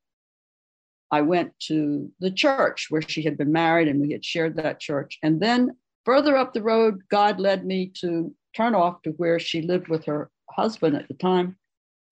I 1.11 1.22
went 1.22 1.53
to 1.66 2.11
the 2.20 2.31
church 2.31 2.87
where 2.91 3.03
she 3.03 3.22
had 3.22 3.37
been 3.37 3.53
married 3.53 3.89
and 3.89 4.01
we 4.01 4.12
had 4.12 4.24
shared 4.24 4.57
that 4.57 4.81
church. 4.81 5.18
And 5.22 5.41
then 5.41 5.76
further 6.05 6.37
up 6.37 6.53
the 6.53 6.62
road, 6.62 7.01
God 7.11 7.41
led 7.41 7.66
me 7.66 7.93
to 8.01 8.33
turn 8.55 8.74
off 8.74 9.03
to 9.03 9.11
where 9.12 9.39
she 9.39 9.62
lived 9.62 9.89
with 9.89 10.05
her 10.05 10.31
husband 10.51 10.97
at 10.97 11.09
the 11.09 11.14
time 11.14 11.57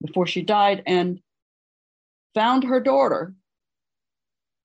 before 0.05 0.27
she 0.27 0.41
died 0.41 0.83
and 0.85 1.19
found 2.33 2.63
her 2.63 2.79
daughter 2.79 3.33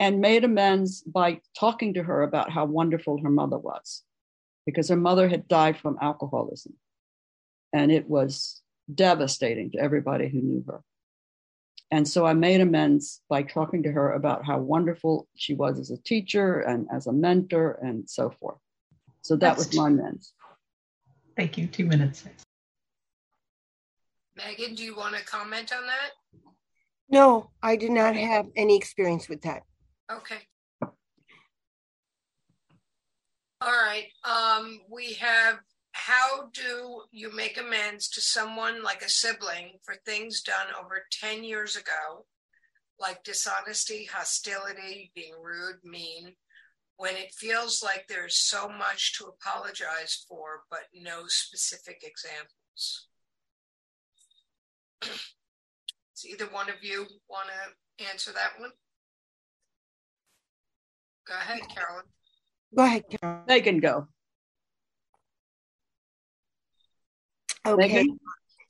and 0.00 0.20
made 0.20 0.44
amends 0.44 1.02
by 1.02 1.40
talking 1.58 1.94
to 1.94 2.02
her 2.02 2.22
about 2.22 2.50
how 2.50 2.64
wonderful 2.64 3.20
her 3.22 3.30
mother 3.30 3.58
was 3.58 4.02
because 4.66 4.88
her 4.88 4.96
mother 4.96 5.28
had 5.28 5.48
died 5.48 5.78
from 5.78 5.98
alcoholism. 6.00 6.74
And 7.72 7.90
it 7.90 8.08
was 8.08 8.62
devastating 8.92 9.70
to 9.72 9.78
everybody 9.78 10.28
who 10.28 10.40
knew 10.40 10.64
her. 10.66 10.82
And 11.90 12.08
so 12.08 12.26
i 12.26 12.32
made 12.32 12.60
amends 12.60 13.20
by 13.28 13.42
talking 13.42 13.82
to 13.84 13.92
her 13.92 14.12
about 14.12 14.44
how 14.44 14.58
wonderful 14.58 15.28
she 15.36 15.54
was 15.54 15.78
as 15.78 15.90
a 15.90 15.98
teacher 15.98 16.60
and 16.60 16.88
as 16.92 17.06
a 17.06 17.12
mentor 17.12 17.78
and 17.82 18.08
so 18.08 18.30
forth. 18.30 18.58
So 19.22 19.36
that 19.36 19.56
That's 19.56 19.68
was 19.68 19.76
my 19.76 19.88
amends. 19.88 20.32
Thank 21.36 21.56
you. 21.56 21.66
Two 21.66 21.86
minutes 21.86 22.24
Megan, 24.36 24.74
do 24.74 24.82
you 24.82 24.96
want 24.96 25.14
to 25.16 25.24
comment 25.24 25.72
on 25.72 25.86
that? 25.86 26.10
No, 27.08 27.50
I 27.62 27.76
did 27.76 27.90
not 27.90 28.16
have 28.16 28.46
any 28.56 28.76
experience 28.76 29.28
with 29.28 29.42
that. 29.42 29.62
Okay. 30.10 30.38
All 33.60 33.72
right. 33.72 34.06
Um, 34.24 34.80
we 34.90 35.14
have 35.14 35.60
how 35.92 36.48
do 36.52 37.02
you 37.12 37.34
make 37.34 37.58
amends 37.58 38.08
to 38.10 38.20
someone 38.20 38.82
like 38.82 39.02
a 39.02 39.08
sibling 39.08 39.78
for 39.84 39.94
things 40.04 40.42
done 40.42 40.66
over 40.78 41.04
10 41.12 41.44
years 41.44 41.76
ago, 41.76 42.26
like 42.98 43.22
dishonesty, 43.22 44.04
hostility, 44.12 45.12
being 45.14 45.34
rude, 45.40 45.78
mean, 45.84 46.34
when 46.96 47.14
it 47.14 47.32
feels 47.32 47.82
like 47.82 48.06
there's 48.08 48.36
so 48.36 48.68
much 48.68 49.16
to 49.16 49.26
apologize 49.26 50.24
for, 50.28 50.64
but 50.68 50.82
no 50.92 51.22
specific 51.28 52.02
examples? 52.02 53.08
Does 55.04 56.26
either 56.26 56.46
one 56.46 56.68
of 56.68 56.76
you 56.82 57.06
want 57.28 57.48
to 57.48 58.10
answer 58.10 58.32
that 58.32 58.60
one? 58.60 58.70
Go 61.26 61.34
ahead, 61.34 61.60
Carolyn. 61.74 62.04
Go 62.76 62.84
ahead, 62.84 63.04
Carolyn. 63.10 63.44
They 63.48 63.60
can 63.60 63.80
go. 63.80 64.08
Okay. 67.66 67.86
Megan? 67.88 68.18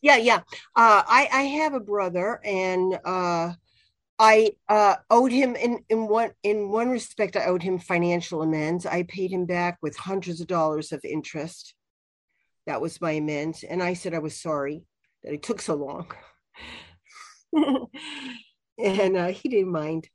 Yeah, 0.03 0.16
yeah. 0.16 0.39
Uh, 0.76 1.03
I 1.07 1.28
I 1.32 1.43
have 1.43 1.74
a 1.74 1.80
brother, 1.80 2.41
and 2.45 2.99
uh, 3.05 3.55
I 4.18 4.51
uh, 4.68 4.97
owed 5.11 5.32
him 5.32 5.57
in 5.57 5.85
in 5.89 6.07
one 6.07 6.30
in 6.43 6.70
one 6.70 6.91
respect. 6.91 7.37
I 7.37 7.47
owed 7.47 7.62
him 7.62 7.78
financial 7.78 8.43
amends. 8.43 8.87
I 8.87 9.03
paid 9.05 9.32
him 9.32 9.47
back 9.47 9.78
with 9.82 9.97
hundreds 9.97 10.41
of 10.41 10.47
dollars 10.47 10.93
of 10.93 11.05
interest. 11.05 11.74
That 12.66 12.80
was 12.80 13.01
my 13.01 13.12
amends, 13.12 13.64
and 13.64 13.82
I 13.82 13.95
said 13.95 14.14
I 14.14 14.20
was 14.20 14.41
sorry 14.41 14.85
that 15.24 15.32
it 15.32 15.42
took 15.42 15.60
so 15.60 15.74
long. 15.74 16.06
and 18.78 19.16
uh, 19.16 19.28
he 19.28 19.48
didn't 19.48 19.72
mind. 19.72 20.08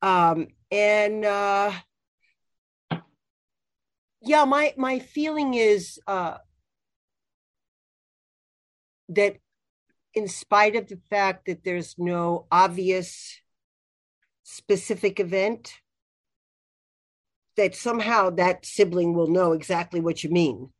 Um, 0.00 0.48
and 0.70 1.24
uh, 1.24 1.72
yeah, 4.22 4.44
my 4.44 4.74
my 4.76 4.98
feeling 5.00 5.54
is 5.54 5.98
uh, 6.06 6.38
that 9.08 9.36
in 10.14 10.28
spite 10.28 10.76
of 10.76 10.88
the 10.88 11.00
fact 11.10 11.46
that 11.46 11.64
there's 11.64 11.96
no 11.98 12.46
obvious 12.50 13.38
specific 14.44 15.18
event 15.18 15.74
that 17.56 17.74
somehow 17.74 18.30
that 18.30 18.66
sibling 18.66 19.14
will 19.14 19.26
know 19.26 19.52
exactly 19.52 20.00
what 20.00 20.22
you 20.22 20.30
mean 20.30 20.70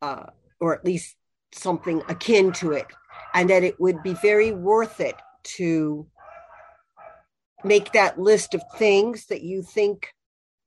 uh, 0.00 0.26
or 0.60 0.74
at 0.74 0.84
least 0.84 1.16
something 1.52 2.02
akin 2.08 2.52
to 2.52 2.72
it 2.72 2.86
and 3.34 3.50
that 3.50 3.64
it 3.64 3.78
would 3.80 4.02
be 4.02 4.14
very 4.14 4.52
worth 4.52 5.00
it 5.00 5.16
to 5.42 6.06
make 7.64 7.92
that 7.92 8.18
list 8.18 8.54
of 8.54 8.62
things 8.76 9.26
that 9.26 9.42
you 9.42 9.62
think 9.62 10.08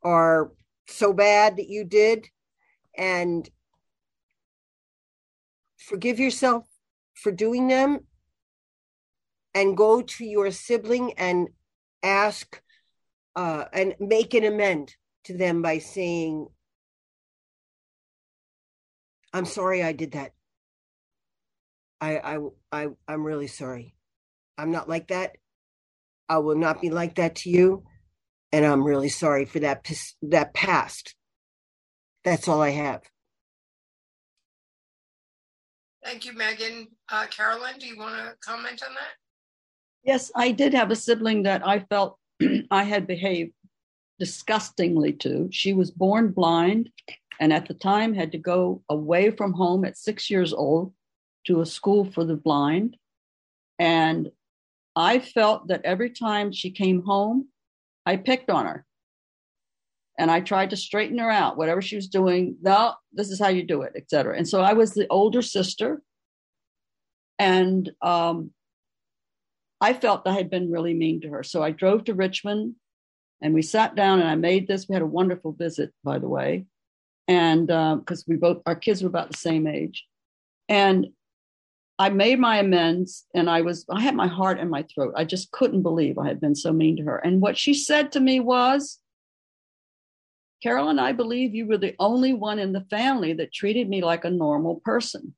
are 0.03 0.51
so 0.87 1.13
bad 1.13 1.57
that 1.57 1.69
you 1.69 1.83
did 1.83 2.27
and 2.97 3.49
forgive 5.77 6.19
yourself 6.19 6.65
for 7.13 7.31
doing 7.31 7.67
them 7.67 7.99
and 9.53 9.77
go 9.77 10.01
to 10.01 10.25
your 10.25 10.51
sibling 10.51 11.13
and 11.13 11.47
ask 12.03 12.61
uh, 13.35 13.65
and 13.71 13.95
make 13.99 14.33
an 14.33 14.43
amend 14.43 14.95
to 15.23 15.37
them 15.37 15.61
by 15.61 15.77
saying, 15.77 16.47
I'm 19.33 19.45
sorry 19.45 19.83
I 19.83 19.93
did 19.93 20.13
that. 20.13 20.31
I, 21.99 22.17
I, 22.17 22.37
I, 22.71 22.87
I'm 23.07 23.23
really 23.23 23.47
sorry. 23.47 23.95
I'm 24.57 24.71
not 24.71 24.89
like 24.89 25.07
that. 25.07 25.37
I 26.29 26.39
will 26.39 26.57
not 26.57 26.81
be 26.81 26.89
like 26.89 27.15
that 27.15 27.35
to 27.37 27.49
you. 27.49 27.83
And 28.51 28.65
I'm 28.65 28.83
really 28.83 29.09
sorry 29.09 29.45
for 29.45 29.59
that, 29.59 29.89
that 30.23 30.53
past. 30.53 31.15
That's 32.23 32.47
all 32.47 32.61
I 32.61 32.69
have. 32.69 33.01
Thank 36.03 36.25
you, 36.25 36.33
Megan. 36.33 36.87
Uh, 37.09 37.25
Carolyn, 37.27 37.75
do 37.79 37.87
you 37.87 37.97
want 37.97 38.15
to 38.15 38.35
comment 38.39 38.81
on 38.87 38.93
that? 38.93 39.13
Yes, 40.03 40.31
I 40.35 40.51
did 40.51 40.73
have 40.73 40.89
a 40.89 40.95
sibling 40.95 41.43
that 41.43 41.67
I 41.67 41.79
felt 41.79 42.17
I 42.71 42.83
had 42.83 43.07
behaved 43.07 43.51
disgustingly 44.19 45.13
to. 45.13 45.49
She 45.51 45.73
was 45.73 45.91
born 45.91 46.31
blind 46.31 46.89
and 47.39 47.51
at 47.53 47.67
the 47.67 47.73
time 47.73 48.13
had 48.13 48.31
to 48.31 48.37
go 48.37 48.81
away 48.89 49.31
from 49.31 49.53
home 49.53 49.85
at 49.85 49.97
six 49.97 50.29
years 50.29 50.53
old 50.53 50.93
to 51.47 51.61
a 51.61 51.65
school 51.65 52.05
for 52.05 52.23
the 52.23 52.35
blind. 52.35 52.97
And 53.79 54.31
I 54.95 55.19
felt 55.19 55.67
that 55.67 55.85
every 55.85 56.09
time 56.09 56.51
she 56.51 56.71
came 56.71 57.03
home, 57.03 57.47
I 58.05 58.17
picked 58.17 58.49
on 58.49 58.65
her. 58.65 58.85
And 60.19 60.31
I 60.31 60.39
tried 60.39 60.71
to 60.71 60.77
straighten 60.77 61.19
her 61.19 61.29
out, 61.29 61.57
whatever 61.57 61.81
she 61.81 61.95
was 61.95 62.07
doing. 62.07 62.57
No, 62.61 62.95
this 63.13 63.29
is 63.29 63.39
how 63.39 63.49
you 63.49 63.63
do 63.63 63.83
it, 63.83 63.93
etc. 63.95 64.35
And 64.35 64.47
so 64.47 64.61
I 64.61 64.73
was 64.73 64.93
the 64.93 65.07
older 65.09 65.43
sister. 65.43 66.01
And 67.37 67.91
um, 68.01 68.51
I 69.79 69.93
felt 69.93 70.27
I 70.27 70.33
had 70.33 70.49
been 70.49 70.71
really 70.71 70.95
mean 70.95 71.21
to 71.21 71.29
her. 71.29 71.43
So 71.43 71.61
I 71.61 71.69
drove 71.69 72.05
to 72.05 72.15
Richmond 72.15 72.75
and 73.41 73.53
we 73.53 73.61
sat 73.61 73.95
down 73.95 74.19
and 74.19 74.27
I 74.27 74.35
made 74.35 74.67
this. 74.67 74.87
We 74.89 74.93
had 74.93 75.03
a 75.03 75.07
wonderful 75.07 75.51
visit, 75.51 75.93
by 76.03 76.17
the 76.17 76.27
way. 76.27 76.65
And 77.27 77.67
because 77.67 78.21
uh, 78.21 78.25
we 78.27 78.37
both, 78.37 78.63
our 78.65 78.75
kids 78.75 79.03
were 79.03 79.09
about 79.09 79.31
the 79.31 79.37
same 79.37 79.67
age. 79.67 80.05
And 80.67 81.07
I 81.99 82.09
made 82.09 82.39
my 82.39 82.57
amends 82.57 83.25
and 83.33 83.49
I 83.49 83.61
was, 83.61 83.85
I 83.89 84.01
had 84.01 84.15
my 84.15 84.27
heart 84.27 84.59
in 84.59 84.69
my 84.69 84.83
throat. 84.83 85.13
I 85.17 85.23
just 85.23 85.51
couldn't 85.51 85.81
believe 85.81 86.17
I 86.17 86.27
had 86.27 86.39
been 86.39 86.55
so 86.55 86.71
mean 86.71 86.97
to 86.97 87.03
her. 87.03 87.17
And 87.17 87.41
what 87.41 87.57
she 87.57 87.73
said 87.73 88.11
to 88.11 88.19
me 88.19 88.39
was, 88.39 88.99
Carolyn, 90.61 90.99
I 90.99 91.11
believe 91.11 91.55
you 91.55 91.67
were 91.67 91.77
the 91.77 91.95
only 91.99 92.33
one 92.33 92.59
in 92.59 92.73
the 92.73 92.85
family 92.89 93.33
that 93.33 93.53
treated 93.53 93.89
me 93.89 94.03
like 94.03 94.25
a 94.25 94.29
normal 94.29 94.81
person. 94.83 95.33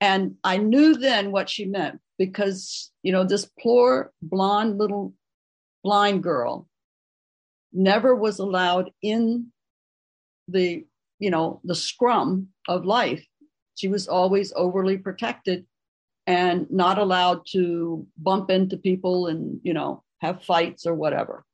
And 0.00 0.36
I 0.42 0.56
knew 0.56 0.94
then 0.94 1.30
what 1.30 1.50
she 1.50 1.64
meant 1.64 2.00
because, 2.18 2.90
you 3.02 3.12
know, 3.12 3.24
this 3.24 3.50
poor 3.60 4.12
blonde 4.22 4.78
little 4.78 5.14
blind 5.84 6.22
girl 6.22 6.68
never 7.72 8.14
was 8.14 8.38
allowed 8.38 8.90
in 9.02 9.52
the, 10.48 10.84
you 11.18 11.30
know, 11.30 11.60
the 11.64 11.74
scrum 11.74 12.48
of 12.66 12.84
life. 12.84 13.24
She 13.80 13.88
was 13.88 14.08
always 14.08 14.52
overly 14.54 14.98
protected 14.98 15.64
and 16.26 16.70
not 16.70 16.98
allowed 16.98 17.46
to 17.52 18.06
bump 18.18 18.50
into 18.50 18.76
people 18.76 19.26
and, 19.26 19.58
you 19.62 19.72
know, 19.72 20.04
have 20.18 20.44
fights 20.44 20.84
or 20.84 20.94
whatever. 20.94 21.46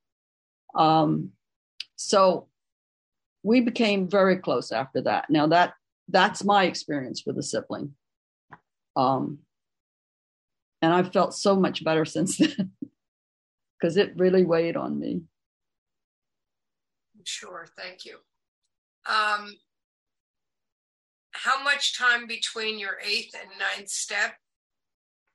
Um, 0.74 1.30
so 1.94 2.48
we 3.44 3.60
became 3.60 4.10
very 4.10 4.38
close 4.38 4.72
after 4.72 5.00
that. 5.02 5.30
Now 5.30 5.46
that 5.46 5.74
that's 6.08 6.42
my 6.42 6.64
experience 6.64 7.22
with 7.24 7.38
a 7.38 7.44
sibling. 7.44 7.94
Um, 8.96 9.38
and 10.82 10.92
I've 10.92 11.12
felt 11.12 11.32
so 11.32 11.54
much 11.54 11.84
better 11.84 12.04
since 12.16 12.38
then 12.38 12.72
because 13.78 13.96
it 13.96 14.16
really 14.16 14.44
weighed 14.44 14.76
on 14.76 14.98
me. 14.98 15.20
Sure, 17.22 17.68
thank 17.78 18.04
you. 18.04 18.18
Um, 19.08 19.54
how 21.42 21.62
much 21.62 21.96
time 21.98 22.26
between 22.26 22.78
your 22.78 22.98
eighth 23.04 23.34
and 23.34 23.50
ninth 23.58 23.88
step 23.88 24.34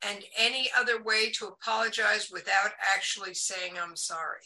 and 0.05 0.23
any 0.37 0.69
other 0.77 1.01
way 1.01 1.31
to 1.31 1.47
apologize 1.47 2.29
without 2.31 2.71
actually 2.95 3.33
saying 3.33 3.73
I'm 3.81 3.95
sorry? 3.95 4.41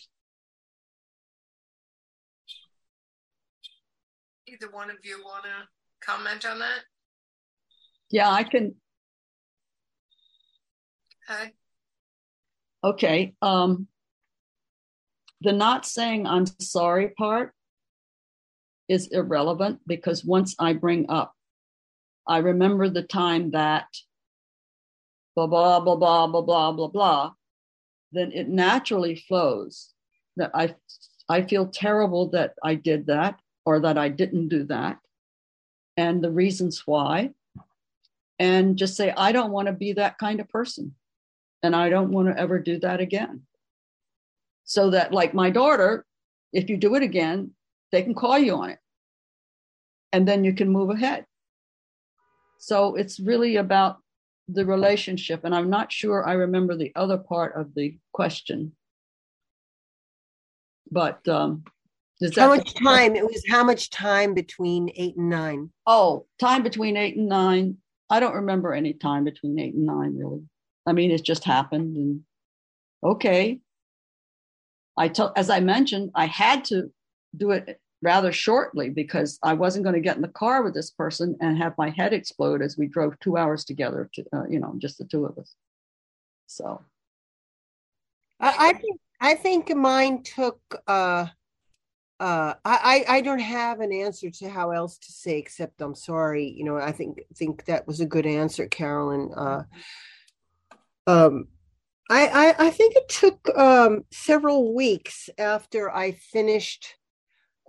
Either 4.48 4.70
one 4.72 4.90
of 4.90 4.98
you 5.04 5.22
want 5.24 5.46
to 5.46 6.06
comment 6.06 6.46
on 6.46 6.60
that? 6.60 6.82
Yeah, 8.12 8.30
I 8.30 8.44
can. 8.44 8.76
Okay. 11.30 11.52
Okay. 12.84 13.34
Um, 13.42 13.88
the 15.42 15.52
not 15.52 15.86
saying 15.86 16.28
I'm 16.28 16.46
sorry 16.60 17.10
part 17.10 17.54
is 18.88 19.08
irrelevant 19.12 19.80
because 19.88 20.24
once 20.24 20.56
I 20.60 20.74
bring 20.74 21.10
up, 21.10 21.35
I 22.28 22.40
remember 22.40 22.90
the 22.90 23.04
time 23.04 23.52
that 23.52 23.88
blah, 25.36 25.48
blah, 25.48 25.80
blah, 25.80 25.96
blah, 25.96 26.28
blah, 26.28 26.42
blah, 26.42 26.72
blah, 26.72 26.88
blah, 26.88 27.32
then 28.12 28.32
it 28.32 28.48
naturally 28.48 29.16
flows 29.16 29.94
that 30.38 30.52
I, 30.54 30.76
I 31.30 31.42
feel 31.42 31.68
terrible 31.68 32.30
that 32.30 32.54
I 32.64 32.76
did 32.76 33.08
that 33.08 33.40
or 33.66 33.80
that 33.82 33.98
I 33.98 34.10
didn't 34.10 34.50
do 34.50 34.64
that 34.66 35.00
and 35.98 36.24
the 36.24 36.32
reasons 36.32 36.84
why. 36.86 37.32
And 38.38 38.78
just 38.78 38.96
say, 38.96 39.14
I 39.16 39.32
don't 39.32 39.52
want 39.52 39.68
to 39.68 39.74
be 39.74 39.94
that 39.94 40.18
kind 40.18 40.40
of 40.40 40.50
person. 40.50 40.96
And 41.64 41.76
I 41.76 41.90
don't 41.90 42.12
want 42.12 42.28
to 42.28 42.40
ever 42.40 42.60
do 42.60 42.80
that 42.80 43.00
again. 43.00 43.44
So 44.66 44.90
that, 44.90 45.14
like 45.14 45.34
my 45.34 45.50
daughter, 45.50 46.06
if 46.52 46.70
you 46.70 46.78
do 46.78 46.96
it 46.96 47.04
again, 47.04 47.52
they 47.92 48.02
can 48.02 48.14
call 48.14 48.38
you 48.38 48.56
on 48.56 48.72
it. 48.72 48.80
And 50.12 50.28
then 50.28 50.44
you 50.44 50.54
can 50.54 50.70
move 50.70 50.90
ahead. 50.90 51.26
So 52.58 52.96
it's 52.96 53.20
really 53.20 53.58
about 53.58 53.98
the 54.48 54.66
relationship. 54.66 55.44
And 55.44 55.56
I'm 55.56 55.70
not 55.70 55.92
sure 55.92 56.28
I 56.28 56.34
remember 56.34 56.76
the 56.76 56.92
other 56.96 57.18
part 57.18 57.56
of 57.56 57.74
the 57.76 57.98
question. 58.14 58.74
But 60.92 61.28
um, 61.28 61.64
how 62.36 62.50
much 62.50 62.74
time? 62.76 63.16
It 63.16 63.26
was 63.26 63.44
how 63.50 63.64
much 63.64 63.90
time 63.90 64.34
between 64.34 64.92
eight 64.96 65.18
and 65.18 65.30
nine? 65.30 65.72
Oh, 65.86 66.28
time 66.40 66.64
between 66.64 66.96
eight 66.96 67.18
and 67.18 67.28
nine. 67.28 67.78
I 68.10 68.20
don't 68.20 68.36
remember 68.36 68.74
any 68.74 68.94
time 68.94 69.24
between 69.24 69.60
eight 69.60 69.74
and 69.74 69.86
nine, 69.86 70.16
really. 70.16 70.44
I 70.86 70.94
mean, 70.94 71.12
it 71.12 71.24
just 71.24 71.44
happened, 71.44 71.98
and 71.98 72.22
okay. 73.04 73.60
I 74.98 75.08
told, 75.10 75.32
as 75.36 75.50
I 75.50 75.60
mentioned, 75.60 76.12
I 76.16 76.28
had 76.28 76.66
to 76.66 76.92
do 77.36 77.52
it 77.52 77.82
rather 78.02 78.32
shortly 78.32 78.90
because 78.90 79.40
I 79.44 79.54
wasn't 79.54 79.84
going 79.84 79.96
to 79.96 80.02
get 80.02 80.16
in 80.16 80.22
the 80.22 80.28
car 80.28 80.64
with 80.64 80.74
this 80.74 80.92
person 80.92 81.36
and 81.42 81.58
have 81.58 81.78
my 81.78 81.90
head 81.90 82.14
explode 82.14 82.62
as 82.62 82.78
we 82.78 82.88
drove 82.88 83.20
two 83.20 83.38
hours 83.38 83.66
together. 83.66 84.10
To 84.14 84.24
uh, 84.34 84.44
you 84.50 84.60
know, 84.60 84.76
just 84.78 84.98
the 84.98 85.06
two 85.06 85.26
of 85.26 85.38
us. 85.38 85.56
So, 86.48 86.82
I, 88.40 88.74
think 88.74 89.00
I 89.20 89.36
think 89.36 89.76
mine 89.76 90.24
took. 90.24 90.60
uh 90.88 91.28
uh 92.20 92.54
I, 92.64 93.04
I 93.10 93.22
don't 93.22 93.40
have 93.40 93.82
an 93.82 93.92
answer 93.92 94.30
to 94.30 94.50
how 94.50 94.72
else 94.72 94.98
to 95.00 95.12
say 95.12 95.38
except 95.38 95.82
i'm 95.82 95.96
sorry 95.96 96.48
you 96.48 96.64
know 96.64 96.78
i 96.78 96.94
think 96.94 97.20
think 97.36 97.66
that 97.66 97.86
was 97.88 98.00
a 98.00 98.06
good 98.06 98.26
answer 98.26 98.68
carolyn 98.68 99.32
uh 99.36 99.64
um 101.08 101.50
I, 102.10 102.28
I, 102.28 102.68
I 102.68 102.70
think 102.70 102.96
it 102.96 103.10
took 103.10 103.58
um, 103.58 104.06
several 104.12 104.76
weeks 104.76 105.30
after 105.40 105.90
I 105.90 106.12
finished 106.12 106.96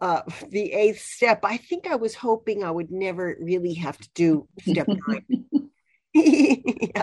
uh, 0.01 0.22
the 0.49 0.72
eighth 0.72 1.01
step. 1.01 1.40
I 1.42 1.57
think 1.57 1.86
I 1.86 1.97
was 1.97 2.14
hoping 2.14 2.62
I 2.62 2.70
would 2.70 2.90
never 2.90 3.36
really 3.40 3.74
have 3.74 3.99
to 3.99 4.09
do 4.14 4.49
step 4.61 4.88
nine. 4.88 5.47
yeah. 6.14 7.03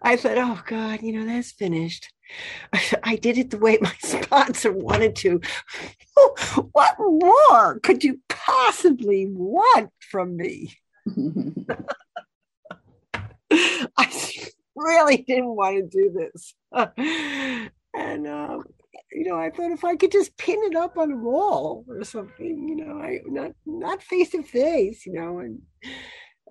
I 0.00 0.16
thought, 0.16 0.38
oh 0.38 0.60
God, 0.66 1.02
you 1.02 1.12
know, 1.12 1.26
that's 1.26 1.52
finished. 1.52 2.12
I 3.02 3.16
did 3.16 3.38
it 3.38 3.50
the 3.50 3.58
way 3.58 3.78
my 3.80 3.92
sponsor 4.02 4.72
wanted 4.72 5.16
to. 5.16 5.40
what 6.72 6.96
more 6.98 7.80
could 7.80 8.04
you 8.04 8.20
possibly 8.28 9.26
want 9.30 9.90
from 9.98 10.36
me? 10.36 10.74
I 13.50 14.32
really 14.76 15.18
didn't 15.18 15.56
want 15.56 15.76
to 15.76 15.82
do 15.82 16.10
this. 16.12 16.54
and, 17.94 18.26
um, 18.26 18.64
you 19.12 19.24
know, 19.24 19.36
I 19.36 19.50
thought 19.50 19.72
if 19.72 19.84
I 19.84 19.96
could 19.96 20.12
just 20.12 20.36
pin 20.36 20.58
it 20.64 20.76
up 20.76 20.96
on 20.96 21.12
a 21.12 21.16
wall 21.16 21.84
or 21.88 22.04
something, 22.04 22.68
you 22.68 22.76
know, 22.76 23.00
I 23.00 23.20
not 23.26 23.52
not 23.66 24.02
face 24.02 24.30
to 24.30 24.42
face, 24.42 25.06
you 25.06 25.12
know, 25.12 25.38
and 25.38 25.60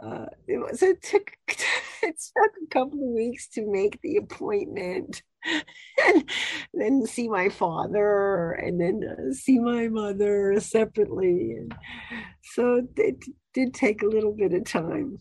uh, 0.02 0.26
it 0.48 0.58
was 0.58 0.82
it 0.82 1.02
took 1.02 1.32
it 1.48 2.16
took 2.20 2.52
a 2.64 2.70
couple 2.72 3.00
of 3.00 3.16
weeks 3.16 3.48
to 3.50 3.72
make 3.72 4.02
the 4.02 4.18
appointment 4.18 5.22
and 6.06 6.30
then 6.74 7.06
see 7.06 7.28
my 7.28 7.50
father 7.50 8.52
and 8.54 8.80
then 8.82 9.02
uh, 9.08 9.34
see 9.34 9.60
my 9.60 9.88
mother 9.88 10.60
separately. 10.60 11.56
And 11.58 11.76
so 12.44 12.88
it 12.98 13.24
did 13.54 13.74
take 13.74 14.02
a 14.02 14.08
little 14.08 14.34
bit 14.34 14.54
of 14.54 14.66
time 14.66 15.20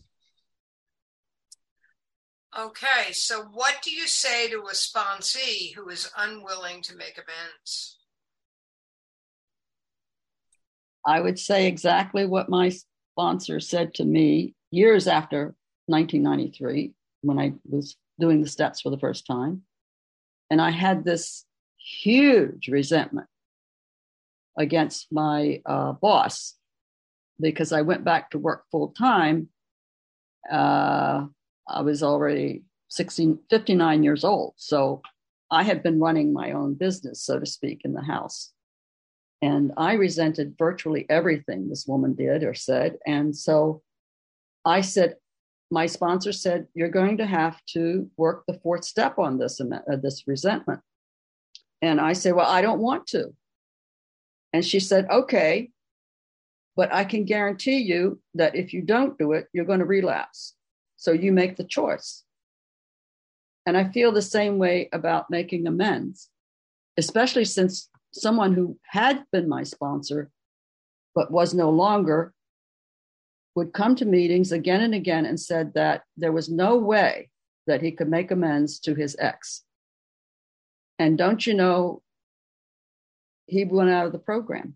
okay 2.57 3.11
so 3.11 3.43
what 3.53 3.75
do 3.83 3.91
you 3.91 4.07
say 4.07 4.49
to 4.49 4.59
a 4.59 4.73
sponsee 4.73 5.73
who 5.75 5.89
is 5.89 6.11
unwilling 6.17 6.81
to 6.81 6.95
make 6.95 7.17
amends 7.17 7.97
i 11.05 11.19
would 11.19 11.37
say 11.37 11.67
exactly 11.67 12.25
what 12.25 12.49
my 12.49 12.71
sponsor 13.13 13.59
said 13.59 13.93
to 13.93 14.03
me 14.03 14.55
years 14.71 15.07
after 15.07 15.55
1993 15.85 16.93
when 17.21 17.39
i 17.39 17.53
was 17.69 17.95
doing 18.19 18.41
the 18.41 18.49
steps 18.49 18.81
for 18.81 18.89
the 18.89 18.99
first 18.99 19.25
time 19.27 19.61
and 20.49 20.61
I 20.61 20.71
had 20.71 21.03
this 21.03 21.45
huge 21.77 22.67
resentment 22.67 23.27
against 24.57 25.07
my 25.11 25.61
uh, 25.65 25.93
boss 25.93 26.55
because 27.39 27.71
I 27.71 27.81
went 27.81 28.03
back 28.03 28.31
to 28.31 28.39
work 28.39 28.63
full 28.71 28.89
time. 28.89 29.49
Uh, 30.51 31.27
I 31.69 31.81
was 31.81 32.03
already 32.03 32.63
16, 32.89 33.39
59 33.49 34.03
years 34.03 34.23
old. 34.23 34.53
So 34.57 35.01
I 35.51 35.63
had 35.63 35.83
been 35.83 35.99
running 35.99 36.33
my 36.33 36.51
own 36.51 36.73
business, 36.75 37.23
so 37.23 37.39
to 37.39 37.45
speak, 37.45 37.81
in 37.83 37.93
the 37.93 38.01
house. 38.01 38.51
And 39.41 39.71
I 39.77 39.93
resented 39.93 40.55
virtually 40.57 41.05
everything 41.09 41.69
this 41.69 41.85
woman 41.85 42.15
did 42.15 42.43
or 42.43 42.53
said. 42.53 42.97
And 43.05 43.35
so 43.35 43.81
I 44.65 44.81
said, 44.81 45.15
my 45.69 45.85
sponsor 45.85 46.31
said, 46.31 46.67
You're 46.73 46.89
going 46.89 47.17
to 47.17 47.25
have 47.25 47.63
to 47.73 48.09
work 48.17 48.43
the 48.47 48.59
fourth 48.63 48.83
step 48.83 49.19
on 49.19 49.37
this, 49.37 49.59
uh, 49.59 49.95
this 50.01 50.23
resentment. 50.27 50.81
And 51.81 51.99
I 51.99 52.13
said, 52.13 52.33
Well, 52.33 52.49
I 52.49 52.61
don't 52.61 52.79
want 52.79 53.07
to. 53.07 53.33
And 54.53 54.65
she 54.65 54.79
said, 54.79 55.07
Okay, 55.09 55.69
but 56.75 56.93
I 56.93 57.03
can 57.03 57.25
guarantee 57.25 57.79
you 57.79 58.21
that 58.35 58.55
if 58.55 58.73
you 58.73 58.81
don't 58.81 59.17
do 59.17 59.33
it, 59.33 59.47
you're 59.53 59.65
going 59.65 59.79
to 59.79 59.85
relapse. 59.85 60.55
So 60.97 61.11
you 61.11 61.31
make 61.31 61.55
the 61.55 61.63
choice. 61.63 62.23
And 63.65 63.77
I 63.77 63.89
feel 63.89 64.11
the 64.11 64.21
same 64.21 64.57
way 64.57 64.89
about 64.91 65.29
making 65.29 65.67
amends, 65.67 66.29
especially 66.97 67.45
since 67.45 67.89
someone 68.11 68.53
who 68.53 68.79
had 68.83 69.25
been 69.31 69.47
my 69.47 69.63
sponsor 69.63 70.31
but 71.13 71.31
was 71.31 71.53
no 71.53 71.69
longer 71.71 72.31
would 73.55 73.73
come 73.73 73.95
to 73.95 74.05
meetings 74.05 74.51
again 74.51 74.81
and 74.81 74.93
again 74.93 75.25
and 75.25 75.39
said 75.39 75.73
that 75.73 76.03
there 76.15 76.31
was 76.31 76.47
no 76.47 76.77
way 76.77 77.31
that 77.65 77.81
he 77.81 77.91
could 77.91 78.07
make 78.07 78.29
amends 78.29 78.79
to 78.79 78.93
his 78.93 79.15
ex. 79.17 79.63
And 80.99 81.17
don't 81.17 81.45
you 81.45 81.55
know, 81.55 82.03
he 83.47 83.65
went 83.65 83.89
out 83.89 84.05
of 84.05 84.11
the 84.11 84.19
program 84.19 84.75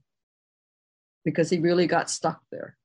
because 1.24 1.52
he 1.52 1.60
really 1.60 1.86
got 1.86 2.10
stuck 2.10 2.42
there. 2.52 2.76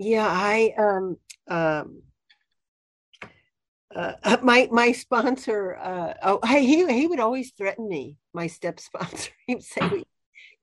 Yeah, 0.00 0.26
I 0.26 0.74
um 0.78 1.16
um 1.46 2.02
uh, 3.94 4.38
my 4.42 4.66
my 4.72 4.92
sponsor 4.92 5.76
uh 5.76 6.14
oh 6.22 6.40
he 6.46 6.86
he 6.90 7.06
would 7.06 7.20
always 7.20 7.52
threaten 7.52 7.86
me 7.86 8.16
my 8.32 8.46
step 8.46 8.80
sponsor 8.88 9.30
he'd 9.46 9.62
say 9.62 10.04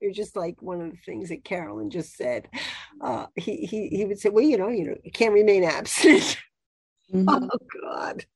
you're 0.00 0.12
just 0.12 0.36
like 0.36 0.60
one 0.60 0.80
of 0.80 0.90
the 0.90 0.96
things 0.96 1.28
that 1.28 1.44
Carolyn 1.44 1.90
just 1.90 2.16
said. 2.16 2.48
Uh, 3.00 3.26
he 3.34 3.66
he 3.66 3.88
he 3.88 4.04
would 4.04 4.18
say, 4.18 4.28
well, 4.28 4.44
you 4.44 4.56
know, 4.56 4.68
you 4.68 4.84
know, 4.84 4.96
you 5.02 5.10
can't 5.10 5.34
remain 5.34 5.64
abstinent. 5.64 6.36
Mm-hmm. 7.10 7.48
Oh 7.50 7.58
God, 7.80 8.26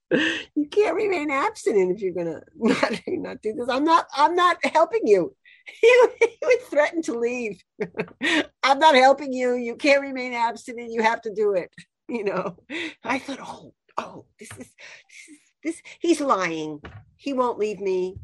you 0.54 0.66
can't 0.70 0.96
remain 0.96 1.30
abstinent 1.30 1.94
if 1.94 2.00
you're 2.00 2.14
gonna 2.14 2.40
not 2.56 3.00
not 3.06 3.42
do 3.42 3.52
this. 3.52 3.68
I'm 3.68 3.84
not. 3.84 4.06
I'm 4.16 4.34
not 4.34 4.56
helping 4.64 5.06
you. 5.06 5.36
He, 5.80 6.08
would 6.42 6.62
threaten 6.62 7.02
to 7.02 7.18
leave. 7.18 7.62
I'm 8.62 8.78
not 8.78 8.94
helping 8.94 9.32
you. 9.32 9.54
You 9.54 9.76
can't 9.76 10.02
remain 10.02 10.32
abstinent. 10.32 10.92
You 10.92 11.02
have 11.02 11.22
to 11.22 11.32
do 11.32 11.54
it. 11.54 11.70
You 12.08 12.24
know. 12.24 12.58
I 13.02 13.18
thought, 13.18 13.38
oh, 13.40 13.72
oh, 13.96 14.26
this 14.38 14.50
is 14.50 14.56
this 14.58 15.28
is 15.30 15.38
this. 15.62 15.82
He's 15.98 16.20
lying. 16.20 16.82
He 17.16 17.32
won't 17.32 17.58
leave 17.58 17.80
me. 17.80 18.16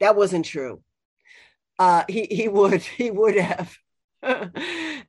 That 0.00 0.16
wasn't 0.16 0.46
true 0.46 0.82
uh, 1.78 2.04
he 2.08 2.26
he 2.30 2.48
would 2.48 2.82
he 2.82 3.10
would 3.10 3.36
have, 3.36 3.76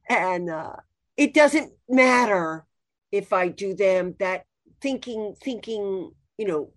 and 0.09 0.49
uh, 0.49 0.75
it 1.17 1.33
doesn't 1.33 1.71
matter 1.87 2.65
if 3.11 3.33
I 3.33 3.49
do 3.49 3.75
them. 3.75 4.15
That 4.19 4.45
thinking 4.81 5.35
thinking 5.43 6.11
you 6.37 6.47
know 6.47 6.71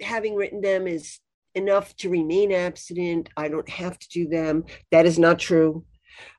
having 0.00 0.34
written 0.34 0.60
them 0.60 0.86
is 0.86 1.18
enough 1.58 1.94
to 1.96 2.08
remain 2.08 2.50
abstinent. 2.52 3.28
I 3.36 3.48
don't 3.48 3.68
have 3.68 3.98
to 3.98 4.08
do 4.08 4.28
them. 4.28 4.64
That 4.90 5.06
is 5.06 5.18
not 5.18 5.38
true. 5.38 5.84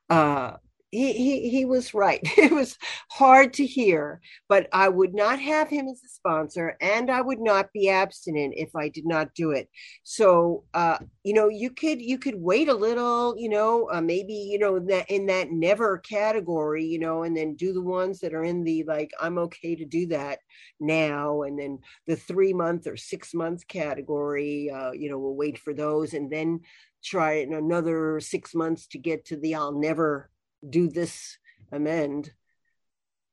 Uh, 0.09 0.53
he, 0.92 1.14
he 1.14 1.50
he 1.50 1.66
was 1.66 1.94
right. 1.94 2.20
It 2.38 2.52
was 2.52 2.78
hard 3.12 3.54
to 3.54 3.66
hear, 3.66 4.22
but 4.48 4.68
I 4.74 4.90
would 4.90 5.14
not 5.14 5.40
have 5.40 5.70
him 5.70 5.88
as 5.88 6.02
a 6.04 6.10
sponsor, 6.10 6.76
and 6.82 7.12
I 7.12 7.22
would 7.22 7.40
not 7.40 7.72
be 7.74 7.90
abstinent 7.90 8.54
if 8.58 8.76
I 8.76 8.90
did 8.90 9.06
not 9.06 9.36
do 9.36 9.52
it. 9.52 9.70
So, 10.04 10.64
uh, 10.74 10.98
you 11.24 11.34
know, 11.34 11.48
you 11.50 11.70
could 11.72 12.02
you 12.02 12.18
could 12.18 12.36
wait 12.36 12.70
a 12.70 12.74
little, 12.74 13.36
you 13.38 13.50
know, 13.50 13.90
uh, 13.92 14.02
maybe 14.02 14.34
you 14.34 14.58
know 14.60 14.80
that 14.80 15.10
in 15.12 15.28
that 15.28 15.52
never 15.52 16.00
category, 16.00 16.86
you 16.86 17.00
know, 17.00 17.24
and 17.24 17.36
then 17.38 17.56
do 17.56 17.74
the 17.74 17.82
ones 17.82 18.20
that 18.22 18.34
are 18.34 18.44
in 18.44 18.64
the 18.64 18.84
like 18.88 19.12
I'm 19.20 19.38
okay 19.40 19.76
to 19.76 19.86
do 19.86 20.08
that 20.08 20.40
now, 20.80 21.44
and 21.44 21.60
then 21.60 21.80
the 22.08 22.16
three 22.16 22.54
month 22.54 22.88
or 22.88 22.98
six 22.98 23.34
month 23.34 23.68
category, 23.68 24.72
uh, 24.72 24.92
you 24.92 25.10
know, 25.10 25.20
we'll 25.20 25.36
wait 25.36 25.60
for 25.60 25.74
those, 25.74 26.14
and 26.14 26.32
then 26.32 26.62
try 27.04 27.34
in 27.34 27.54
another 27.54 28.20
six 28.20 28.54
months 28.56 28.88
to 28.88 28.98
get 28.98 29.26
to 29.26 29.38
the 29.38 29.56
I'll 29.56 29.72
never 29.72 30.30
do 30.68 30.89
this 30.89 31.38
amend 31.72 32.32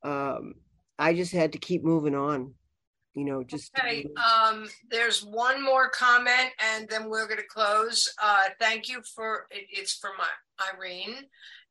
um 0.03 0.55
i 0.99 1.14
just 1.14 1.33
had 1.33 1.53
to 1.53 1.59
keep 1.59 1.83
moving 1.83 2.14
on 2.14 2.55
you 3.14 3.24
know 3.24 3.43
just 3.43 3.72
okay 3.79 4.07
um 4.16 4.68
there's 4.91 5.24
one 5.24 5.64
more 5.64 5.89
comment 5.89 6.51
and 6.74 6.89
then 6.89 7.09
we're 7.09 7.27
going 7.27 7.41
to 7.41 7.47
close. 7.47 8.12
Uh 8.22 8.45
thank 8.61 8.89
you 8.89 9.01
for 9.14 9.47
it, 9.51 9.64
it's 9.70 9.95
from 9.95 10.12
irene 10.74 11.16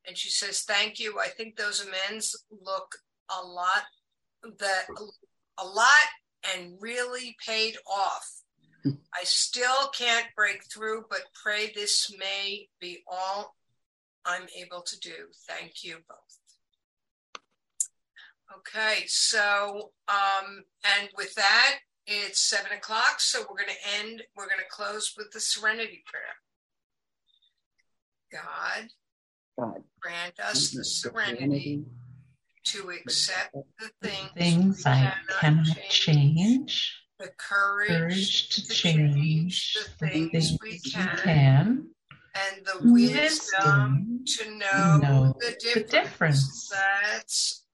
and 0.08 0.18
she 0.18 0.30
says 0.30 0.62
thank 0.62 1.00
you. 1.00 1.20
I 1.20 1.28
think 1.28 1.56
those 1.56 1.86
amends 1.86 2.36
look 2.50 2.96
a 3.30 3.46
lot 3.46 3.84
that 4.60 4.86
a 5.58 5.66
lot 5.66 6.08
and 6.54 6.74
really 6.80 7.36
paid 7.46 7.78
off. 7.90 8.28
I 8.86 9.24
still 9.24 9.90
can't 9.96 10.28
break 10.36 10.62
through, 10.72 11.06
but 11.10 11.22
pray 11.44 11.72
this 11.74 12.14
may 12.20 12.68
be 12.80 13.04
all 13.08 13.56
I'm 14.26 14.48
able 14.58 14.82
to 14.82 15.00
do. 15.00 15.14
Thank 15.48 15.84
you 15.84 15.98
both. 16.08 16.18
Okay, 18.58 19.04
so 19.08 19.92
um, 20.08 20.64
and 20.98 21.10
with 21.18 21.34
that, 21.36 21.80
it's 22.08 22.40
seven 22.40 22.72
o'clock, 22.72 23.20
so 23.20 23.42
we're 23.42 23.58
going 23.58 23.70
to 23.70 24.00
end. 24.00 24.24
We're 24.36 24.48
going 24.48 24.60
to 24.60 24.70
close 24.70 25.14
with 25.18 25.32
the 25.32 25.40
Serenity 25.40 26.04
Prayer. 26.06 26.24
God, 28.32 28.90
God, 29.58 29.84
grant 30.00 30.40
us 30.40 30.72
the 30.72 30.84
serenity 30.84 31.86
to 32.66 32.90
accept 32.90 33.54
the 33.80 33.92
things, 34.02 34.32
things 34.38 34.86
I 34.86 35.14
cannot 35.40 35.66
change, 35.66 35.90
change, 35.90 37.02
the 37.20 37.30
courage, 37.38 37.90
courage 37.90 38.50
to 38.50 38.74
change 38.74 39.74
the 39.74 40.08
things, 40.08 40.32
things 40.32 40.58
we 40.62 40.80
can, 40.80 41.18
can, 41.18 41.88
and 42.36 42.66
the 42.66 42.92
wisdom, 42.92 44.20
wisdom 44.22 44.24
to 44.26 44.58
know, 44.58 44.98
know 45.02 45.36
the 45.40 45.48
the 45.48 45.82
difference. 45.82 45.92
difference. 45.92 46.70
That's 46.70 47.65